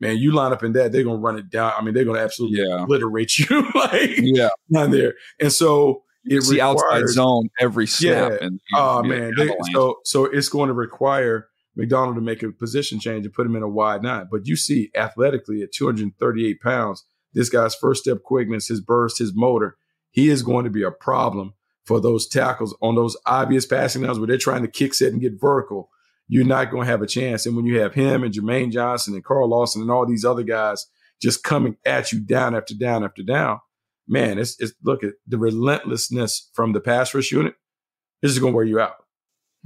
man, 0.00 0.18
you 0.18 0.32
line 0.32 0.52
up 0.52 0.62
in 0.62 0.72
that, 0.74 0.92
they're 0.92 1.02
gonna 1.02 1.16
run 1.16 1.36
it 1.36 1.50
down. 1.50 1.72
I 1.76 1.82
mean, 1.82 1.92
they're 1.92 2.04
gonna 2.04 2.20
absolutely 2.20 2.60
yeah. 2.60 2.84
obliterate 2.84 3.36
you 3.50 3.68
like 3.74 4.18
yeah 4.18 4.50
down 4.72 4.92
there. 4.92 5.14
And 5.40 5.52
so 5.52 6.04
it's 6.24 6.48
the 6.48 6.60
outside 6.60 7.08
zone 7.08 7.48
every 7.58 7.88
snap. 7.88 8.32
Yeah. 8.32 8.46
And, 8.46 8.60
oh 8.76 9.02
man, 9.02 9.32
they, 9.36 9.50
so 9.72 9.96
so 10.04 10.26
it's 10.26 10.48
going 10.48 10.68
to 10.68 10.74
require 10.74 11.48
McDonald 11.76 12.16
to 12.16 12.22
make 12.22 12.42
a 12.42 12.50
position 12.50 12.98
change 12.98 13.26
and 13.26 13.34
put 13.34 13.46
him 13.46 13.56
in 13.56 13.62
a 13.62 13.68
wide 13.68 14.02
nine. 14.02 14.28
But 14.30 14.46
you 14.46 14.56
see, 14.56 14.90
athletically 14.94 15.62
at 15.62 15.72
238 15.72 16.60
pounds, 16.60 17.04
this 17.34 17.50
guy's 17.50 17.74
first 17.74 18.02
step 18.02 18.22
quickness, 18.22 18.68
his 18.68 18.80
burst, 18.80 19.18
his 19.18 19.34
motor, 19.34 19.76
he 20.10 20.30
is 20.30 20.42
going 20.42 20.64
to 20.64 20.70
be 20.70 20.82
a 20.82 20.90
problem 20.90 21.52
for 21.84 22.00
those 22.00 22.26
tackles 22.26 22.76
on 22.80 22.94
those 22.94 23.16
obvious 23.26 23.66
passing 23.66 24.02
downs 24.02 24.18
where 24.18 24.26
they're 24.26 24.38
trying 24.38 24.62
to 24.62 24.68
kick 24.68 24.94
set 24.94 25.12
and 25.12 25.20
get 25.20 25.40
vertical. 25.40 25.90
You're 26.28 26.44
not 26.44 26.70
going 26.70 26.84
to 26.84 26.90
have 26.90 27.02
a 27.02 27.06
chance. 27.06 27.46
And 27.46 27.54
when 27.54 27.66
you 27.66 27.78
have 27.80 27.94
him 27.94 28.24
and 28.24 28.34
Jermaine 28.34 28.72
Johnson 28.72 29.14
and 29.14 29.24
Carl 29.24 29.48
Lawson 29.48 29.82
and 29.82 29.90
all 29.90 30.06
these 30.06 30.24
other 30.24 30.42
guys 30.42 30.86
just 31.20 31.44
coming 31.44 31.76
at 31.84 32.10
you 32.10 32.20
down 32.20 32.56
after 32.56 32.74
down 32.74 33.04
after 33.04 33.22
down, 33.22 33.60
man, 34.08 34.38
it's, 34.38 34.58
it's 34.58 34.72
look 34.82 35.04
at 35.04 35.12
the 35.26 35.38
relentlessness 35.38 36.50
from 36.54 36.72
the 36.72 36.80
pass 36.80 37.14
rush 37.14 37.30
unit. 37.30 37.54
This 38.22 38.32
is 38.32 38.38
going 38.38 38.52
to 38.54 38.56
wear 38.56 38.64
you 38.64 38.80
out. 38.80 39.05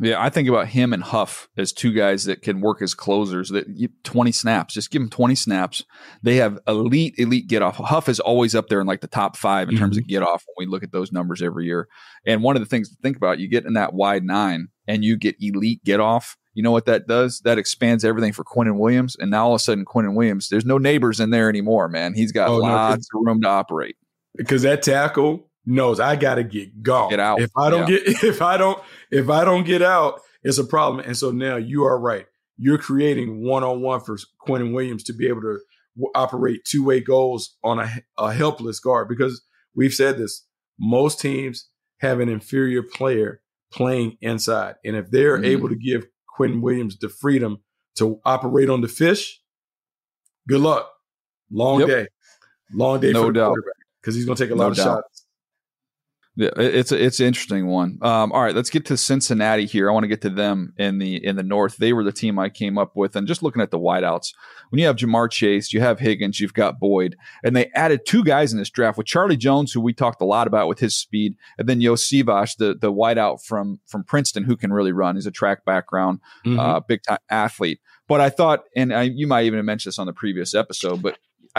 Yeah, 0.02 0.22
I 0.22 0.30
think 0.30 0.48
about 0.48 0.68
him 0.68 0.94
and 0.94 1.02
Huff 1.02 1.50
as 1.58 1.74
two 1.74 1.92
guys 1.92 2.24
that 2.24 2.40
can 2.40 2.62
work 2.62 2.80
as 2.80 2.94
closers. 2.94 3.50
That 3.50 3.68
you, 3.68 3.90
twenty 4.02 4.32
snaps, 4.32 4.72
just 4.72 4.90
give 4.90 5.02
them 5.02 5.10
twenty 5.10 5.34
snaps. 5.34 5.84
They 6.22 6.36
have 6.36 6.58
elite, 6.66 7.16
elite 7.18 7.48
get 7.48 7.60
off. 7.60 7.76
Huff 7.76 8.08
is 8.08 8.18
always 8.18 8.54
up 8.54 8.68
there 8.68 8.80
in 8.80 8.86
like 8.86 9.02
the 9.02 9.08
top 9.08 9.36
five 9.36 9.68
in 9.68 9.74
mm-hmm. 9.74 9.84
terms 9.84 9.98
of 9.98 10.06
get 10.06 10.22
off 10.22 10.42
when 10.46 10.66
we 10.66 10.70
look 10.70 10.82
at 10.82 10.90
those 10.90 11.12
numbers 11.12 11.42
every 11.42 11.66
year. 11.66 11.86
And 12.24 12.42
one 12.42 12.56
of 12.56 12.62
the 12.62 12.66
things 12.66 12.88
to 12.88 12.96
think 13.02 13.18
about, 13.18 13.40
you 13.40 13.48
get 13.48 13.66
in 13.66 13.74
that 13.74 13.92
wide 13.92 14.24
nine 14.24 14.68
and 14.88 15.04
you 15.04 15.18
get 15.18 15.36
elite 15.38 15.84
get 15.84 16.00
off. 16.00 16.38
You 16.54 16.62
know 16.62 16.72
what 16.72 16.86
that 16.86 17.06
does? 17.06 17.40
That 17.40 17.58
expands 17.58 18.02
everything 18.02 18.32
for 18.32 18.42
Quinnen 18.42 18.78
Williams. 18.78 19.16
And 19.20 19.30
now 19.30 19.48
all 19.48 19.54
of 19.54 19.60
a 19.60 19.62
sudden, 19.62 19.84
Quinnen 19.84 20.14
Williams, 20.14 20.48
there's 20.48 20.64
no 20.64 20.78
neighbors 20.78 21.20
in 21.20 21.28
there 21.28 21.50
anymore, 21.50 21.88
man. 21.88 22.14
He's 22.14 22.32
got 22.32 22.48
oh, 22.48 22.56
lots 22.56 23.06
no, 23.12 23.20
of 23.20 23.26
room 23.26 23.42
to 23.42 23.48
operate. 23.48 23.96
Because 24.34 24.62
that 24.62 24.82
tackle 24.82 25.49
knows 25.66 26.00
I 26.00 26.16
got 26.16 26.36
to 26.36 26.44
get 26.44 26.82
gone. 26.82 27.10
Get 27.10 27.20
out. 27.20 27.40
If 27.40 27.50
I 27.56 27.70
don't 27.70 27.88
yeah. 27.88 27.98
get, 27.98 28.06
if 28.24 28.42
I 28.42 28.56
don't, 28.56 28.82
if 29.10 29.28
I 29.28 29.44
don't 29.44 29.64
get 29.64 29.82
out, 29.82 30.20
it's 30.42 30.58
a 30.58 30.64
problem. 30.64 31.04
And 31.04 31.16
so 31.16 31.30
now 31.30 31.56
you 31.56 31.84
are 31.84 31.98
right. 31.98 32.26
You're 32.56 32.78
creating 32.78 33.44
one 33.44 33.64
on 33.64 33.80
one 33.80 34.00
for 34.00 34.18
Quinnen 34.46 34.74
Williams 34.74 35.04
to 35.04 35.12
be 35.12 35.28
able 35.28 35.40
to 35.42 35.60
w- 35.96 36.12
operate 36.14 36.64
two 36.64 36.84
way 36.84 37.00
goals 37.00 37.56
on 37.62 37.78
a, 37.78 37.90
a 38.18 38.32
helpless 38.32 38.80
guard 38.80 39.08
because 39.08 39.42
we've 39.74 39.94
said 39.94 40.18
this. 40.18 40.46
Most 40.78 41.20
teams 41.20 41.68
have 42.00 42.20
an 42.20 42.28
inferior 42.28 42.82
player 42.82 43.42
playing 43.72 44.16
inside. 44.20 44.76
And 44.84 44.96
if 44.96 45.10
they're 45.10 45.38
mm. 45.38 45.46
able 45.46 45.68
to 45.68 45.76
give 45.76 46.06
Quinnen 46.38 46.62
Williams 46.62 46.98
the 46.98 47.08
freedom 47.08 47.62
to 47.98 48.20
operate 48.24 48.70
on 48.70 48.80
the 48.80 48.88
fish, 48.88 49.40
good 50.48 50.61
luck. 50.61 50.90
Long 51.50 51.80
yep. 51.80 51.88
day. 51.88 52.06
Long 52.72 53.00
day 53.00 53.12
no 53.12 53.22
for 53.22 53.32
the 53.32 53.40
doubt. 53.40 53.48
quarterback 53.48 53.74
because 54.00 54.14
he's 54.14 54.24
going 54.24 54.36
to 54.36 54.44
take 54.44 54.52
a 54.52 54.54
no 54.54 54.62
lot 54.62 54.70
of 54.70 54.76
doubt. 54.76 54.84
shots 54.84 55.09
Yeah, 56.41 56.49
it's 56.57 56.91
a, 56.91 57.05
it's 57.05 57.20
an 57.20 57.26
interesting 57.26 57.66
one. 57.66 57.99
Um, 58.01 58.32
all 58.32 58.43
right, 58.43 58.55
let's 58.55 58.70
get 58.70 58.86
to 58.86 58.97
Cincinnati 58.97 59.66
here. 59.66 59.91
I 59.91 59.93
want 59.93 60.05
to 60.05 60.09
get 60.09 60.22
to 60.22 60.30
them 60.30 60.72
in 60.78 60.97
the 60.97 61.22
in 61.22 61.36
the 61.36 61.43
North. 61.43 61.76
They 61.76 61.93
were 61.93 62.03
the 62.03 62.12
team 62.12 62.38
I 62.38 62.49
came 62.49 62.78
up 62.78 62.97
with, 62.97 63.14
and 63.14 63.28
just 63.28 63.43
looking 63.43 63.61
at 63.61 63.70
the 63.70 63.78
wideouts, 63.78 64.32
when 64.70 64.80
you 64.80 64.86
have 64.86 64.97
Ja'Marr 64.97 65.30
Chase, 65.30 65.70
you 65.74 65.82
have 65.82 66.01
Higgins, 66.01 66.41
you've 66.41 66.55
got 66.55 66.80
Boyd, 66.80 67.14
and 67.45 67.55
they 67.55 67.70
added 67.74 68.07
two 68.07 68.24
guys 68.24 68.55
in 68.55 68.59
this 68.59 68.70
draft 68.70 68.97
with 68.97 69.07
Charlie 69.07 69.36
Jones, 69.36 69.70
who 69.70 69.82
we 69.82 69.93
talked 69.93 70.22
a 70.22 70.24
lot 70.24 70.47
about 70.47 70.66
with 70.66 70.78
his 70.78 70.97
speed, 70.97 71.34
and 71.59 71.68
then 71.68 71.82
Iosivas, 71.82 72.57
the 72.57 72.74
the 72.74 72.91
wideout 72.91 73.45
from 73.45 73.78
from 73.84 74.03
Princeton, 74.03 74.45
who 74.45 74.57
can 74.57 74.72
really 74.72 74.93
run. 74.93 75.16
He's 75.16 75.26
a 75.26 75.30
track 75.30 75.66
background, 75.66 76.20
mm-hmm. 76.47 76.59
uh, 76.59 76.80
big 76.80 77.03
time 77.03 77.18
athlete. 77.28 77.80
But 78.09 78.22
I 78.22 78.30
thought, 78.30 78.64
and 78.74 78.95
I, 78.95 79.03
you 79.03 79.26
might 79.26 79.45
even 79.45 79.59
have 79.59 79.66
mentioned 79.66 79.91
this 79.91 79.99
on 79.99 80.07
the 80.07 80.14
previous 80.14 80.55
episode, 80.55 81.03
but 81.03 81.18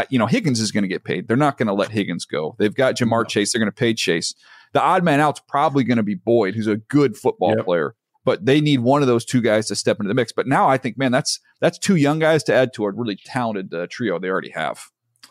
you 0.10 0.20
know 0.20 0.26
Higgins 0.26 0.60
is 0.60 0.72
going 0.72 0.84
to 0.84 0.88
get 0.88 1.04
paid. 1.04 1.28
They're 1.28 1.38
not 1.38 1.58
going 1.58 1.68
to 1.68 1.74
let 1.74 1.92
Higgins 1.92 2.26
go. 2.26 2.56
They've 2.60 2.74
got 2.74 2.96
Ja'Marr 2.96 3.28
Chase. 3.28 3.52
They're 3.52 3.60
going 3.60 3.72
to 3.72 3.76
pay 3.76 3.94
Chase. 3.94 4.34
The 4.74 4.82
odd 4.82 5.04
man 5.04 5.20
out's 5.20 5.42
probably 5.48 5.84
going 5.84 5.98
to 5.98 6.04
be 6.04 6.16
Boyd, 6.16 6.56
who's 6.56 6.68
a 6.68 6.78
good 6.78 7.18
football 7.18 7.56
yep. 7.56 7.66
player. 7.66 7.96
But 8.24 8.46
they 8.46 8.62
need 8.62 8.82
one 8.82 9.02
of 9.02 9.08
those 9.08 9.26
two 9.26 9.42
guys 9.42 9.68
to 9.68 9.76
step 9.76 10.00
into 10.00 10.08
the 10.08 10.14
mix. 10.14 10.32
But 10.32 10.48
now 10.48 10.70
I 10.70 10.78
think, 10.78 10.98
man, 10.98 11.12
that's 11.12 11.40
that's 11.60 11.78
two 11.78 11.96
young 11.96 12.20
guys 12.20 12.44
to 12.44 12.54
add 12.54 12.74
to 12.74 12.86
a 12.86 12.92
really 12.92 13.18
talented 13.26 13.74
uh, 13.74 13.88
trio 13.90 14.20
they 14.20 14.30
already 14.30 14.52
have. 14.52 14.84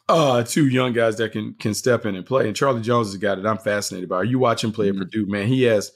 Uh, 0.08 0.42
two 0.42 0.66
young 0.66 0.92
guys 0.92 1.16
that 1.18 1.30
can 1.30 1.54
can 1.54 1.72
step 1.72 2.04
in 2.04 2.16
and 2.16 2.26
play. 2.26 2.48
And 2.48 2.56
Charlie 2.56 2.82
Jones 2.82 3.08
is 3.08 3.14
a 3.14 3.18
guy 3.18 3.36
that 3.36 3.46
I'm 3.46 3.58
fascinated 3.58 4.08
by. 4.08 4.16
Are 4.16 4.24
you 4.24 4.40
watching 4.40 4.72
play 4.72 4.88
mm-hmm. 4.88 5.02
at 5.02 5.10
Purdue, 5.10 5.26
man? 5.26 5.46
He 5.46 5.62
has, 5.62 5.92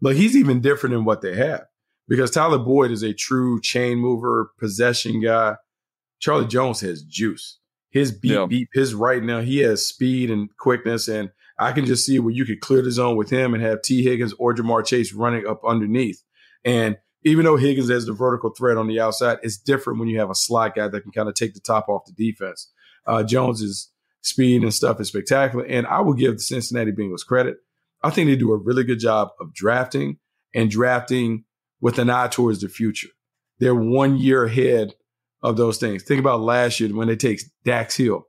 look, 0.00 0.16
he's 0.16 0.36
even 0.36 0.60
different 0.60 0.94
than 0.94 1.04
what 1.04 1.20
they 1.20 1.36
have 1.36 1.64
because 2.08 2.30
Tyler 2.30 2.58
Boyd 2.58 2.90
is 2.90 3.02
a 3.02 3.12
true 3.12 3.60
chain 3.60 3.98
mover, 3.98 4.52
possession 4.58 5.20
guy. 5.20 5.56
Charlie 6.18 6.46
Jones 6.46 6.80
has 6.80 7.02
juice. 7.02 7.57
His 7.90 8.12
beat, 8.12 8.32
yeah. 8.32 8.46
beat, 8.46 8.68
his 8.72 8.94
right 8.94 9.22
now, 9.22 9.40
he 9.40 9.58
has 9.58 9.86
speed 9.86 10.30
and 10.30 10.54
quickness. 10.56 11.08
And 11.08 11.30
I 11.58 11.72
can 11.72 11.86
just 11.86 12.04
see 12.04 12.18
where 12.18 12.34
you 12.34 12.44
could 12.44 12.60
clear 12.60 12.82
the 12.82 12.90
zone 12.90 13.16
with 13.16 13.30
him 13.30 13.54
and 13.54 13.62
have 13.62 13.82
Tee 13.82 14.02
Higgins 14.02 14.34
or 14.38 14.54
Ja'Marr 14.54 14.86
Chase 14.86 15.12
running 15.12 15.46
up 15.46 15.60
underneath. 15.66 16.22
And 16.64 16.98
even 17.24 17.44
though 17.44 17.56
Higgins 17.56 17.90
has 17.90 18.06
the 18.06 18.12
vertical 18.12 18.50
threat 18.50 18.76
on 18.76 18.86
the 18.86 19.00
outside, 19.00 19.38
it's 19.42 19.56
different 19.56 19.98
when 19.98 20.08
you 20.08 20.18
have 20.20 20.30
a 20.30 20.34
slot 20.34 20.76
guy 20.76 20.88
that 20.88 21.00
can 21.00 21.12
kind 21.12 21.28
of 21.28 21.34
take 21.34 21.54
the 21.54 21.60
top 21.60 21.88
off 21.88 22.04
the 22.06 22.12
defense. 22.12 22.70
Uh, 23.06 23.22
Jones's 23.22 23.90
speed 24.20 24.62
and 24.62 24.72
stuff 24.72 25.00
is 25.00 25.08
spectacular. 25.08 25.64
And 25.64 25.86
I 25.86 26.00
will 26.00 26.14
give 26.14 26.34
the 26.34 26.42
Cincinnati 26.42 26.92
Bengals 26.92 27.26
credit. 27.26 27.56
I 28.02 28.10
think 28.10 28.28
they 28.28 28.36
do 28.36 28.52
a 28.52 28.56
really 28.56 28.84
good 28.84 29.00
job 29.00 29.30
of 29.40 29.52
drafting 29.52 30.18
and 30.54 30.70
drafting 30.70 31.44
with 31.80 31.98
an 31.98 32.10
eye 32.10 32.28
towards 32.28 32.60
the 32.60 32.68
future. 32.68 33.08
They're 33.58 33.74
one 33.74 34.16
year 34.16 34.44
ahead 34.44 34.94
of 35.42 35.56
those 35.56 35.78
things. 35.78 36.02
Think 36.02 36.20
about 36.20 36.40
last 36.40 36.80
year 36.80 36.94
when 36.94 37.08
they 37.08 37.16
take 37.16 37.40
Dax 37.64 37.96
Hill 37.96 38.26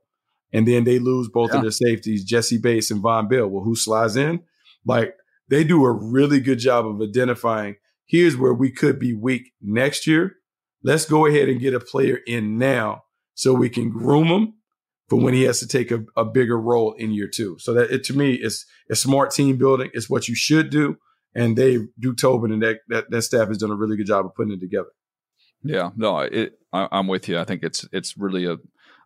and 0.52 0.66
then 0.66 0.84
they 0.84 0.98
lose 0.98 1.28
both 1.28 1.50
yeah. 1.50 1.56
of 1.56 1.62
their 1.62 1.70
safeties, 1.70 2.24
Jessie 2.24 2.58
Bates 2.58 2.90
and 2.90 3.02
Vonn 3.02 3.28
Bell. 3.28 3.48
Well, 3.48 3.64
who 3.64 3.76
slides 3.76 4.16
in? 4.16 4.40
Like 4.86 5.14
they 5.48 5.64
do 5.64 5.84
a 5.84 5.92
really 5.92 6.40
good 6.40 6.58
job 6.58 6.86
of 6.86 7.00
identifying 7.00 7.76
here's 8.06 8.36
where 8.36 8.54
we 8.54 8.70
could 8.70 8.98
be 8.98 9.12
weak 9.14 9.52
next 9.60 10.06
year. 10.06 10.36
Let's 10.82 11.04
go 11.04 11.26
ahead 11.26 11.48
and 11.48 11.60
get 11.60 11.74
a 11.74 11.80
player 11.80 12.18
in 12.26 12.58
now 12.58 13.04
so 13.34 13.54
we 13.54 13.68
can 13.68 13.90
groom 13.90 14.26
him 14.26 14.54
for 15.08 15.20
when 15.20 15.34
he 15.34 15.42
has 15.42 15.60
to 15.60 15.66
take 15.66 15.90
a, 15.90 16.04
a 16.16 16.24
bigger 16.24 16.58
role 16.58 16.94
in 16.94 17.12
year 17.12 17.28
two. 17.28 17.56
So 17.58 17.74
that 17.74 17.90
it, 17.90 18.04
to 18.04 18.16
me 18.16 18.34
is 18.34 18.66
a 18.90 18.96
smart 18.96 19.30
team 19.32 19.58
building. 19.58 19.90
It's 19.92 20.10
what 20.10 20.28
you 20.28 20.34
should 20.34 20.70
do. 20.70 20.96
And 21.34 21.56
they 21.56 21.78
do 21.98 22.14
Tobin 22.14 22.52
and 22.52 22.62
that, 22.62 22.78
that, 22.88 23.10
that 23.10 23.22
staff 23.22 23.48
has 23.48 23.58
done 23.58 23.70
a 23.70 23.76
really 23.76 23.96
good 23.96 24.06
job 24.06 24.26
of 24.26 24.34
putting 24.34 24.52
it 24.52 24.60
together. 24.60 24.88
Yeah, 25.62 25.90
no, 25.96 26.18
it, 26.20 26.58
I, 26.72 26.88
am 26.92 27.06
with 27.06 27.28
you. 27.28 27.38
I 27.38 27.44
think 27.44 27.62
it's 27.62 27.86
it's 27.92 28.16
really 28.16 28.46
a, 28.46 28.56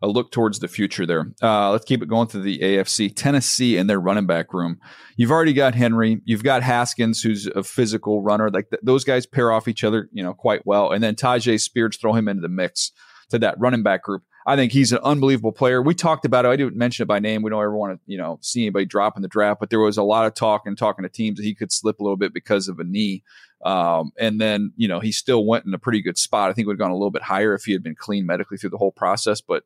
a 0.02 0.08
look 0.08 0.30
towards 0.30 0.60
the 0.60 0.68
future 0.68 1.06
there. 1.06 1.32
Uh, 1.42 1.72
let's 1.72 1.84
keep 1.84 2.02
it 2.02 2.08
going 2.08 2.28
to 2.28 2.40
the 2.40 2.58
AFC. 2.58 3.12
Tennessee 3.14 3.76
and 3.76 3.88
their 3.90 4.00
running 4.00 4.26
back 4.26 4.52
room. 4.54 4.78
You've 5.16 5.30
already 5.30 5.52
got 5.52 5.74
Henry. 5.74 6.20
You've 6.24 6.44
got 6.44 6.62
Haskins, 6.62 7.22
who's 7.22 7.46
a 7.46 7.62
physical 7.62 8.22
runner. 8.22 8.50
Like 8.50 8.70
th- 8.70 8.82
those 8.82 9.04
guys 9.04 9.26
pair 9.26 9.50
off 9.50 9.66
each 9.66 9.82
other, 9.82 10.08
you 10.12 10.22
know, 10.22 10.34
quite 10.34 10.64
well. 10.64 10.92
And 10.92 11.02
then 11.02 11.16
Tyjae 11.16 11.60
Spears, 11.60 11.96
throw 11.96 12.12
him 12.12 12.28
into 12.28 12.42
the 12.42 12.48
mix 12.48 12.92
to 13.30 13.38
that 13.40 13.58
running 13.58 13.82
back 13.82 14.04
group. 14.04 14.22
I 14.46 14.56
think 14.56 14.72
he's 14.72 14.92
an 14.92 14.98
unbelievable 15.02 15.52
player. 15.52 15.80
We 15.80 15.94
talked 15.94 16.24
about 16.24 16.44
it. 16.44 16.48
I 16.48 16.56
didn't 16.56 16.76
mention 16.76 17.04
it 17.04 17.06
by 17.06 17.18
name. 17.18 17.42
We 17.42 17.50
don't 17.50 17.62
ever 17.62 17.76
want 17.76 17.98
to, 17.98 18.00
you 18.06 18.18
know, 18.18 18.38
see 18.42 18.62
anybody 18.62 18.84
drop 18.84 19.16
in 19.16 19.22
the 19.22 19.28
draft, 19.28 19.58
but 19.58 19.70
there 19.70 19.80
was 19.80 19.96
a 19.96 20.02
lot 20.02 20.26
of 20.26 20.34
talk 20.34 20.66
and 20.66 20.76
talking 20.76 21.02
to 21.02 21.08
teams 21.08 21.38
that 21.38 21.44
he 21.44 21.54
could 21.54 21.72
slip 21.72 21.98
a 21.98 22.02
little 22.02 22.18
bit 22.18 22.34
because 22.34 22.68
of 22.68 22.78
a 22.78 22.84
knee. 22.84 23.22
Um, 23.64 24.12
and 24.18 24.38
then, 24.40 24.72
you 24.76 24.86
know, 24.86 25.00
he 25.00 25.12
still 25.12 25.46
went 25.46 25.64
in 25.64 25.72
a 25.72 25.78
pretty 25.78 26.02
good 26.02 26.18
spot. 26.18 26.50
I 26.50 26.52
think 26.52 26.66
would 26.66 26.74
have 26.74 26.78
gone 26.78 26.90
a 26.90 26.96
little 26.96 27.10
bit 27.10 27.22
higher 27.22 27.54
if 27.54 27.64
he 27.64 27.72
had 27.72 27.82
been 27.82 27.94
clean 27.94 28.26
medically 28.26 28.58
through 28.58 28.70
the 28.70 28.78
whole 28.78 28.92
process, 28.92 29.40
but 29.40 29.64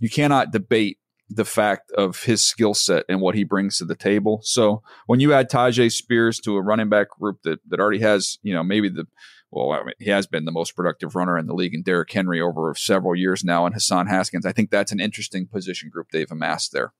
you 0.00 0.10
cannot 0.10 0.50
debate 0.50 0.98
the 1.28 1.44
fact 1.44 1.90
of 1.92 2.22
his 2.22 2.44
skill 2.44 2.74
set 2.74 3.04
and 3.08 3.20
what 3.20 3.34
he 3.34 3.44
brings 3.44 3.78
to 3.78 3.84
the 3.84 3.96
table. 3.96 4.40
So 4.42 4.82
when 5.06 5.20
you 5.20 5.32
add 5.32 5.50
Tyjae 5.50 5.92
Spears 5.92 6.38
to 6.40 6.56
a 6.56 6.62
running 6.62 6.88
back 6.88 7.10
group 7.10 7.42
that, 7.42 7.58
that 7.68 7.80
already 7.80 8.00
has, 8.00 8.38
you 8.42 8.54
know, 8.54 8.62
maybe 8.62 8.88
the 8.88 9.06
well, 9.50 9.72
I 9.72 9.84
mean, 9.84 9.94
he 9.98 10.10
has 10.10 10.26
been 10.26 10.44
the 10.44 10.52
most 10.52 10.74
productive 10.74 11.14
runner 11.14 11.38
in 11.38 11.46
the 11.46 11.54
league 11.54 11.74
and 11.74 11.84
Derrick 11.84 12.12
Henry 12.12 12.40
over 12.40 12.74
several 12.74 13.14
years 13.14 13.44
now, 13.44 13.64
and 13.64 13.74
Hassan 13.74 14.06
Haskins. 14.06 14.44
I 14.44 14.52
think 14.52 14.70
that's 14.70 14.92
an 14.92 15.00
interesting 15.00 15.46
position 15.46 15.88
group 15.88 16.08
they've 16.10 16.30
amassed 16.30 16.72
there. 16.72 16.92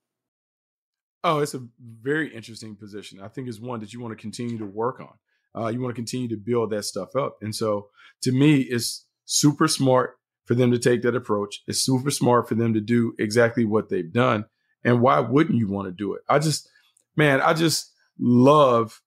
Oh, 1.24 1.40
it's 1.40 1.54
a 1.54 1.66
very 2.02 2.32
interesting 2.32 2.76
position. 2.76 3.20
I 3.20 3.28
think 3.28 3.48
it's 3.48 3.60
one 3.60 3.80
that 3.80 3.92
you 3.92 4.00
want 4.00 4.12
to 4.12 4.20
continue 4.20 4.58
to 4.58 4.66
work 4.66 5.00
on. 5.00 5.14
Uh, 5.60 5.68
you 5.68 5.80
want 5.80 5.94
to 5.94 5.98
continue 5.98 6.28
to 6.28 6.36
build 6.36 6.70
that 6.70 6.84
stuff 6.84 7.16
up. 7.16 7.38
And 7.40 7.54
so 7.54 7.88
to 8.22 8.30
me, 8.30 8.60
it's 8.60 9.06
super 9.24 9.66
smart 9.66 10.18
for 10.44 10.54
them 10.54 10.70
to 10.70 10.78
take 10.78 11.02
that 11.02 11.16
approach. 11.16 11.62
It's 11.66 11.80
super 11.80 12.10
smart 12.10 12.48
for 12.48 12.54
them 12.54 12.74
to 12.74 12.80
do 12.80 13.14
exactly 13.18 13.64
what 13.64 13.88
they've 13.88 14.12
done. 14.12 14.44
And 14.84 15.00
why 15.00 15.18
wouldn't 15.18 15.58
you 15.58 15.68
want 15.68 15.88
to 15.88 15.92
do 15.92 16.14
it? 16.14 16.22
I 16.28 16.38
just, 16.38 16.68
man, 17.16 17.40
I 17.40 17.54
just 17.54 17.92
love 18.20 19.02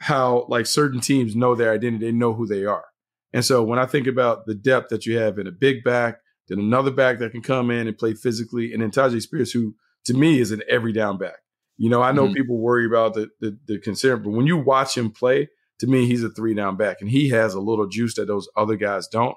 how 0.00 0.46
like 0.48 0.66
certain 0.66 1.00
teams 1.00 1.36
know 1.36 1.54
their 1.54 1.72
identity, 1.72 2.06
they 2.06 2.12
know 2.12 2.32
who 2.32 2.46
they 2.46 2.64
are. 2.64 2.84
And 3.32 3.44
so 3.44 3.62
when 3.62 3.78
I 3.78 3.86
think 3.86 4.06
about 4.06 4.46
the 4.46 4.54
depth 4.54 4.88
that 4.88 5.06
you 5.06 5.18
have 5.18 5.38
in 5.38 5.46
a 5.46 5.52
big 5.52 5.84
back, 5.84 6.18
then 6.48 6.58
another 6.58 6.90
back 6.90 7.18
that 7.20 7.30
can 7.30 7.42
come 7.42 7.70
in 7.70 7.86
and 7.86 7.96
play 7.96 8.14
physically, 8.14 8.72
and 8.72 8.82
then 8.82 8.90
Tyjae 8.90 9.22
Spears, 9.22 9.52
who 9.52 9.76
to 10.06 10.14
me 10.14 10.40
is 10.40 10.50
an 10.50 10.62
every 10.68 10.92
down 10.92 11.16
back. 11.16 11.36
You 11.76 11.88
know, 11.88 12.02
I 12.02 12.12
know 12.12 12.24
mm-hmm. 12.24 12.34
people 12.34 12.58
worry 12.58 12.86
about 12.86 13.14
the, 13.14 13.28
the 13.40 13.56
the 13.66 13.78
concern, 13.78 14.22
but 14.22 14.30
when 14.30 14.46
you 14.46 14.56
watch 14.56 14.96
him 14.96 15.10
play, 15.10 15.48
to 15.78 15.86
me, 15.86 16.06
he's 16.06 16.24
a 16.24 16.30
three 16.30 16.54
down 16.54 16.76
back, 16.76 16.98
and 17.00 17.08
he 17.08 17.28
has 17.28 17.54
a 17.54 17.60
little 17.60 17.86
juice 17.86 18.14
that 18.14 18.26
those 18.26 18.48
other 18.56 18.76
guys 18.76 19.06
don't. 19.06 19.36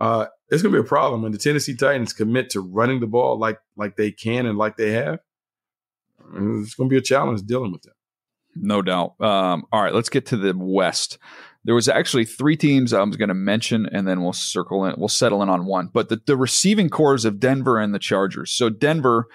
Uh, 0.00 0.26
it's 0.50 0.62
gonna 0.62 0.72
be 0.72 0.80
a 0.80 0.84
problem 0.84 1.22
when 1.22 1.32
the 1.32 1.38
Tennessee 1.38 1.74
Titans 1.74 2.12
commit 2.12 2.50
to 2.50 2.60
running 2.60 3.00
the 3.00 3.06
ball 3.06 3.38
like 3.38 3.58
like 3.76 3.96
they 3.96 4.12
can 4.12 4.46
and 4.46 4.56
like 4.56 4.76
they 4.76 4.92
have. 4.92 5.18
It's 6.34 6.74
gonna 6.74 6.88
be 6.88 6.96
a 6.96 7.02
challenge 7.02 7.42
dealing 7.42 7.72
with 7.72 7.82
that. 7.82 7.94
No 8.54 8.82
doubt. 8.82 9.20
Um, 9.20 9.64
all 9.72 9.82
right, 9.82 9.94
let's 9.94 10.08
get 10.08 10.26
to 10.26 10.36
the 10.36 10.54
West. 10.56 11.18
There 11.64 11.74
was 11.74 11.88
actually 11.88 12.24
three 12.24 12.56
teams 12.56 12.92
I 12.92 13.02
was 13.02 13.16
going 13.16 13.28
to 13.28 13.34
mention, 13.34 13.86
and 13.86 14.06
then 14.06 14.22
we'll 14.22 14.32
circle 14.32 14.84
in. 14.84 14.94
We'll 14.98 15.08
settle 15.08 15.42
in 15.42 15.48
on 15.48 15.64
one. 15.64 15.90
But 15.92 16.08
the, 16.08 16.20
the 16.26 16.36
receiving 16.36 16.90
cores 16.90 17.24
of 17.24 17.38
Denver 17.38 17.78
and 17.78 17.94
the 17.94 18.00
Chargers. 18.00 18.50
So 18.50 18.68
Denver 18.68 19.28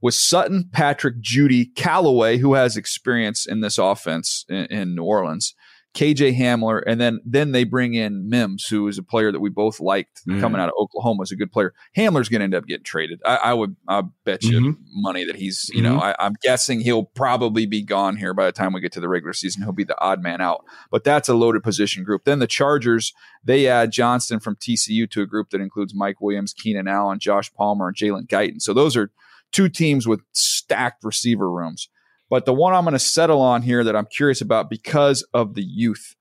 was 0.00 0.18
Sutton, 0.18 0.68
Patrick, 0.72 1.20
Jeudy, 1.20 1.74
Callaway, 1.74 2.38
who 2.38 2.54
has 2.54 2.76
experience 2.76 3.46
in 3.46 3.60
this 3.60 3.78
offense 3.78 4.44
in, 4.48 4.66
in 4.66 4.94
New 4.94 5.04
Orleans, 5.04 5.54
KJ 5.94 6.38
Hamler, 6.38 6.82
and 6.86 6.98
then 6.98 7.20
then 7.24 7.52
they 7.52 7.64
bring 7.64 7.92
in 7.92 8.30
Mims, 8.30 8.66
who 8.66 8.88
is 8.88 8.96
a 8.96 9.02
player 9.02 9.30
that 9.30 9.40
we 9.40 9.50
both 9.50 9.78
liked 9.78 10.22
mm. 10.26 10.40
coming 10.40 10.58
out 10.58 10.68
of 10.68 10.74
Oklahoma, 10.78 11.22
is 11.22 11.32
a 11.32 11.36
good 11.36 11.52
player. 11.52 11.74
Hamler's 11.94 12.30
going 12.30 12.40
to 12.40 12.44
end 12.44 12.54
up 12.54 12.66
getting 12.66 12.84
traded. 12.84 13.20
I, 13.26 13.36
I 13.36 13.54
would, 13.54 13.76
I 13.86 14.02
bet 14.24 14.42
you 14.42 14.58
mm-hmm. 14.58 14.80
money 15.02 15.24
that 15.24 15.36
he's, 15.36 15.68
you 15.72 15.82
mm-hmm. 15.82 15.96
know, 15.96 16.00
I, 16.00 16.14
I'm 16.18 16.34
guessing 16.40 16.80
he'll 16.80 17.04
probably 17.04 17.66
be 17.66 17.82
gone 17.82 18.16
here 18.16 18.32
by 18.32 18.46
the 18.46 18.52
time 18.52 18.72
we 18.72 18.80
get 18.80 18.92
to 18.92 19.00
the 19.00 19.08
regular 19.08 19.34
season. 19.34 19.62
He'll 19.62 19.72
be 19.72 19.84
the 19.84 20.00
odd 20.00 20.22
man 20.22 20.40
out, 20.40 20.64
but 20.90 21.04
that's 21.04 21.28
a 21.28 21.34
loaded 21.34 21.62
position 21.62 22.04
group. 22.04 22.24
Then 22.24 22.38
the 22.38 22.46
Chargers, 22.46 23.12
they 23.44 23.66
add 23.66 23.92
Johnston 23.92 24.40
from 24.40 24.56
TCU 24.56 25.10
to 25.10 25.20
a 25.20 25.26
group 25.26 25.50
that 25.50 25.60
includes 25.60 25.94
Mike 25.94 26.22
Williams, 26.22 26.54
Keenan 26.54 26.88
Allen, 26.88 27.18
Josh 27.18 27.52
Palmer, 27.52 27.88
and 27.88 27.96
Jalen 27.96 28.28
Guyton. 28.28 28.62
So 28.62 28.72
those 28.72 28.96
are 28.96 29.10
two 29.52 29.68
teams 29.68 30.08
with 30.08 30.22
stacked 30.32 31.04
receiver 31.04 31.50
rooms. 31.50 31.90
But 32.32 32.46
the 32.46 32.54
one 32.54 32.72
I'm 32.72 32.84
going 32.84 32.92
to 32.92 32.98
settle 32.98 33.42
on 33.42 33.60
here 33.60 33.84
that 33.84 33.94
I'm 33.94 34.06
curious 34.06 34.40
about 34.40 34.70
because 34.70 35.22
of 35.34 35.52
the 35.52 35.62
youth, 35.62 36.16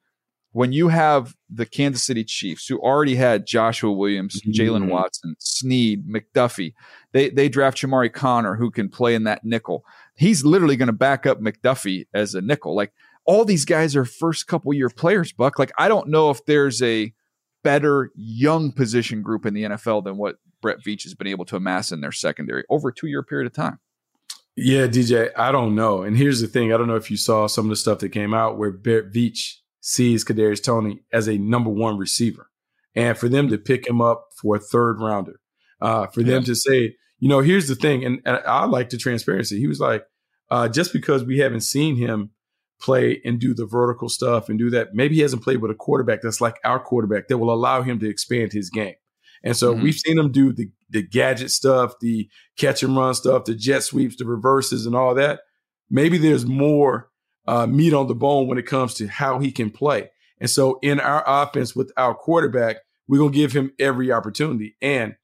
when 0.51 0.73
you 0.73 0.89
have 0.89 1.35
the 1.49 1.65
Kansas 1.65 2.03
City 2.03 2.25
Chiefs, 2.25 2.67
who 2.67 2.77
already 2.79 3.15
had 3.15 3.47
Joshua 3.47 3.93
Williams, 3.93 4.41
mm-hmm. 4.41 4.51
Jaylen 4.51 4.89
Watson, 4.89 5.37
Sneed, 5.39 6.05
McDuffie, 6.05 6.73
they 7.13 7.29
they 7.29 7.47
draft 7.47 7.77
Chamarri 7.77 8.11
Connor, 8.11 8.55
who 8.57 8.71
can 8.71 8.89
play 8.89 9.15
in 9.15 9.23
that 9.23 9.45
nickel. 9.45 9.85
He's 10.13 10.43
literally 10.43 10.75
going 10.75 10.87
to 10.87 10.91
back 10.91 11.25
up 11.25 11.39
McDuffie 11.39 12.07
as 12.13 12.35
a 12.35 12.41
nickel. 12.41 12.75
Like 12.75 12.91
all 13.23 13.45
these 13.45 13.63
guys 13.63 13.95
are 13.95 14.03
first 14.03 14.47
couple 14.47 14.73
year 14.73 14.89
players, 14.89 15.31
Buck. 15.31 15.57
Like 15.57 15.71
I 15.77 15.87
don't 15.87 16.09
know 16.09 16.29
if 16.29 16.43
there's 16.43 16.81
a 16.81 17.13
better 17.63 18.11
young 18.15 18.73
position 18.73 19.21
group 19.21 19.45
in 19.45 19.53
the 19.53 19.63
NFL 19.63 20.03
than 20.03 20.17
what 20.17 20.39
Brett 20.61 20.79
Veach 20.85 21.03
has 21.03 21.13
been 21.13 21.27
able 21.27 21.45
to 21.45 21.55
amass 21.55 21.93
in 21.93 22.01
their 22.01 22.11
secondary 22.11 22.65
over 22.69 22.89
a 22.89 22.93
two 22.93 23.07
year 23.07 23.23
period 23.23 23.47
of 23.47 23.53
time. 23.53 23.79
Yeah, 24.55 24.87
DJ, 24.87 25.31
I 25.37 25.51
don't 25.51 25.75
know. 25.75 26.01
And 26.01 26.17
here's 26.17 26.41
the 26.41 26.47
thing: 26.47 26.73
I 26.73 26.77
don't 26.77 26.87
know 26.87 26.95
if 26.95 27.09
you 27.09 27.17
saw 27.17 27.47
some 27.47 27.65
of 27.65 27.69
the 27.69 27.75
stuff 27.75 27.99
that 27.99 28.09
came 28.09 28.33
out 28.33 28.57
where 28.57 28.71
Brett 28.71 29.11
Veach 29.11 29.55
sees 29.79 30.25
Kadarius 30.25 30.63
Toney 30.63 31.01
as 31.11 31.27
a 31.27 31.37
number 31.37 31.69
one 31.69 31.97
receiver, 31.97 32.49
and 32.95 33.17
for 33.17 33.29
them 33.29 33.47
to 33.49 33.57
pick 33.57 33.87
him 33.87 34.01
up 34.01 34.27
for 34.39 34.57
a 34.57 34.59
third 34.59 34.99
rounder, 34.99 35.39
uh, 35.79 36.07
for 36.07 36.21
them 36.21 36.43
to 36.43 36.55
say, 36.55 36.95
you 37.19 37.29
know, 37.29 37.39
here's 37.39 37.67
the 37.67 37.75
thing, 37.75 38.03
and, 38.03 38.21
and 38.25 38.39
I 38.45 38.65
like 38.65 38.89
the 38.89 38.97
transparency. 38.97 39.59
He 39.59 39.67
was 39.67 39.79
like, 39.79 40.03
uh, 40.49 40.67
just 40.67 40.91
because 40.91 41.23
we 41.23 41.39
haven't 41.39 41.61
seen 41.61 41.95
him 41.95 42.31
play 42.81 43.21
and 43.23 43.39
do 43.39 43.53
the 43.53 43.65
vertical 43.65 44.09
stuff 44.09 44.49
and 44.49 44.59
do 44.59 44.69
that. 44.71 44.93
Maybe 44.93 45.15
he 45.15 45.21
hasn't 45.21 45.43
played 45.43 45.61
with 45.61 45.71
a 45.71 45.75
quarterback 45.75 46.21
that's 46.21 46.41
like 46.41 46.57
our 46.65 46.79
quarterback 46.79 47.27
that 47.27 47.37
will 47.37 47.53
allow 47.53 47.83
him 47.83 47.99
to 47.99 48.09
expand 48.09 48.51
his 48.51 48.69
game. 48.69 48.95
And 49.43 49.57
so 49.57 49.73
mm-hmm. 49.73 49.83
we've 49.83 49.95
seen 49.95 50.19
him 50.19 50.31
do 50.31 50.53
the 50.53 50.69
the 50.89 51.01
gadget 51.01 51.51
stuff, 51.51 51.93
the 52.01 52.29
catch 52.57 52.83
and 52.83 52.95
run 52.95 53.13
stuff, 53.13 53.45
the 53.45 53.55
jet 53.55 53.83
sweeps, 53.83 54.17
the 54.17 54.25
reverses, 54.25 54.85
and 54.85 54.95
all 54.95 55.15
that. 55.15 55.41
Maybe 55.89 56.17
there's 56.17 56.45
more 56.45 57.09
uh, 57.47 57.65
meat 57.65 57.93
on 57.93 58.07
the 58.07 58.15
bone 58.15 58.47
when 58.47 58.57
it 58.57 58.65
comes 58.65 58.93
to 58.95 59.07
how 59.07 59.39
he 59.39 59.51
can 59.51 59.71
play. 59.71 60.11
And 60.39 60.49
so 60.49 60.79
in 60.81 60.99
our 60.99 61.23
offense 61.25 61.75
with 61.75 61.91
our 61.97 62.13
quarterback, 62.13 62.77
we're 63.07 63.19
gonna 63.19 63.31
give 63.31 63.53
him 63.53 63.71
every 63.79 64.11
opportunity. 64.11 64.75
And 64.81 65.15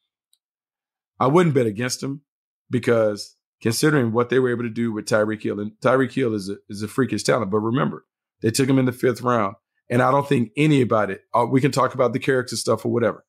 I 1.19 1.27
wouldn't 1.27 1.55
bet 1.55 1.65
against 1.65 2.01
him 2.01 2.21
because 2.69 3.35
considering 3.61 4.11
what 4.11 4.29
they 4.29 4.39
were 4.39 4.51
able 4.51 4.63
to 4.63 4.69
do 4.69 4.91
with 4.91 5.05
Tyreek 5.05 5.41
Hill, 5.41 5.59
and 5.59 5.71
Tyreek 5.81 6.11
Hill 6.11 6.33
is 6.33 6.49
a, 6.49 6.57
is 6.69 6.81
a 6.81 6.87
freakish 6.87 7.23
talent. 7.23 7.51
But 7.51 7.59
remember, 7.59 8.05
they 8.41 8.51
took 8.51 8.69
him 8.69 8.79
in 8.79 8.85
the 8.85 8.91
fifth 8.91 9.21
round, 9.21 9.55
and 9.89 10.01
I 10.01 10.11
don't 10.11 10.27
think 10.27 10.51
anybody. 10.55 11.17
Uh, 11.33 11.47
we 11.49 11.61
can 11.61 11.71
talk 11.71 11.93
about 11.93 12.13
the 12.13 12.19
character 12.19 12.55
stuff 12.55 12.85
or 12.85 12.91
whatever. 12.91 13.25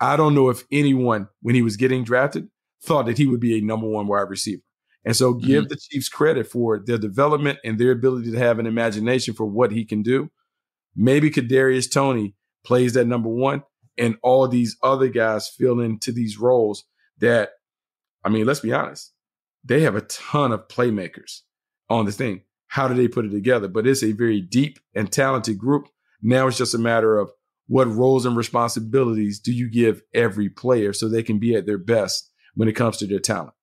I 0.00 0.16
don't 0.16 0.34
know 0.34 0.48
if 0.48 0.64
anyone, 0.72 1.28
when 1.42 1.54
he 1.54 1.62
was 1.62 1.76
getting 1.76 2.04
drafted, 2.04 2.48
thought 2.82 3.06
that 3.06 3.18
he 3.18 3.26
would 3.26 3.40
be 3.40 3.58
a 3.58 3.60
number 3.60 3.86
one 3.86 4.06
wide 4.06 4.30
receiver. 4.30 4.62
And 5.04 5.16
so, 5.16 5.34
give 5.34 5.64
mm-hmm. 5.64 5.68
the 5.68 5.76
Chiefs 5.76 6.08
credit 6.08 6.46
for 6.46 6.78
their 6.78 6.98
development 6.98 7.58
and 7.64 7.78
their 7.78 7.92
ability 7.92 8.32
to 8.32 8.38
have 8.38 8.58
an 8.58 8.66
imagination 8.66 9.34
for 9.34 9.46
what 9.46 9.72
he 9.72 9.84
can 9.84 10.02
do. 10.02 10.30
Maybe 10.94 11.30
Kadarius 11.30 11.90
Toney 11.90 12.34
plays 12.64 12.94
that 12.94 13.06
number 13.06 13.28
one, 13.28 13.62
and 13.96 14.16
all 14.22 14.46
these 14.46 14.76
other 14.82 15.08
guys 15.08 15.48
fill 15.48 15.80
into 15.80 16.12
these 16.12 16.38
roles. 16.38 16.84
That, 17.18 17.50
I 18.24 18.28
mean, 18.28 18.46
let's 18.46 18.60
be 18.60 18.72
honest, 18.72 19.12
they 19.64 19.80
have 19.82 19.96
a 19.96 20.02
ton 20.02 20.52
of 20.52 20.68
playmakers 20.68 21.40
on 21.88 22.06
this 22.06 22.16
thing. 22.16 22.42
How 22.68 22.86
do 22.86 22.94
they 22.94 23.08
put 23.08 23.24
it 23.24 23.30
together? 23.30 23.68
But 23.68 23.86
it's 23.86 24.02
a 24.02 24.12
very 24.12 24.40
deep 24.40 24.78
and 24.94 25.10
talented 25.10 25.58
group. 25.58 25.88
Now 26.22 26.46
it's 26.46 26.58
just 26.58 26.74
a 26.74 26.78
matter 26.78 27.18
of 27.18 27.30
what 27.70 27.86
roles 27.86 28.26
and 28.26 28.36
responsibilities 28.36 29.38
do 29.38 29.52
you 29.52 29.70
give 29.70 30.02
every 30.12 30.48
player 30.48 30.92
so 30.92 31.08
they 31.08 31.22
can 31.22 31.38
be 31.38 31.54
at 31.54 31.66
their 31.66 31.78
best 31.78 32.28
when 32.56 32.68
it 32.68 32.72
comes 32.72 32.96
to 32.96 33.06
their 33.06 33.20
talent. 33.20 33.54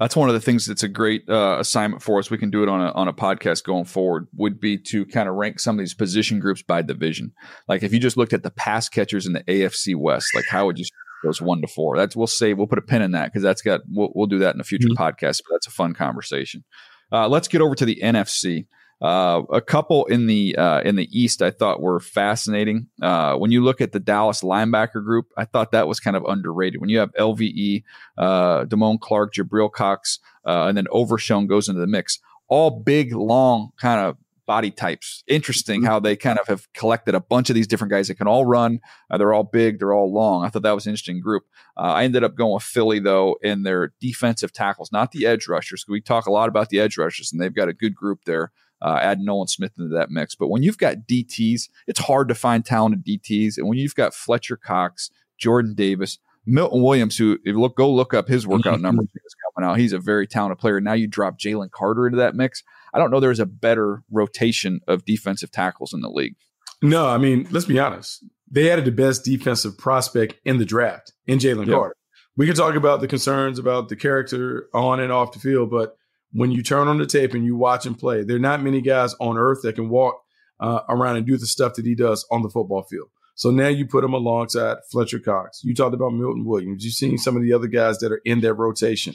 That's 0.00 0.16
one 0.16 0.30
of 0.30 0.34
the 0.34 0.40
things 0.40 0.64
that's 0.64 0.82
a 0.82 0.88
great 0.88 1.28
uh, 1.28 1.58
assignment 1.60 2.02
for 2.02 2.18
us. 2.18 2.30
We 2.30 2.38
can 2.38 2.48
do 2.48 2.62
it 2.62 2.68
on 2.70 2.80
a 2.80 2.90
on 2.92 3.06
a 3.06 3.12
podcast 3.12 3.64
going 3.64 3.84
forward. 3.84 4.26
Would 4.36 4.58
be 4.58 4.78
to 4.88 5.04
kind 5.04 5.28
of 5.28 5.34
rank 5.34 5.60
some 5.60 5.76
of 5.76 5.80
these 5.80 5.92
position 5.92 6.40
groups 6.40 6.62
by 6.62 6.80
division. 6.80 7.32
Like 7.68 7.82
if 7.82 7.92
you 7.92 8.00
just 8.00 8.16
looked 8.16 8.32
at 8.32 8.42
the 8.42 8.50
pass 8.50 8.88
catchers 8.88 9.26
in 9.26 9.34
the 9.34 9.44
AFC 9.44 9.94
West, 9.94 10.28
like 10.34 10.46
how 10.48 10.64
would 10.64 10.78
you 10.78 10.86
goes 11.22 11.42
one 11.42 11.60
to 11.60 11.68
four. 11.68 11.98
That's 11.98 12.16
we'll 12.16 12.26
say 12.26 12.54
we'll 12.54 12.66
put 12.66 12.78
a 12.78 12.82
pin 12.82 13.02
in 13.02 13.10
that 13.10 13.26
because 13.26 13.42
that's 13.42 13.60
got 13.60 13.82
we'll, 13.86 14.12
we'll 14.14 14.26
do 14.26 14.38
that 14.38 14.54
in 14.54 14.60
a 14.62 14.64
future 14.64 14.88
mm-hmm. 14.88 15.02
podcast. 15.02 15.42
But 15.46 15.52
that's 15.52 15.66
a 15.66 15.72
fun 15.72 15.92
conversation. 15.92 16.64
Uh, 17.12 17.28
let's 17.28 17.48
get 17.48 17.60
over 17.60 17.74
to 17.74 17.84
the 17.84 18.00
NFC. 18.02 18.66
Uh, 19.04 19.42
a 19.52 19.60
couple 19.60 20.06
in 20.06 20.26
the 20.26 20.56
uh, 20.56 20.80
in 20.80 20.96
the 20.96 21.06
East 21.12 21.42
I 21.42 21.50
thought 21.50 21.82
were 21.82 22.00
fascinating. 22.00 22.88
Uh, 23.02 23.36
when 23.36 23.50
you 23.50 23.62
look 23.62 23.82
at 23.82 23.92
the 23.92 24.00
Dallas 24.00 24.40
linebacker 24.40 25.04
group, 25.04 25.26
I 25.36 25.44
thought 25.44 25.72
that 25.72 25.86
was 25.86 26.00
kind 26.00 26.16
of 26.16 26.24
underrated. 26.24 26.80
When 26.80 26.88
you 26.88 27.00
have 27.00 27.12
LVE, 27.12 27.84
uh, 28.16 28.64
Damone 28.64 28.98
Clark, 28.98 29.34
Jabril 29.34 29.70
Cox, 29.70 30.20
uh, 30.46 30.68
and 30.68 30.78
then 30.78 30.86
Overshown 30.90 31.46
goes 31.46 31.68
into 31.68 31.82
the 31.82 31.86
mix. 31.86 32.18
All 32.48 32.70
big, 32.70 33.12
long, 33.14 33.72
kind 33.78 34.00
of 34.00 34.16
body 34.46 34.70
types. 34.70 35.22
Interesting 35.26 35.80
mm-hmm. 35.80 35.86
how 35.86 36.00
they 36.00 36.16
kind 36.16 36.38
of 36.38 36.46
have 36.46 36.72
collected 36.72 37.14
a 37.14 37.20
bunch 37.20 37.50
of 37.50 37.54
these 37.54 37.66
different 37.66 37.90
guys 37.90 38.08
that 38.08 38.14
can 38.14 38.26
all 38.26 38.46
run. 38.46 38.80
Uh, 39.10 39.18
they're 39.18 39.34
all 39.34 39.44
big. 39.44 39.80
They're 39.80 39.92
all 39.92 40.10
long. 40.10 40.46
I 40.46 40.48
thought 40.48 40.62
that 40.62 40.74
was 40.74 40.86
an 40.86 40.92
interesting 40.92 41.20
group. 41.20 41.44
Uh, 41.76 41.92
I 41.92 42.04
ended 42.04 42.24
up 42.24 42.36
going 42.36 42.54
with 42.54 42.62
Philly 42.62 43.00
though 43.00 43.36
in 43.42 43.64
their 43.64 43.92
defensive 44.00 44.54
tackles, 44.54 44.90
not 44.92 45.12
the 45.12 45.26
edge 45.26 45.46
rushers. 45.46 45.84
We 45.86 46.00
talk 46.00 46.24
a 46.24 46.32
lot 46.32 46.48
about 46.48 46.70
the 46.70 46.80
edge 46.80 46.96
rushers, 46.96 47.32
and 47.32 47.40
they've 47.42 47.54
got 47.54 47.68
a 47.68 47.74
good 47.74 47.94
group 47.94 48.20
there. 48.24 48.50
Uh, 48.82 48.98
add 49.00 49.20
Nolan 49.20 49.46
Smith 49.48 49.72
into 49.78 49.94
that 49.94 50.10
mix. 50.10 50.34
But 50.34 50.48
when 50.48 50.62
you've 50.62 50.78
got 50.78 51.06
DTs, 51.08 51.68
it's 51.86 52.00
hard 52.00 52.28
to 52.28 52.34
find 52.34 52.64
talented 52.64 53.04
DTs. 53.04 53.56
And 53.56 53.66
when 53.66 53.78
you've 53.78 53.94
got 53.94 54.12
Fletcher 54.12 54.58
Cox, 54.58 55.10
Jordan 55.38 55.74
Davis, 55.74 56.18
Milton 56.46 56.82
Williams, 56.82 57.16
who 57.16 57.34
if 57.34 57.40
you 57.44 57.60
look 57.60 57.76
go 57.76 57.90
look 57.90 58.12
up 58.12 58.28
his 58.28 58.46
workout 58.46 58.80
numbers 58.82 59.08
coming 59.54 59.68
out, 59.68 59.78
he's 59.78 59.92
a 59.92 59.98
very 59.98 60.26
talented 60.26 60.58
player. 60.58 60.80
Now 60.80 60.92
you 60.92 61.06
drop 61.06 61.38
Jalen 61.38 61.70
Carter 61.70 62.06
into 62.06 62.18
that 62.18 62.34
mix. 62.34 62.62
I 62.92 62.98
don't 62.98 63.10
know 63.10 63.20
there's 63.20 63.40
a 63.40 63.46
better 63.46 64.02
rotation 64.10 64.80
of 64.86 65.04
defensive 65.04 65.50
tackles 65.50 65.92
in 65.92 66.00
the 66.00 66.10
league. 66.10 66.36
No, 66.82 67.06
I 67.06 67.18
mean, 67.18 67.48
let's 67.50 67.66
be 67.66 67.78
honest. 67.78 68.24
They 68.50 68.70
added 68.70 68.84
the 68.84 68.92
best 68.92 69.24
defensive 69.24 69.78
prospect 69.78 70.36
in 70.44 70.58
the 70.58 70.64
draft 70.64 71.12
in 71.26 71.38
Jalen 71.38 71.66
yep. 71.66 71.76
Carter. 71.76 71.96
We 72.36 72.46
can 72.46 72.54
talk 72.54 72.74
about 72.74 73.00
the 73.00 73.08
concerns 73.08 73.58
about 73.58 73.88
the 73.88 73.96
character 73.96 74.68
on 74.74 75.00
and 75.00 75.10
off 75.10 75.32
the 75.32 75.38
field, 75.38 75.70
but 75.70 75.96
when 76.34 76.50
you 76.50 76.62
turn 76.62 76.88
on 76.88 76.98
the 76.98 77.06
tape 77.06 77.32
and 77.32 77.44
you 77.44 77.56
watch 77.56 77.86
him 77.86 77.94
play, 77.94 78.24
there 78.24 78.36
are 78.36 78.40
not 78.40 78.62
many 78.62 78.80
guys 78.80 79.14
on 79.20 79.38
earth 79.38 79.60
that 79.62 79.76
can 79.76 79.88
walk 79.88 80.16
uh, 80.60 80.80
around 80.88 81.16
and 81.16 81.26
do 81.26 81.36
the 81.36 81.46
stuff 81.46 81.74
that 81.74 81.86
he 81.86 81.94
does 81.94 82.26
on 82.30 82.42
the 82.42 82.50
football 82.50 82.82
field. 82.82 83.08
So 83.36 83.50
now 83.50 83.68
you 83.68 83.86
put 83.86 84.04
him 84.04 84.14
alongside 84.14 84.78
Fletcher 84.90 85.18
Cox. 85.18 85.62
You 85.64 85.74
talked 85.74 85.94
about 85.94 86.10
Milton 86.10 86.44
Williams. 86.44 86.84
You've 86.84 86.94
seen 86.94 87.18
some 87.18 87.36
of 87.36 87.42
the 87.42 87.52
other 87.52 87.66
guys 87.66 87.98
that 87.98 88.12
are 88.12 88.20
in 88.24 88.40
that 88.40 88.54
rotation. 88.54 89.14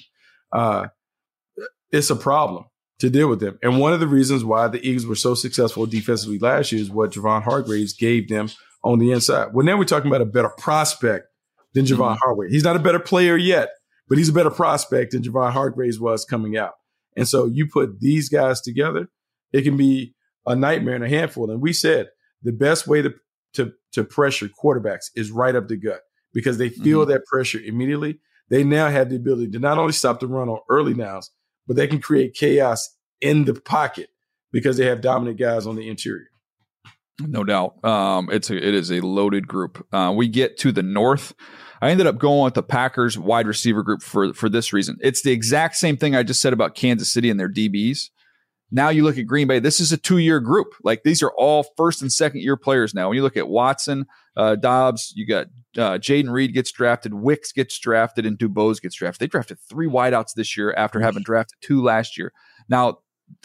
Uh, 0.52 0.88
it's 1.92 2.10
a 2.10 2.16
problem 2.16 2.66
to 3.00 3.10
deal 3.10 3.30
with 3.30 3.40
them. 3.40 3.58
And 3.64 3.80
one 3.80 3.94
of 3.94 4.00
the 4.00 4.08
reasons 4.08 4.44
why 4.44 4.68
the 4.68 4.86
Eagles 4.86 5.06
were 5.06 5.16
so 5.16 5.36
successful 5.36 5.86
defensively 5.86 6.40
last 6.40 6.72
year 6.72 6.82
is 6.82 6.90
what 6.90 7.12
Javon 7.12 7.44
Hargraves 7.44 7.94
gave 7.94 8.28
them 8.30 8.50
on 8.84 9.00
the 9.00 9.12
inside. 9.12 9.54
Well, 9.54 9.66
now 9.66 9.78
we're 9.78 9.86
talking 9.86 10.10
about 10.10 10.22
a 10.22 10.26
better 10.26 10.52
prospect 10.58 11.28
than 11.74 11.86
Javon 11.86 12.12
mm-hmm. 12.12 12.18
Hargraves. 12.24 12.54
He's 12.54 12.64
not 12.64 12.76
a 12.76 12.80
better 12.80 13.00
player 13.00 13.38
yet, 13.38 13.70
but 14.08 14.18
he's 14.18 14.30
a 14.30 14.34
better 14.34 14.52
prospect 14.52 15.12
than 15.14 15.24
Javon 15.24 15.52
Hargraves 15.52 16.00
was 16.00 16.26
coming 16.26 16.58
out. 16.58 16.74
And 17.20 17.28
so 17.28 17.46
you 17.46 17.68
put 17.68 18.00
these 18.00 18.30
guys 18.30 18.62
together, 18.62 19.10
it 19.52 19.64
can 19.64 19.78
be 19.78 20.14
a 20.46 20.56
nightmare 20.56 20.96
and 20.96 21.04
a 21.04 21.10
handful. 21.10 21.50
And 21.50 21.62
we 21.62 21.74
said 21.74 22.10
the 22.42 22.52
best 22.52 22.88
way 22.88 23.02
to 23.02 23.14
to 23.54 23.72
to 23.94 24.04
pressure 24.04 24.50
quarterbacks 24.62 25.06
is 25.16 25.32
right 25.32 25.56
up 25.56 25.68
the 25.68 25.78
gut 25.78 26.02
because 26.34 26.58
they 26.58 26.70
feel 26.70 27.02
mm-hmm. 27.02 27.12
that 27.12 27.26
pressure 27.26 27.60
immediately. 27.60 28.20
They 28.50 28.64
now 28.64 28.90
have 28.90 29.10
the 29.10 29.16
ability 29.16 29.52
to 29.52 29.60
not 29.60 29.78
only 29.78 29.94
stop 29.94 30.20
the 30.20 30.28
run 30.28 30.50
on 30.50 30.60
early 30.70 30.94
downs, 30.94 31.32
but 31.68 31.76
they 31.76 31.88
can 31.88 32.02
create 32.02 32.34
chaos 32.34 32.96
in 33.22 33.46
the 33.46 33.54
pocket 33.54 34.10
because 34.52 34.78
they 34.78 34.86
have 34.86 35.02
dominant 35.02 35.38
guys 35.38 35.68
on 35.68 35.76
the 35.76 35.88
interior. 35.88 36.30
No 37.20 37.44
doubt, 37.44 37.84
um, 37.84 38.30
it's 38.32 38.50
a, 38.50 38.56
it 38.56 38.74
is 38.74 38.92
a 38.92 39.02
loaded 39.02 39.48
group. 39.48 39.86
Uh, 39.92 40.14
we 40.16 40.28
get 40.28 40.58
to 40.60 40.72
the 40.72 40.84
north. 40.84 41.34
I 41.82 41.90
ended 41.92 42.08
up 42.08 42.18
going 42.18 42.44
with 42.44 42.54
the 42.56 42.64
Packers 42.64 43.18
wide 43.18 43.48
receiver 43.48 43.84
group 43.84 44.02
for 44.02 44.34
for 44.34 44.50
this 44.50 44.74
reason. 44.74 44.98
It's 45.02 45.22
the 45.22 45.32
exact 45.32 45.76
same 45.76 45.98
thing 45.98 46.16
I 46.16 46.24
just 46.24 46.42
said 46.42 46.54
about 46.54 46.76
Kansas 46.76 47.12
City 47.12 47.30
and 47.30 47.40
their 47.40 47.52
DBs. 47.52 48.10
Now 48.72 48.90
you 48.90 49.04
look 49.04 49.18
at 49.18 49.26
Green 49.26 49.48
Bay. 49.48 49.60
This 49.60 49.80
is 49.80 49.92
a 49.92 49.98
two 49.98 50.20
year 50.20 50.40
group. 50.40 50.74
Like 50.84 51.04
these 51.04 51.24
are 51.24 51.32
all 51.38 51.66
first 51.76 52.02
and 52.02 52.12
second 52.12 52.42
year 52.42 52.58
players 52.58 52.94
now. 52.94 53.08
When 53.08 53.16
you 53.16 53.24
look 53.24 53.38
at 53.38 53.48
Watson, 53.48 54.06
uh, 54.38 54.56
Doubs, 54.56 55.12
you 55.16 55.26
got 55.26 55.48
uh, 55.78 55.98
Jayden 55.98 56.32
Reed 56.32 56.54
gets 56.54 56.72
drafted, 56.72 57.14
Wicks 57.14 57.52
gets 57.52 57.78
drafted, 57.80 58.26
and 58.26 58.38
DuBose 58.38 58.82
gets 58.82 58.96
drafted. 58.96 59.20
They 59.20 59.32
drafted 59.32 59.58
three 59.70 59.88
wideouts 59.88 60.34
this 60.36 60.56
year 60.56 60.74
after 60.78 61.00
having 61.00 61.24
drafted 61.24 61.58
two 61.62 61.82
last 61.82 62.18
year. 62.18 62.32
Now 62.68 63.00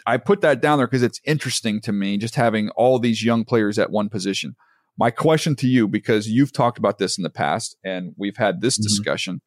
I 0.05 0.17
put 0.17 0.41
that 0.41 0.61
down 0.61 0.77
there 0.77 0.87
because 0.87 1.03
it's 1.03 1.21
interesting 1.25 1.81
to 1.81 1.91
me 1.91 2.17
just 2.17 2.35
having 2.35 2.69
all 2.71 2.99
these 2.99 3.23
young 3.23 3.43
players 3.43 3.79
at 3.79 3.91
one 3.91 4.09
position. 4.09 4.55
My 4.97 5.11
question 5.11 5.55
to 5.57 5.67
you, 5.67 5.87
because 5.87 6.27
you've 6.27 6.53
talked 6.53 6.77
about 6.77 6.99
this 6.99 7.17
in 7.17 7.23
the 7.23 7.29
past 7.29 7.75
and 7.83 8.13
we've 8.17 8.37
had 8.37 8.61
this 8.61 8.77
mm-hmm. 8.77 8.83
discussion 8.83 9.41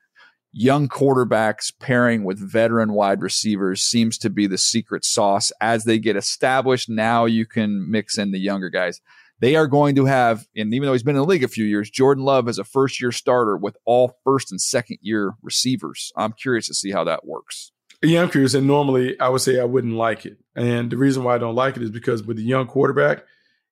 young 0.53 0.89
quarterbacks 0.89 1.73
pairing 1.79 2.25
with 2.25 2.39
veteran 2.39 2.93
wide 2.93 3.21
receivers 3.21 3.83
seems 3.83 4.19
to 4.19 4.31
be 4.31 4.47
the 4.47 4.59
secret 4.59 5.05
sauce. 5.05 5.53
As 5.61 5.85
they 5.85 5.99
get 5.99 6.17
established, 6.17 6.89
now 6.89 7.27
you 7.27 7.47
can 7.47 7.91
mix 7.91 8.19
in 8.19 8.33
the 8.33 8.39
younger 8.39 8.71
guys. 8.71 9.01
They 9.41 9.55
are 9.55 9.69
going 9.69 9.95
to 9.97 10.07
have, 10.07 10.47
and 10.57 10.75
even 10.75 10.87
though 10.87 10.95
he's 10.95 11.05
been 11.05 11.15
in 11.15 11.23
the 11.23 11.29
league 11.29 11.45
a 11.45 11.49
few 11.49 11.65
years, 11.65 11.91
Jordan 11.91 12.25
Love 12.25 12.49
as 12.49 12.59
a 12.59 12.65
first 12.65 13.01
year 13.01 13.13
starter 13.13 13.57
with 13.57 13.77
all 13.85 14.19
first 14.25 14.51
and 14.51 14.61
second 14.61 14.99
year 15.01 15.35
receivers. 15.43 16.13
I'm 16.17 16.33
curious 16.33 16.67
to 16.67 16.75
see 16.75 16.91
how 16.91 17.05
that 17.05 17.25
works. 17.25 17.71
Yeah, 18.03 18.23
I'm 18.23 18.31
curious. 18.31 18.55
And 18.55 18.67
normally 18.67 19.19
I 19.19 19.29
would 19.29 19.41
say 19.41 19.59
I 19.59 19.65
wouldn't 19.65 19.95
like 19.95 20.25
it. 20.25 20.39
And 20.55 20.91
the 20.91 20.97
reason 20.97 21.25
why 21.25 21.35
I 21.35 21.39
don't 21.39 21.55
like 21.55 21.77
it 21.77 21.83
is 21.83 21.91
because 21.91 22.23
with 22.23 22.37
the 22.37 22.45
young 22.45 22.67
quarterback, 22.67 23.25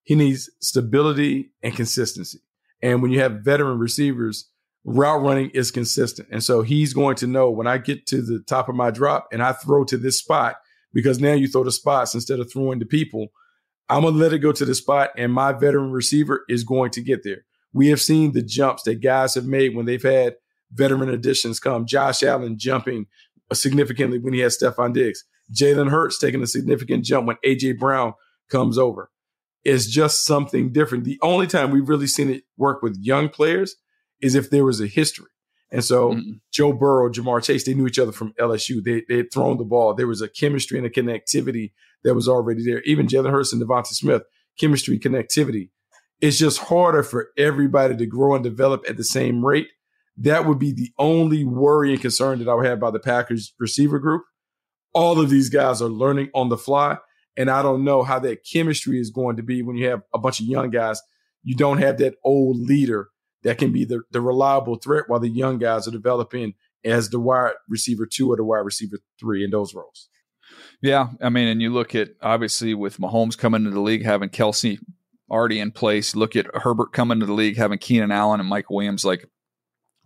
he 0.02 0.14
needs 0.14 0.50
stability 0.60 1.52
and 1.62 1.74
consistency. 1.74 2.40
And 2.82 3.02
when 3.02 3.10
you 3.10 3.20
have 3.20 3.44
veteran 3.44 3.78
receivers, 3.78 4.48
route 4.84 5.22
running 5.22 5.50
is 5.50 5.70
consistent. 5.70 6.28
And 6.30 6.42
so 6.42 6.62
he's 6.62 6.92
going 6.92 7.16
to 7.16 7.26
know 7.26 7.50
when 7.50 7.66
I 7.66 7.78
get 7.78 8.06
to 8.06 8.22
the 8.22 8.40
top 8.40 8.68
of 8.68 8.74
my 8.74 8.90
drop 8.90 9.28
and 9.32 9.42
I 9.42 9.52
throw 9.52 9.84
to 9.84 9.96
this 9.96 10.18
spot, 10.18 10.56
because 10.92 11.20
now 11.20 11.32
you 11.32 11.48
throw 11.48 11.64
the 11.64 11.72
spots 11.72 12.14
instead 12.14 12.40
of 12.40 12.50
throwing 12.50 12.80
to 12.80 12.86
people, 12.86 13.28
I'm 13.88 14.02
going 14.02 14.14
to 14.14 14.20
let 14.20 14.32
it 14.32 14.38
go 14.38 14.52
to 14.52 14.64
the 14.64 14.74
spot 14.74 15.10
and 15.16 15.32
my 15.32 15.52
veteran 15.52 15.92
receiver 15.92 16.44
is 16.48 16.64
going 16.64 16.90
to 16.92 17.02
get 17.02 17.22
there. 17.22 17.44
We 17.72 17.88
have 17.88 18.00
seen 18.00 18.32
the 18.32 18.42
jumps 18.42 18.84
that 18.84 19.02
guys 19.02 19.34
have 19.34 19.44
made 19.44 19.74
when 19.74 19.86
they've 19.86 20.02
had 20.02 20.36
veteran 20.72 21.10
additions 21.10 21.60
come. 21.60 21.86
Josh 21.86 22.22
Allen 22.22 22.58
jumping 22.58 23.06
significantly 23.52 24.18
when 24.18 24.34
he 24.34 24.40
has 24.40 24.58
Stefon 24.58 24.92
Diggs. 24.92 25.24
Jalen 25.52 25.90
Hurts 25.90 26.18
taking 26.18 26.42
a 26.42 26.46
significant 26.46 27.04
jump 27.04 27.26
when 27.26 27.36
AJ 27.44 27.78
Brown 27.78 28.14
comes 28.50 28.78
over. 28.78 29.10
It's 29.64 29.86
just 29.86 30.24
something 30.24 30.72
different. 30.72 31.04
The 31.04 31.18
only 31.22 31.46
time 31.46 31.70
we've 31.70 31.88
really 31.88 32.06
seen 32.06 32.30
it 32.30 32.44
work 32.56 32.82
with 32.82 32.98
young 33.00 33.28
players 33.28 33.76
is 34.20 34.34
if 34.34 34.50
there 34.50 34.64
was 34.64 34.80
a 34.80 34.86
history. 34.86 35.30
And 35.70 35.84
so 35.84 36.12
mm-hmm. 36.12 36.32
Joe 36.52 36.72
Burrow, 36.72 37.10
Ja'Marr 37.10 37.42
Chase, 37.42 37.64
they 37.64 37.74
knew 37.74 37.86
each 37.86 37.98
other 37.98 38.12
from 38.12 38.32
LSU. 38.34 38.82
They 38.82 39.02
they 39.08 39.18
had 39.18 39.32
thrown 39.32 39.58
the 39.58 39.64
ball. 39.64 39.94
There 39.94 40.06
was 40.06 40.22
a 40.22 40.28
chemistry 40.28 40.78
and 40.78 40.86
a 40.86 40.90
connectivity 40.90 41.72
that 42.04 42.14
was 42.14 42.28
already 42.28 42.64
there. 42.64 42.80
Even 42.82 43.08
Jalen 43.08 43.30
Hurts 43.32 43.52
and 43.52 43.60
DeVonta 43.60 43.88
Smith, 43.88 44.22
chemistry, 44.58 44.98
connectivity. 44.98 45.70
It's 46.20 46.38
just 46.38 46.58
harder 46.58 47.02
for 47.02 47.28
everybody 47.36 47.96
to 47.96 48.06
grow 48.06 48.34
and 48.34 48.44
develop 48.44 48.84
at 48.88 48.96
the 48.96 49.04
same 49.04 49.44
rate. 49.44 49.68
That 50.18 50.46
would 50.46 50.58
be 50.58 50.72
the 50.72 50.90
only 50.98 51.44
worry 51.44 51.92
and 51.92 52.00
concern 52.00 52.38
that 52.38 52.48
I 52.48 52.54
would 52.54 52.66
have 52.66 52.78
about 52.78 52.94
the 52.94 53.00
Packers 53.00 53.54
receiver 53.58 53.98
group. 53.98 54.22
All 54.94 55.20
of 55.20 55.28
these 55.28 55.50
guys 55.50 55.82
are 55.82 55.88
learning 55.88 56.30
on 56.34 56.48
the 56.48 56.56
fly. 56.56 56.98
And 57.36 57.50
I 57.50 57.62
don't 57.62 57.84
know 57.84 58.02
how 58.02 58.18
that 58.20 58.44
chemistry 58.50 58.98
is 58.98 59.10
going 59.10 59.36
to 59.36 59.42
be 59.42 59.62
when 59.62 59.76
you 59.76 59.88
have 59.88 60.02
a 60.14 60.18
bunch 60.18 60.40
of 60.40 60.46
young 60.46 60.70
guys. 60.70 61.02
You 61.42 61.54
don't 61.54 61.78
have 61.78 61.98
that 61.98 62.14
old 62.24 62.56
leader 62.56 63.08
that 63.42 63.58
can 63.58 63.72
be 63.72 63.84
the, 63.84 64.02
the 64.10 64.20
reliable 64.20 64.76
threat 64.76 65.04
while 65.06 65.20
the 65.20 65.28
young 65.28 65.58
guys 65.58 65.86
are 65.86 65.92
developing 65.92 66.54
as 66.84 67.10
the 67.10 67.20
wide 67.20 67.52
receiver 67.68 68.06
two 68.06 68.32
or 68.32 68.36
the 68.36 68.44
wide 68.44 68.64
receiver 68.64 68.96
three 69.20 69.44
in 69.44 69.50
those 69.50 69.74
roles. 69.74 70.08
Yeah. 70.80 71.08
I 71.20 71.28
mean, 71.28 71.48
and 71.48 71.60
you 71.60 71.70
look 71.70 71.94
at 71.94 72.10
obviously 72.22 72.72
with 72.74 72.98
Mahomes 72.98 73.36
coming 73.36 73.60
into 73.60 73.70
the 73.72 73.80
league, 73.80 74.04
having 74.04 74.30
Kelce 74.30 74.78
already 75.30 75.58
in 75.58 75.72
place, 75.72 76.16
look 76.16 76.36
at 76.36 76.46
Herbert 76.54 76.92
coming 76.92 77.20
to 77.20 77.26
the 77.26 77.32
league, 77.32 77.56
having 77.56 77.78
Keenan 77.78 78.12
Allen 78.12 78.40
and 78.40 78.48
Mike 78.48 78.70
Williams. 78.70 79.04
Like 79.04 79.28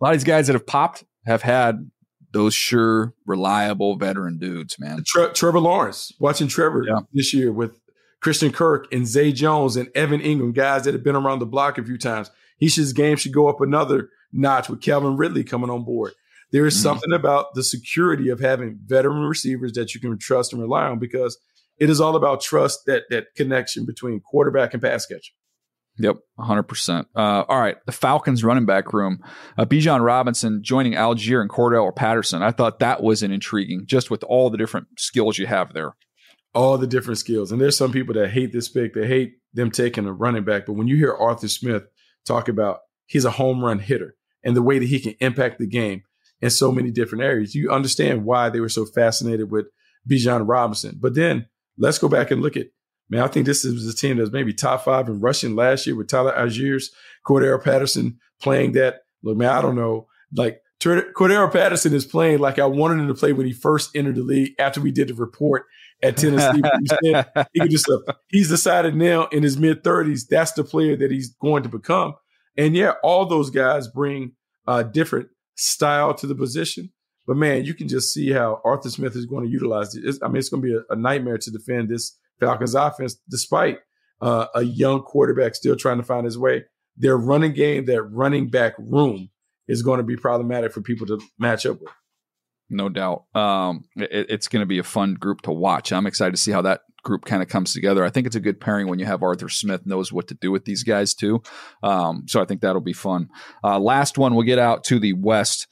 a 0.01 0.05
lot 0.05 0.13
of 0.13 0.19
these 0.19 0.23
guys 0.23 0.47
that 0.47 0.53
have 0.53 0.65
popped 0.65 1.03
have 1.25 1.43
had 1.43 1.89
those 2.33 2.53
sure, 2.53 3.13
reliable 3.25 3.97
veteran 3.97 4.37
dudes, 4.37 4.77
man. 4.79 5.03
Tre- 5.05 5.33
Trevor 5.33 5.59
Lawrence, 5.59 6.13
watching 6.19 6.47
Trevor 6.47 6.85
yeah. 6.87 7.01
this 7.13 7.33
year 7.33 7.51
with 7.51 7.79
Christian 8.21 8.51
Kirk 8.51 8.91
and 8.91 9.05
Zay 9.05 9.31
Jones 9.31 9.75
and 9.75 9.89
Evan 9.95 10.21
Engram, 10.21 10.53
guys 10.53 10.85
that 10.85 10.93
have 10.93 11.03
been 11.03 11.15
around 11.15 11.39
the 11.39 11.45
block 11.45 11.77
a 11.77 11.83
few 11.83 11.97
times. 11.97 12.31
He 12.57 12.69
should 12.69 12.95
game 12.95 13.17
should 13.17 13.33
go 13.33 13.47
up 13.47 13.61
another 13.61 14.09
notch 14.31 14.69
with 14.69 14.81
Calvin 14.81 15.17
Ridley 15.17 15.43
coming 15.43 15.69
on 15.69 15.83
board. 15.83 16.13
There 16.51 16.65
is 16.65 16.75
mm-hmm. 16.75 16.83
something 16.83 17.13
about 17.13 17.53
the 17.55 17.63
security 17.63 18.29
of 18.29 18.39
having 18.39 18.79
veteran 18.85 19.23
receivers 19.23 19.73
that 19.73 19.93
you 19.93 20.01
can 20.01 20.17
trust 20.17 20.53
and 20.53 20.61
rely 20.61 20.83
on 20.83 20.99
because 20.99 21.37
it 21.79 21.89
is 21.89 21.99
all 21.99 22.15
about 22.15 22.41
trust 22.41 22.81
that 22.85 23.03
that 23.09 23.33
connection 23.35 23.85
between 23.85 24.19
quarterback 24.19 24.73
and 24.73 24.81
pass 24.81 25.05
catcher. 25.05 25.33
Yep, 26.01 26.17
100%. 26.39 27.05
Uh, 27.15 27.43
all 27.47 27.59
right, 27.59 27.77
the 27.85 27.91
Falcons 27.91 28.43
running 28.43 28.65
back 28.65 28.93
room. 28.93 29.19
Uh, 29.57 29.65
Bijan 29.65 30.03
Robinson 30.03 30.61
joining 30.63 30.93
Allgeier 30.93 31.41
and 31.41 31.49
Cordarrelle 31.49 31.95
Patterson. 31.95 32.41
I 32.41 32.51
thought 32.51 32.79
that 32.79 33.03
was 33.03 33.21
an 33.21 33.31
intriguing, 33.31 33.83
just 33.85 34.09
with 34.09 34.23
all 34.23 34.49
the 34.49 34.57
different 34.57 34.87
skills 34.97 35.37
you 35.37 35.45
have 35.45 35.73
there. 35.73 35.95
All 36.53 36.77
the 36.77 36.87
different 36.87 37.19
skills. 37.19 37.51
And 37.51 37.61
there's 37.61 37.77
some 37.77 37.91
people 37.91 38.15
that 38.15 38.31
hate 38.31 38.51
this 38.51 38.67
pick, 38.67 38.93
they 38.93 39.07
hate 39.07 39.33
them 39.53 39.69
taking 39.69 40.05
a 40.05 40.13
running 40.13 40.43
back. 40.43 40.65
But 40.65 40.73
when 40.73 40.87
you 40.87 40.97
hear 40.97 41.13
Arthur 41.13 41.47
Smith 41.47 41.83
talk 42.25 42.47
about 42.47 42.79
he's 43.05 43.25
a 43.25 43.31
home 43.31 43.63
run 43.63 43.79
hitter 43.79 44.15
and 44.43 44.55
the 44.55 44.61
way 44.61 44.79
that 44.79 44.87
he 44.87 44.99
can 44.99 45.15
impact 45.19 45.59
the 45.59 45.67
game 45.67 46.03
in 46.41 46.49
so 46.49 46.71
many 46.71 46.89
different 46.91 47.23
areas, 47.23 47.53
you 47.53 47.69
understand 47.69 48.25
why 48.25 48.49
they 48.49 48.59
were 48.59 48.69
so 48.69 48.85
fascinated 48.85 49.51
with 49.51 49.67
Bijan 50.09 50.47
Robinson. 50.47 50.97
But 50.99 51.13
then 51.13 51.47
let's 51.77 51.99
go 51.99 52.09
back 52.09 52.31
and 52.31 52.41
look 52.41 52.57
at 52.57 52.67
Man, 53.11 53.21
I 53.21 53.27
think 53.27 53.45
this 53.45 53.65
is 53.65 53.93
a 53.93 53.95
team 53.95 54.17
that's 54.17 54.31
maybe 54.31 54.53
top 54.53 54.85
five 54.85 55.09
in 55.09 55.19
rushing 55.19 55.53
last 55.53 55.85
year 55.85 55.97
with 55.97 56.07
Tyler 56.07 56.31
Allgeier's, 56.31 56.91
Cordarrelle 57.27 57.61
Patterson 57.61 58.17
playing 58.41 58.71
that. 58.71 59.01
Look, 59.21 59.37
man, 59.37 59.49
I 59.49 59.61
don't 59.61 59.75
know. 59.75 60.07
Like 60.33 60.61
Cordarrelle 60.79 61.51
Patterson 61.51 61.93
is 61.93 62.05
playing 62.05 62.39
like 62.39 62.57
I 62.57 62.65
wanted 62.65 63.01
him 63.01 63.09
to 63.09 63.13
play 63.13 63.33
when 63.33 63.45
he 63.45 63.51
first 63.51 63.95
entered 63.97 64.15
the 64.15 64.23
league 64.23 64.53
after 64.57 64.79
we 64.79 64.91
did 64.91 65.09
the 65.09 65.13
report 65.13 65.65
at 66.01 66.15
Tennessee. 66.15 66.61
he 67.53 67.59
could 67.59 67.69
just, 67.69 67.89
uh, 67.89 68.13
he's 68.29 68.47
decided 68.47 68.95
now 68.95 69.27
in 69.27 69.43
his 69.43 69.57
mid 69.57 69.83
30s, 69.83 70.27
that's 70.29 70.53
the 70.53 70.63
player 70.63 70.95
that 70.95 71.11
he's 71.11 71.35
going 71.35 71.63
to 71.63 71.69
become. 71.69 72.15
And 72.57 72.77
yeah, 72.77 72.93
all 73.03 73.25
those 73.25 73.49
guys 73.49 73.89
bring 73.89 74.31
a 74.67 74.85
different 74.85 75.27
style 75.55 76.13
to 76.13 76.27
the 76.27 76.35
position. 76.35 76.91
But 77.27 77.35
man, 77.35 77.65
you 77.65 77.73
can 77.73 77.89
just 77.89 78.13
see 78.13 78.31
how 78.31 78.61
Arthur 78.63 78.89
Smith 78.89 79.17
is 79.17 79.25
going 79.25 79.45
to 79.45 79.51
utilize 79.51 79.95
it. 79.95 80.05
It's, 80.05 80.19
I 80.23 80.27
mean, 80.27 80.37
it's 80.37 80.49
going 80.49 80.63
to 80.63 80.67
be 80.67 80.75
a, 80.75 80.93
a 80.93 80.95
nightmare 80.95 81.37
to 81.37 81.51
defend 81.51 81.89
this 81.89 82.17
Falcons 82.41 82.75
offense, 82.75 83.17
despite 83.29 83.79
uh, 84.21 84.47
a 84.53 84.63
young 84.63 85.01
quarterback 85.01 85.55
still 85.55 85.77
trying 85.77 85.97
to 85.97 86.03
find 86.03 86.25
his 86.25 86.37
way. 86.37 86.65
Their 86.97 87.17
running 87.17 87.53
game, 87.53 87.85
their 87.85 88.03
running 88.03 88.49
back 88.49 88.73
room 88.77 89.29
is 89.67 89.81
going 89.81 89.99
to 89.99 90.03
be 90.03 90.17
problematic 90.17 90.73
for 90.73 90.81
people 90.81 91.07
to 91.07 91.19
match 91.39 91.65
up 91.65 91.79
with. 91.79 91.91
No 92.69 92.89
doubt. 92.89 93.25
Um, 93.35 93.85
it, 93.95 94.27
it's 94.29 94.47
going 94.47 94.61
to 94.61 94.65
be 94.65 94.79
a 94.79 94.83
fun 94.83 95.13
group 95.13 95.41
to 95.41 95.51
watch. 95.51 95.93
I'm 95.93 96.07
excited 96.07 96.35
to 96.35 96.41
see 96.41 96.51
how 96.51 96.61
that 96.63 96.81
group 97.03 97.25
kind 97.25 97.41
of 97.41 97.49
comes 97.49 97.73
together. 97.73 98.03
I 98.03 98.09
think 98.09 98.27
it's 98.27 98.35
a 98.35 98.41
good 98.41 98.59
pairing 98.59 98.87
when 98.87 98.99
you 98.99 99.05
have 99.05 99.23
Arthur 99.23 99.49
Smith 99.49 99.85
knows 99.85 100.11
what 100.11 100.27
to 100.27 100.35
do 100.35 100.51
with 100.51 100.65
these 100.65 100.83
guys 100.83 101.13
too. 101.13 101.41
Um, 101.83 102.25
so 102.27 102.41
I 102.41 102.45
think 102.45 102.61
that'll 102.61 102.81
be 102.81 102.93
fun. 102.93 103.29
Uh, 103.63 103.79
last 103.79 104.17
one, 104.17 104.35
we'll 104.35 104.45
get 104.45 104.59
out 104.59 104.83
to 104.85 104.99
the 104.99 105.13
West. 105.13 105.67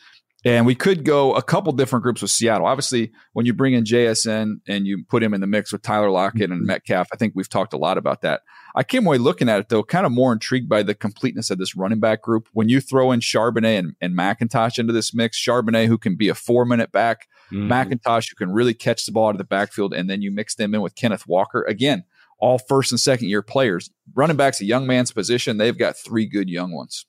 And 0.46 0.66
we 0.66 0.74
could 0.74 1.04
go 1.04 1.36
a 1.36 1.42
couple 1.42 1.74
different 1.74 2.04
groups 2.04 2.22
with 2.22 2.32
Seattle. 2.32 2.66
Obviously, 2.66 3.12
when 3.34 3.46
you 3.46 3.54
bring 3.54 3.74
in 3.74 3.84
JSN 3.84 4.62
and 4.68 4.88
you 4.88 5.04
put 5.04 5.22
him 5.22 5.34
in 5.34 5.42
the 5.42 5.48
mix 5.48 5.74
with 5.74 5.82
Tyler 5.82 6.10
Lockett 6.10 6.44
and 6.44 6.62
mm-hmm. 6.62 6.68
Metcalf, 6.68 7.10
I 7.12 7.18
think 7.18 7.34
we've 7.36 7.50
talked 7.50 7.74
a 7.74 7.78
lot 7.78 7.98
about 7.98 8.22
that. 8.22 8.42
I 8.74 8.84
came 8.84 9.06
away 9.06 9.18
looking 9.18 9.50
at 9.50 9.60
it 9.60 9.68
though, 9.68 9.84
kind 9.84 10.06
of 10.06 10.14
more 10.14 10.32
intrigued 10.32 10.70
by 10.70 10.84
the 10.84 10.96
completeness 10.96 11.50
of 11.50 11.58
this 11.58 11.76
running 11.76 12.00
back 12.00 12.22
group. 12.22 12.48
When 12.54 12.70
you 12.70 12.80
throw 12.80 13.12
in 13.12 13.20
Charbonnet 13.20 13.80
and, 13.80 13.96
and 14.00 14.18
McIntosh 14.18 14.80
into 14.80 14.94
this 14.94 15.14
mix, 15.14 15.38
Charbonnet 15.38 15.88
who 15.88 15.98
can 15.98 16.16
be 16.16 16.30
a 16.30 16.36
four 16.36 16.64
minute 16.66 16.94
back, 16.94 17.28
mm-hmm. 17.52 17.70
McIntosh 17.70 18.30
who 18.30 18.36
can 18.36 18.54
really 18.54 18.74
catch 18.74 19.06
the 19.06 19.12
ball 19.12 19.28
out 19.28 19.36
of 19.36 19.40
the 19.40 19.44
backfield, 19.44 19.94
and 19.94 20.10
then 20.10 20.22
you 20.22 20.32
mix 20.32 20.56
them 20.56 20.74
in 20.74 20.80
with 20.82 20.96
Kenneth 20.96 21.28
Walker. 21.28 21.64
Again, 21.64 22.06
all 22.40 22.60
first 22.60 22.92
and 22.94 23.00
second 23.00 23.28
year 23.28 23.42
players. 23.42 23.90
Running 24.16 24.38
back's 24.38 24.62
a 24.62 24.66
young 24.66 24.88
man's 24.88 25.12
position. 25.12 25.58
They've 25.58 25.78
got 25.78 25.98
three 25.98 26.26
good 26.26 26.50
young 26.50 26.72
ones. 26.72 27.06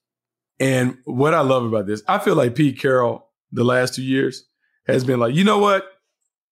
And 0.61 0.99
what 1.05 1.33
I 1.35 1.41
love 1.41 1.65
about 1.65 1.87
this, 1.87 2.03
I 2.07 2.19
feel 2.19 2.37
like 2.37 2.55
Pete 2.55 2.79
Carroll 2.79 3.27
the 3.51 3.65
last 3.65 3.95
two 3.95 4.03
years 4.03 4.45
has 4.87 5.05
been 5.05 5.19
like, 5.19 5.35
you 5.35 5.43
know 5.43 5.59
what? 5.59 5.85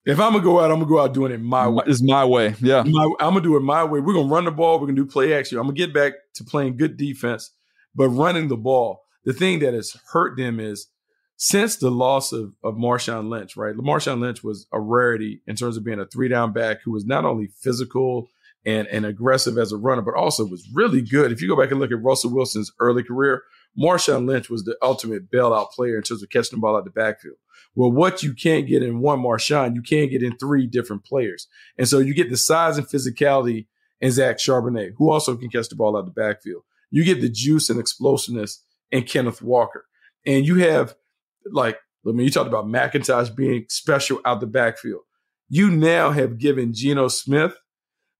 If 0.05 0.19
I'm 0.19 0.31
gonna 0.31 0.43
go 0.43 0.59
out, 0.59 0.71
I'm 0.71 0.79
gonna 0.79 0.89
go 0.89 0.99
out 0.99 1.13
doing 1.13 1.31
it 1.31 1.39
my 1.39 1.67
way. 1.67 1.83
It's 1.85 2.01
my 2.01 2.25
way. 2.25 2.55
Yeah. 2.59 2.83
My, 2.83 3.03
I'm 3.19 3.33
gonna 3.33 3.41
do 3.41 3.55
it 3.55 3.61
my 3.61 3.83
way. 3.83 3.99
We're 3.99 4.13
gonna 4.13 4.33
run 4.33 4.45
the 4.45 4.51
ball. 4.51 4.79
We're 4.79 4.87
gonna 4.87 4.95
do 4.95 5.05
play 5.05 5.33
action. 5.33 5.59
I'm 5.59 5.65
gonna 5.65 5.75
get 5.75 5.93
back 5.93 6.13
to 6.35 6.43
playing 6.43 6.77
good 6.77 6.97
defense, 6.97 7.51
but 7.93 8.09
running 8.09 8.47
the 8.47 8.57
ball. 8.57 9.03
The 9.25 9.33
thing 9.33 9.59
that 9.59 9.73
has 9.73 9.95
hurt 10.11 10.37
them 10.37 10.59
is 10.59 10.87
since 11.35 11.75
the 11.75 11.91
loss 11.91 12.31
of, 12.31 12.53
of 12.63 12.75
Marshawn 12.75 13.29
Lynch, 13.29 13.55
right? 13.55 13.75
Marshawn 13.75 14.19
Lynch 14.19 14.43
was 14.43 14.67
a 14.71 14.79
rarity 14.79 15.41
in 15.45 15.55
terms 15.55 15.77
of 15.77 15.83
being 15.83 15.99
a 15.99 16.05
three 16.05 16.27
down 16.27 16.53
back 16.53 16.81
who 16.83 16.91
was 16.91 17.05
not 17.05 17.25
only 17.25 17.49
physical 17.61 18.29
and, 18.65 18.87
and 18.87 19.05
aggressive 19.05 19.57
as 19.57 19.71
a 19.71 19.77
runner, 19.77 20.01
but 20.01 20.15
also 20.15 20.45
was 20.45 20.67
really 20.73 21.01
good. 21.01 21.31
If 21.31 21.41
you 21.41 21.47
go 21.47 21.55
back 21.55 21.71
and 21.71 21.79
look 21.79 21.91
at 21.91 22.01
Russell 22.01 22.33
Wilson's 22.33 22.71
early 22.79 23.03
career, 23.03 23.43
Marshawn 23.77 24.27
Lynch 24.27 24.49
was 24.49 24.63
the 24.63 24.77
ultimate 24.81 25.31
bailout 25.31 25.71
player 25.71 25.97
in 25.97 26.03
terms 26.03 26.23
of 26.23 26.29
catching 26.29 26.57
the 26.57 26.61
ball 26.61 26.75
out 26.75 26.85
the 26.85 26.91
backfield. 26.91 27.37
Well, 27.75 27.91
what 27.91 28.23
you 28.23 28.33
can't 28.33 28.67
get 28.67 28.83
in 28.83 28.99
one 28.99 29.19
Marshawn, 29.19 29.75
you 29.75 29.81
can't 29.81 30.11
get 30.11 30.23
in 30.23 30.37
three 30.37 30.67
different 30.67 31.05
players. 31.05 31.47
And 31.77 31.87
so 31.87 31.99
you 31.99 32.13
get 32.13 32.29
the 32.29 32.37
size 32.37 32.77
and 32.77 32.87
physicality 32.87 33.67
in 34.01 34.11
Zach 34.11 34.37
Charbonnet, 34.37 34.93
who 34.97 35.11
also 35.11 35.35
can 35.35 35.49
catch 35.49 35.69
the 35.69 35.75
ball 35.75 35.95
out 35.95 36.05
the 36.05 36.11
backfield. 36.11 36.63
You 36.89 37.03
get 37.03 37.21
the 37.21 37.29
juice 37.29 37.69
and 37.69 37.79
explosiveness 37.79 38.63
in 38.91 39.03
Kenneth 39.03 39.41
Walker. 39.41 39.85
And 40.25 40.45
you 40.45 40.55
have, 40.55 40.95
like, 41.51 41.77
I 42.07 42.11
mean, 42.11 42.25
you 42.25 42.31
talked 42.31 42.47
about 42.47 42.65
McIntosh 42.65 43.35
being 43.35 43.65
special 43.69 44.19
out 44.25 44.39
the 44.39 44.47
backfield. 44.47 45.01
You 45.47 45.69
now 45.69 46.11
have 46.11 46.37
given 46.37 46.73
Geno 46.73 47.07
Smith 47.07 47.55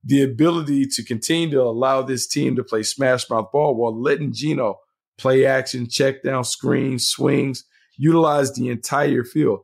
the 0.03 0.23
ability 0.23 0.85
to 0.85 1.03
continue 1.03 1.49
to 1.51 1.61
allow 1.61 2.01
this 2.01 2.27
team 2.27 2.55
to 2.55 2.63
play 2.63 2.83
smash 2.83 3.29
mouth 3.29 3.51
ball 3.51 3.75
while 3.75 3.99
letting 3.99 4.33
Geno 4.33 4.79
play 5.19 5.45
action, 5.45 5.87
check 5.89 6.23
down, 6.23 6.43
screens, 6.43 7.07
swings, 7.07 7.65
utilize 7.97 8.53
the 8.53 8.69
entire 8.69 9.23
field. 9.23 9.59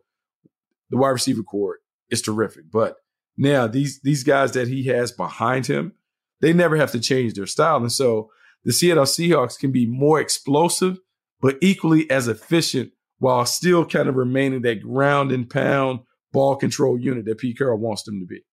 The 0.90 0.98
wide 0.98 1.10
receiver 1.10 1.44
core 1.44 1.80
is 2.10 2.22
terrific. 2.22 2.66
But 2.72 2.98
now 3.38 3.68
these 3.68 4.00
these 4.02 4.24
guys 4.24 4.52
that 4.54 4.68
he 4.68 4.86
has 4.86 5.12
behind 5.12 5.68
him, 5.68 5.94
they 6.42 6.54
never 6.54 6.76
have 6.76 6.92
to 6.92 7.00
change 7.00 7.34
their 7.34 7.48
style. 7.48 7.78
And 7.78 7.92
so 7.92 8.30
the 8.64 8.74
Seattle 8.74 9.06
Seahawks 9.06 9.58
can 9.58 9.72
be 9.72 9.86
more 9.86 10.20
explosive, 10.20 11.00
but 11.42 11.58
equally 11.62 12.10
as 12.10 12.28
efficient 12.28 12.92
while 13.20 13.46
still 13.46 13.86
kind 13.86 14.10
of 14.10 14.16
remaining 14.16 14.62
that 14.64 14.82
ground 14.82 15.32
and 15.32 15.50
pound 15.50 16.00
ball 16.32 16.56
control 16.56 17.00
unit 17.00 17.26
that 17.26 17.38
Pete 17.38 17.58
Carroll 17.58 17.80
wants 17.80 18.04
them 18.04 18.20
to 18.20 18.26
be. 18.26 18.44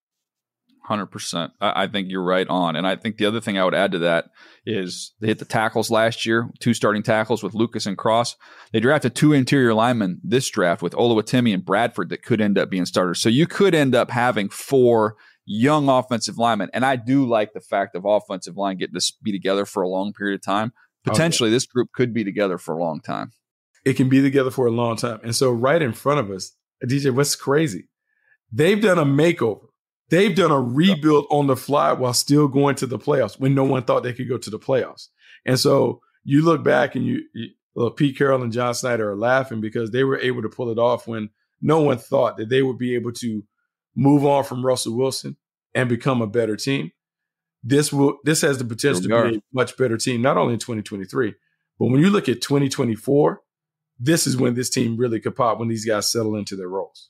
Hundred 0.85 1.07
percent. 1.07 1.53
I, 1.61 1.87
think 1.87 2.11
you're 2.11 2.25
right 2.25 2.49
on, 2.49 2.75
and 2.75 2.89
I 2.89 2.97
think 2.97 3.17
the 3.17 3.27
other 3.27 3.41
thing 3.41 3.57
I 3.57 3.65
would 3.65 3.75
add 3.75 3.93
to 3.93 4.01
that 4.01 4.31
is 4.67 5.13
they 5.21 5.29
hit 5.29 5.39
the 5.39 5.45
tackles 5.45 5.93
last 5.93 6.27
year, 6.27 6.51
two 6.59 6.75
starting 6.75 7.05
tackles 7.05 7.41
with 7.41 7.55
Lucas 7.55 7.87
and 7.87 7.97
Cross. 7.97 8.35
They 8.73 8.81
drafted 8.81 9.15
two 9.15 9.33
interior 9.33 9.75
linemen 9.75 10.21
this 10.25 10.51
draft 10.51 10.83
with 10.83 10.95
Oluwatimi 10.95 11.55
and 11.55 11.65
Bradford 11.65 12.09
that 12.09 12.25
could 12.25 12.41
end 12.41 12.59
up 12.59 12.69
being 12.69 12.85
starters. 12.85 13.21
So 13.21 13.29
you 13.29 13.47
could 13.47 13.77
end 13.77 13.95
up 13.95 14.11
having 14.11 14.49
four 14.49 15.15
young 15.45 15.89
offensive 15.89 16.37
linemen, 16.37 16.69
and 16.73 16.85
I 16.85 16.97
do 16.97 17.29
like 17.29 17.53
the 17.53 17.61
fact 17.61 17.95
of 17.95 18.05
offensive 18.05 18.57
line 18.57 18.77
getting 18.77 18.99
to 18.99 19.13
be 19.23 19.31
together 19.31 19.65
for 19.65 19.85
a 19.85 19.89
long 19.89 20.13
period 20.13 20.35
of 20.35 20.45
time. 20.45 20.73
Oh, 20.75 21.13
Potentially, 21.13 21.49
okay. 21.51 21.55
this 21.55 21.67
group 21.67 21.91
could 21.95 22.13
be 22.13 22.25
together 22.25 22.59
for 22.59 22.75
a 22.75 22.83
long 22.83 23.01
time. 23.01 23.31
It 23.85 23.95
can 23.95 24.09
be 24.09 24.21
together 24.21 24.51
for 24.51 24.67
a 24.67 24.73
long 24.73 24.97
time, 24.97 25.21
and 25.23 25.37
so 25.37 25.53
right 25.53 25.81
in 25.81 25.93
front 25.93 26.19
of 26.19 26.31
us, 26.33 26.57
DJ, 26.85 27.15
what's 27.15 27.37
crazy? 27.37 27.89
They've 28.51 28.83
done 28.83 28.99
a 28.99 29.05
makeover 29.05 29.69
They've 30.13 30.35
done 30.35 30.51
a 30.51 30.61
rebuild 30.61 31.25
on 31.31 31.47
the 31.47 31.57
fly 31.57 31.95
while 31.95 32.13
still 32.13 32.47
going 32.47 32.75
to 32.75 32.87
the 32.87 32.99
playoffs 32.99 33.41
when 33.41 33.55
no 33.55 33.65
one 33.65 33.83
thought 33.83 34.03
they 34.03 34.13
could 34.13 34.29
go 34.29 34.37
to 34.37 34.51
the 34.51 34.59
playoffs. 34.59 35.09
And 35.47 35.59
so 35.59 36.03
you 36.23 36.45
look 36.45 36.63
back 36.63 36.95
and 36.95 37.07
you, 37.07 37.23
you 37.33 37.49
well, 37.75 37.91
Pete 37.91 38.19
Carroll 38.19 38.43
and 38.43 38.53
John 38.53 38.75
Schneider 38.75 39.11
are 39.11 39.17
laughing 39.17 39.63
because 39.63 39.91
they 39.91 40.05
were 40.05 40.19
able 40.19 40.43
to 40.43 40.51
pull 40.51 40.69
it 40.69 40.77
off 40.77 41.09
when 41.09 41.31
no 41.63 41.81
one 41.81 41.97
thought 41.97 42.37
that 42.37 42.51
they 42.51 42.61
would 42.61 42.77
be 42.77 42.95
able 42.95 43.13
to 43.13 43.43
move 43.97 44.27
on 44.27 44.45
from 44.45 44.67
Russell 44.67 44.99
Wilson 44.99 45.39
and 45.75 45.89
become 45.89 46.21
a 46.21 46.27
better 46.27 46.57
team. 46.57 46.93
This 47.65 47.91
will 47.91 48.19
this 48.23 48.43
has 48.43 48.59
the 48.59 48.67
potential 48.67 49.05
to 49.05 49.09
be 49.31 49.37
a 49.39 49.43
much 49.55 49.79
better 49.79 49.97
team, 49.97 50.21
not 50.21 50.37
only 50.37 50.53
in 50.53 50.59
2023, 50.59 51.33
but 51.79 51.87
when 51.87 52.03
you 52.03 52.11
look 52.11 52.29
at 52.29 52.43
2024, 52.43 53.41
this 53.99 54.27
is 54.27 54.37
when 54.37 54.53
this 54.53 54.69
team 54.69 54.99
really 54.99 55.21
could 55.21 55.37
pop 55.37 55.59
when 55.59 55.69
these 55.69 55.87
guys 55.87 56.13
settle 56.13 56.37
into 56.37 56.55
their 56.55 56.69
roles. 56.69 57.09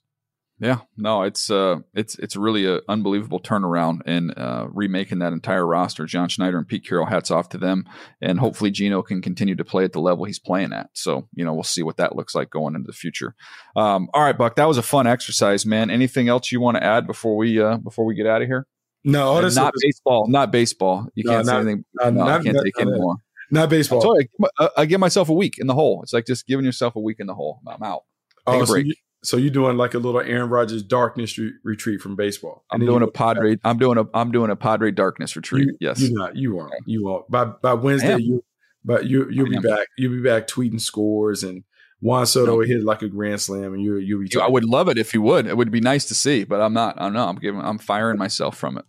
Yeah, 0.58 0.80
no, 0.96 1.22
it's 1.22 1.50
uh, 1.50 1.80
it's 1.92 2.16
it's 2.20 2.36
really 2.36 2.66
an 2.66 2.80
unbelievable 2.88 3.40
turnaround 3.40 4.02
and 4.06 4.32
uh, 4.38 4.68
remaking 4.70 5.18
that 5.18 5.32
entire 5.32 5.66
roster. 5.66 6.06
John 6.06 6.28
Schneider 6.28 6.56
and 6.56 6.68
Pete 6.68 6.86
Carroll, 6.86 7.06
hats 7.06 7.32
off 7.32 7.48
to 7.48 7.58
them, 7.58 7.84
and 8.20 8.38
hopefully 8.38 8.70
Geno 8.70 9.02
can 9.02 9.20
continue 9.20 9.56
to 9.56 9.64
play 9.64 9.82
at 9.82 9.92
the 9.92 10.00
level 10.00 10.24
he's 10.24 10.38
playing 10.38 10.72
at. 10.72 10.90
So 10.92 11.26
you 11.34 11.44
know 11.44 11.52
we'll 11.52 11.64
see 11.64 11.82
what 11.82 11.96
that 11.96 12.14
looks 12.14 12.34
like 12.34 12.50
going 12.50 12.76
into 12.76 12.86
the 12.86 12.92
future. 12.92 13.34
Um, 13.74 14.08
all 14.14 14.22
right, 14.22 14.38
Buck, 14.38 14.54
that 14.54 14.68
was 14.68 14.78
a 14.78 14.82
fun 14.82 15.08
exercise, 15.08 15.66
man. 15.66 15.90
Anything 15.90 16.28
else 16.28 16.52
you 16.52 16.60
want 16.60 16.76
to 16.76 16.84
add 16.84 17.08
before 17.08 17.36
we 17.36 17.60
uh, 17.60 17.78
before 17.78 18.04
we 18.04 18.14
get 18.14 18.26
out 18.26 18.42
of 18.42 18.46
here? 18.46 18.68
No, 19.04 19.40
not 19.40 19.72
baseball. 19.80 20.28
Not 20.28 20.52
baseball. 20.52 21.08
You 21.14 21.24
no, 21.24 21.32
can't 21.32 21.46
not, 21.46 21.52
say 21.52 21.56
anything. 21.56 21.84
Not, 21.94 22.14
no, 22.14 22.24
not, 22.24 22.40
I 22.40 22.44
can't 22.44 22.58
take 22.62 22.80
any 22.80 22.92
more. 22.92 23.16
Not 23.50 23.68
baseball. 23.68 24.16
I, 24.58 24.68
I, 24.78 24.86
give 24.86 25.00
myself 25.00 25.28
a 25.28 25.34
week 25.34 25.58
in 25.58 25.66
the 25.66 25.74
hole. 25.74 26.00
It's 26.02 26.12
like 26.12 26.26
just 26.26 26.46
giving 26.46 26.64
yourself 26.64 26.96
a 26.96 27.00
week 27.00 27.18
in 27.20 27.26
the 27.26 27.34
hole. 27.34 27.60
I'm 27.66 27.82
out. 27.82 28.04
Take 28.46 28.60
oh, 28.60 28.62
a 28.62 28.66
break. 28.66 28.86
So 28.86 28.88
you, 28.88 28.94
so 29.24 29.36
you're 29.36 29.50
doing 29.50 29.76
like 29.76 29.94
a 29.94 29.98
little 29.98 30.20
Aaron 30.20 30.48
Rodgers 30.48 30.82
darkness 30.82 31.38
re- 31.38 31.52
retreat 31.62 32.00
from 32.00 32.16
baseball. 32.16 32.64
I'm 32.70 32.80
doing 32.80 33.02
a 33.02 33.06
Padre. 33.06 33.56
I'm 33.64 33.78
doing 33.78 33.98
a. 33.98 34.04
I'm 34.14 34.32
doing 34.32 34.50
a 34.50 34.56
Padre 34.56 34.90
darkness 34.90 35.36
retreat. 35.36 35.66
You, 35.66 35.76
yes, 35.80 36.00
you're 36.00 36.18
not. 36.18 36.36
You 36.36 36.58
are. 36.58 36.70
You 36.86 37.08
are. 37.08 37.24
By 37.28 37.44
by 37.44 37.74
Wednesday, 37.74 38.18
you. 38.18 38.44
But 38.84 39.06
you 39.06 39.28
you'll 39.30 39.48
be 39.48 39.58
back. 39.58 39.86
You'll 39.96 40.12
be 40.12 40.22
back 40.22 40.48
tweeting 40.48 40.80
scores 40.80 41.44
and 41.44 41.62
Juan 42.00 42.26
Soto 42.26 42.56
no. 42.56 42.60
hit 42.66 42.82
like 42.82 43.02
a 43.02 43.08
grand 43.08 43.40
slam, 43.40 43.74
and 43.74 43.82
you 43.82 43.96
you'll 43.98 44.22
be. 44.22 44.40
I 44.40 44.48
would 44.48 44.64
love 44.64 44.88
it 44.88 44.98
if 44.98 45.14
you 45.14 45.22
would. 45.22 45.46
It 45.46 45.56
would 45.56 45.70
be 45.70 45.80
nice 45.80 46.06
to 46.06 46.16
see, 46.16 46.42
but 46.42 46.60
I'm 46.60 46.72
not. 46.72 47.00
I'm 47.00 47.12
not. 47.12 47.28
I'm 47.28 47.36
giving. 47.36 47.60
I'm 47.60 47.78
firing 47.78 48.18
myself 48.18 48.56
from 48.56 48.78
it. 48.78 48.84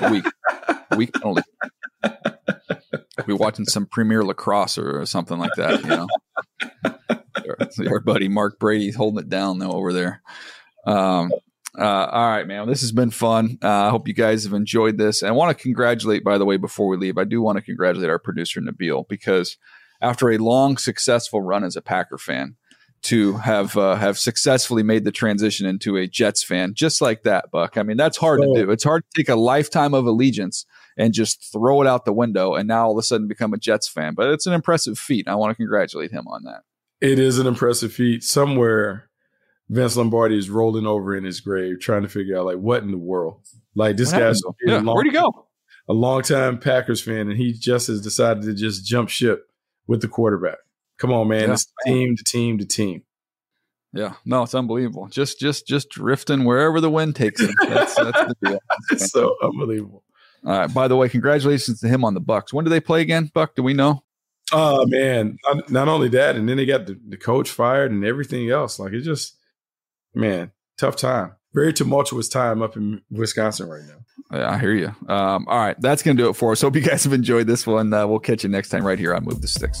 A 0.00 0.10
week, 0.12 0.24
week 0.96 1.12
penalty. 1.14 1.42
Be 3.26 3.32
watching 3.32 3.64
some 3.64 3.86
Premier 3.86 4.24
Lacrosse 4.24 4.78
or 4.78 5.04
something 5.06 5.38
like 5.38 5.54
that. 5.56 5.82
You 5.82 5.88
know 5.88 7.18
our 7.88 8.00
buddy 8.00 8.28
Mark 8.28 8.58
Brady's 8.58 8.96
holding 8.96 9.20
it 9.20 9.28
down 9.28 9.58
though 9.58 9.72
over 9.72 9.92
there. 9.92 10.22
Um, 10.86 11.30
uh, 11.78 11.84
all 11.84 12.28
right, 12.28 12.46
man. 12.46 12.68
This 12.68 12.82
has 12.82 12.92
been 12.92 13.10
fun. 13.10 13.58
Uh, 13.62 13.86
I 13.86 13.90
hope 13.90 14.06
you 14.06 14.14
guys 14.14 14.44
have 14.44 14.52
enjoyed 14.52 14.98
this. 14.98 15.22
And 15.22 15.28
I 15.28 15.32
want 15.32 15.56
to 15.56 15.62
congratulate, 15.62 16.22
by 16.22 16.36
the 16.36 16.44
way, 16.44 16.58
before 16.58 16.86
we 16.86 16.98
leave, 16.98 17.16
I 17.16 17.24
do 17.24 17.40
want 17.40 17.56
to 17.56 17.62
congratulate 17.62 18.10
our 18.10 18.18
producer 18.18 18.60
Nabil 18.60 19.08
because 19.08 19.56
after 20.02 20.30
a 20.30 20.38
long, 20.38 20.76
successful 20.76 21.40
run 21.40 21.64
as 21.64 21.76
a 21.76 21.82
Packer 21.82 22.18
fan, 22.18 22.56
to 23.02 23.34
have 23.38 23.76
uh, 23.76 23.96
have 23.96 24.16
successfully 24.16 24.82
made 24.82 25.04
the 25.04 25.10
transition 25.10 25.66
into 25.66 25.96
a 25.96 26.06
Jets 26.06 26.42
fan, 26.44 26.74
just 26.74 27.00
like 27.00 27.24
that, 27.24 27.50
Buck. 27.50 27.76
I 27.76 27.82
mean, 27.82 27.96
that's 27.96 28.16
hard 28.16 28.40
to 28.40 28.52
do. 28.54 28.70
It's 28.70 28.84
hard 28.84 29.02
to 29.02 29.20
take 29.20 29.28
a 29.28 29.34
lifetime 29.34 29.92
of 29.92 30.06
allegiance 30.06 30.64
and 30.96 31.12
just 31.12 31.50
throw 31.52 31.82
it 31.82 31.88
out 31.88 32.04
the 32.04 32.12
window, 32.12 32.54
and 32.54 32.68
now 32.68 32.86
all 32.86 32.92
of 32.92 32.98
a 32.98 33.02
sudden 33.02 33.26
become 33.26 33.52
a 33.52 33.58
Jets 33.58 33.88
fan. 33.88 34.14
But 34.14 34.30
it's 34.30 34.46
an 34.46 34.52
impressive 34.52 34.98
feat. 34.98 35.26
I 35.26 35.34
want 35.34 35.50
to 35.50 35.56
congratulate 35.56 36.12
him 36.12 36.28
on 36.28 36.44
that. 36.44 36.62
It 37.02 37.18
is 37.18 37.38
an 37.40 37.48
impressive 37.48 37.92
feat. 37.92 38.22
Somewhere, 38.22 39.10
Vince 39.68 39.96
Lombardi 39.96 40.38
is 40.38 40.48
rolling 40.48 40.86
over 40.86 41.16
in 41.16 41.24
his 41.24 41.40
grave, 41.40 41.80
trying 41.80 42.02
to 42.02 42.08
figure 42.08 42.38
out 42.38 42.46
like 42.46 42.58
what 42.58 42.84
in 42.84 42.92
the 42.92 42.96
world. 42.96 43.40
Like 43.74 43.96
this 43.96 44.12
guy's 44.12 44.40
yeah, 44.64 44.80
where'd 44.80 45.06
he 45.06 45.12
go? 45.12 45.48
A 45.88 45.92
longtime 45.92 46.60
Packers 46.60 47.02
fan, 47.02 47.28
and 47.28 47.36
he 47.36 47.52
just 47.52 47.88
has 47.88 48.00
decided 48.00 48.44
to 48.44 48.54
just 48.54 48.86
jump 48.86 49.08
ship 49.08 49.50
with 49.88 50.00
the 50.00 50.06
quarterback. 50.06 50.58
Come 50.98 51.12
on, 51.12 51.26
man! 51.26 51.48
Yeah. 51.48 51.54
It's 51.54 51.72
team 51.84 52.14
to 52.16 52.22
team 52.22 52.58
to 52.58 52.64
team. 52.64 53.02
Yeah, 53.92 54.14
no, 54.24 54.44
it's 54.44 54.54
unbelievable. 54.54 55.08
Just, 55.08 55.38
just, 55.38 55.66
just 55.66 55.90
drifting 55.90 56.44
wherever 56.44 56.80
the 56.80 56.88
wind 56.88 57.14
takes 57.14 57.42
him. 57.42 57.54
That's, 57.60 57.94
that's 57.94 58.18
the 58.18 58.34
deal. 58.42 58.58
it's 58.90 59.10
so 59.10 59.36
unbelievable. 59.42 60.02
All 60.46 60.52
right. 60.52 60.72
By 60.72 60.88
the 60.88 60.96
way, 60.96 61.10
congratulations 61.10 61.80
to 61.80 61.88
him 61.88 62.02
on 62.02 62.14
the 62.14 62.20
Bucks. 62.20 62.54
When 62.54 62.64
do 62.64 62.70
they 62.70 62.80
play 62.80 63.02
again, 63.02 63.30
Buck? 63.34 63.54
Do 63.54 63.62
we 63.62 63.74
know? 63.74 64.02
Oh 64.52 64.86
man! 64.86 65.38
Not, 65.68 65.88
only 65.88 66.08
that, 66.10 66.36
and 66.36 66.48
then 66.48 66.56
they 66.56 66.66
got 66.66 66.86
the, 66.86 66.98
the 67.08 67.16
coach 67.16 67.50
fired 67.50 67.90
and 67.90 68.04
everything 68.04 68.50
else. 68.50 68.78
Like 68.78 68.92
it 68.92 69.00
just, 69.00 69.36
man, 70.14 70.52
tough 70.78 70.96
time. 70.96 71.32
Very 71.54 71.72
tumultuous 71.72 72.28
time 72.28 72.62
up 72.62 72.76
in 72.76 73.02
Wisconsin 73.10 73.68
right 73.68 73.82
now. 73.86 74.38
Yeah, 74.38 74.50
I 74.50 74.58
hear 74.58 74.72
you. 74.72 74.94
Um, 75.08 75.46
all 75.48 75.58
right, 75.58 75.76
that's 75.80 76.02
gonna 76.02 76.16
do 76.16 76.28
it 76.28 76.34
for 76.34 76.52
us. 76.52 76.60
Hope 76.60 76.76
you 76.76 76.82
guys 76.82 77.04
have 77.04 77.12
enjoyed 77.12 77.46
this 77.46 77.66
one. 77.66 77.92
Uh, 77.92 78.06
we'll 78.06 78.18
catch 78.18 78.44
you 78.44 78.50
next 78.50 78.68
time 78.68 78.84
right 78.84 78.98
here 78.98 79.14
on 79.14 79.24
Move 79.24 79.40
the 79.40 79.48
Sticks. 79.48 79.80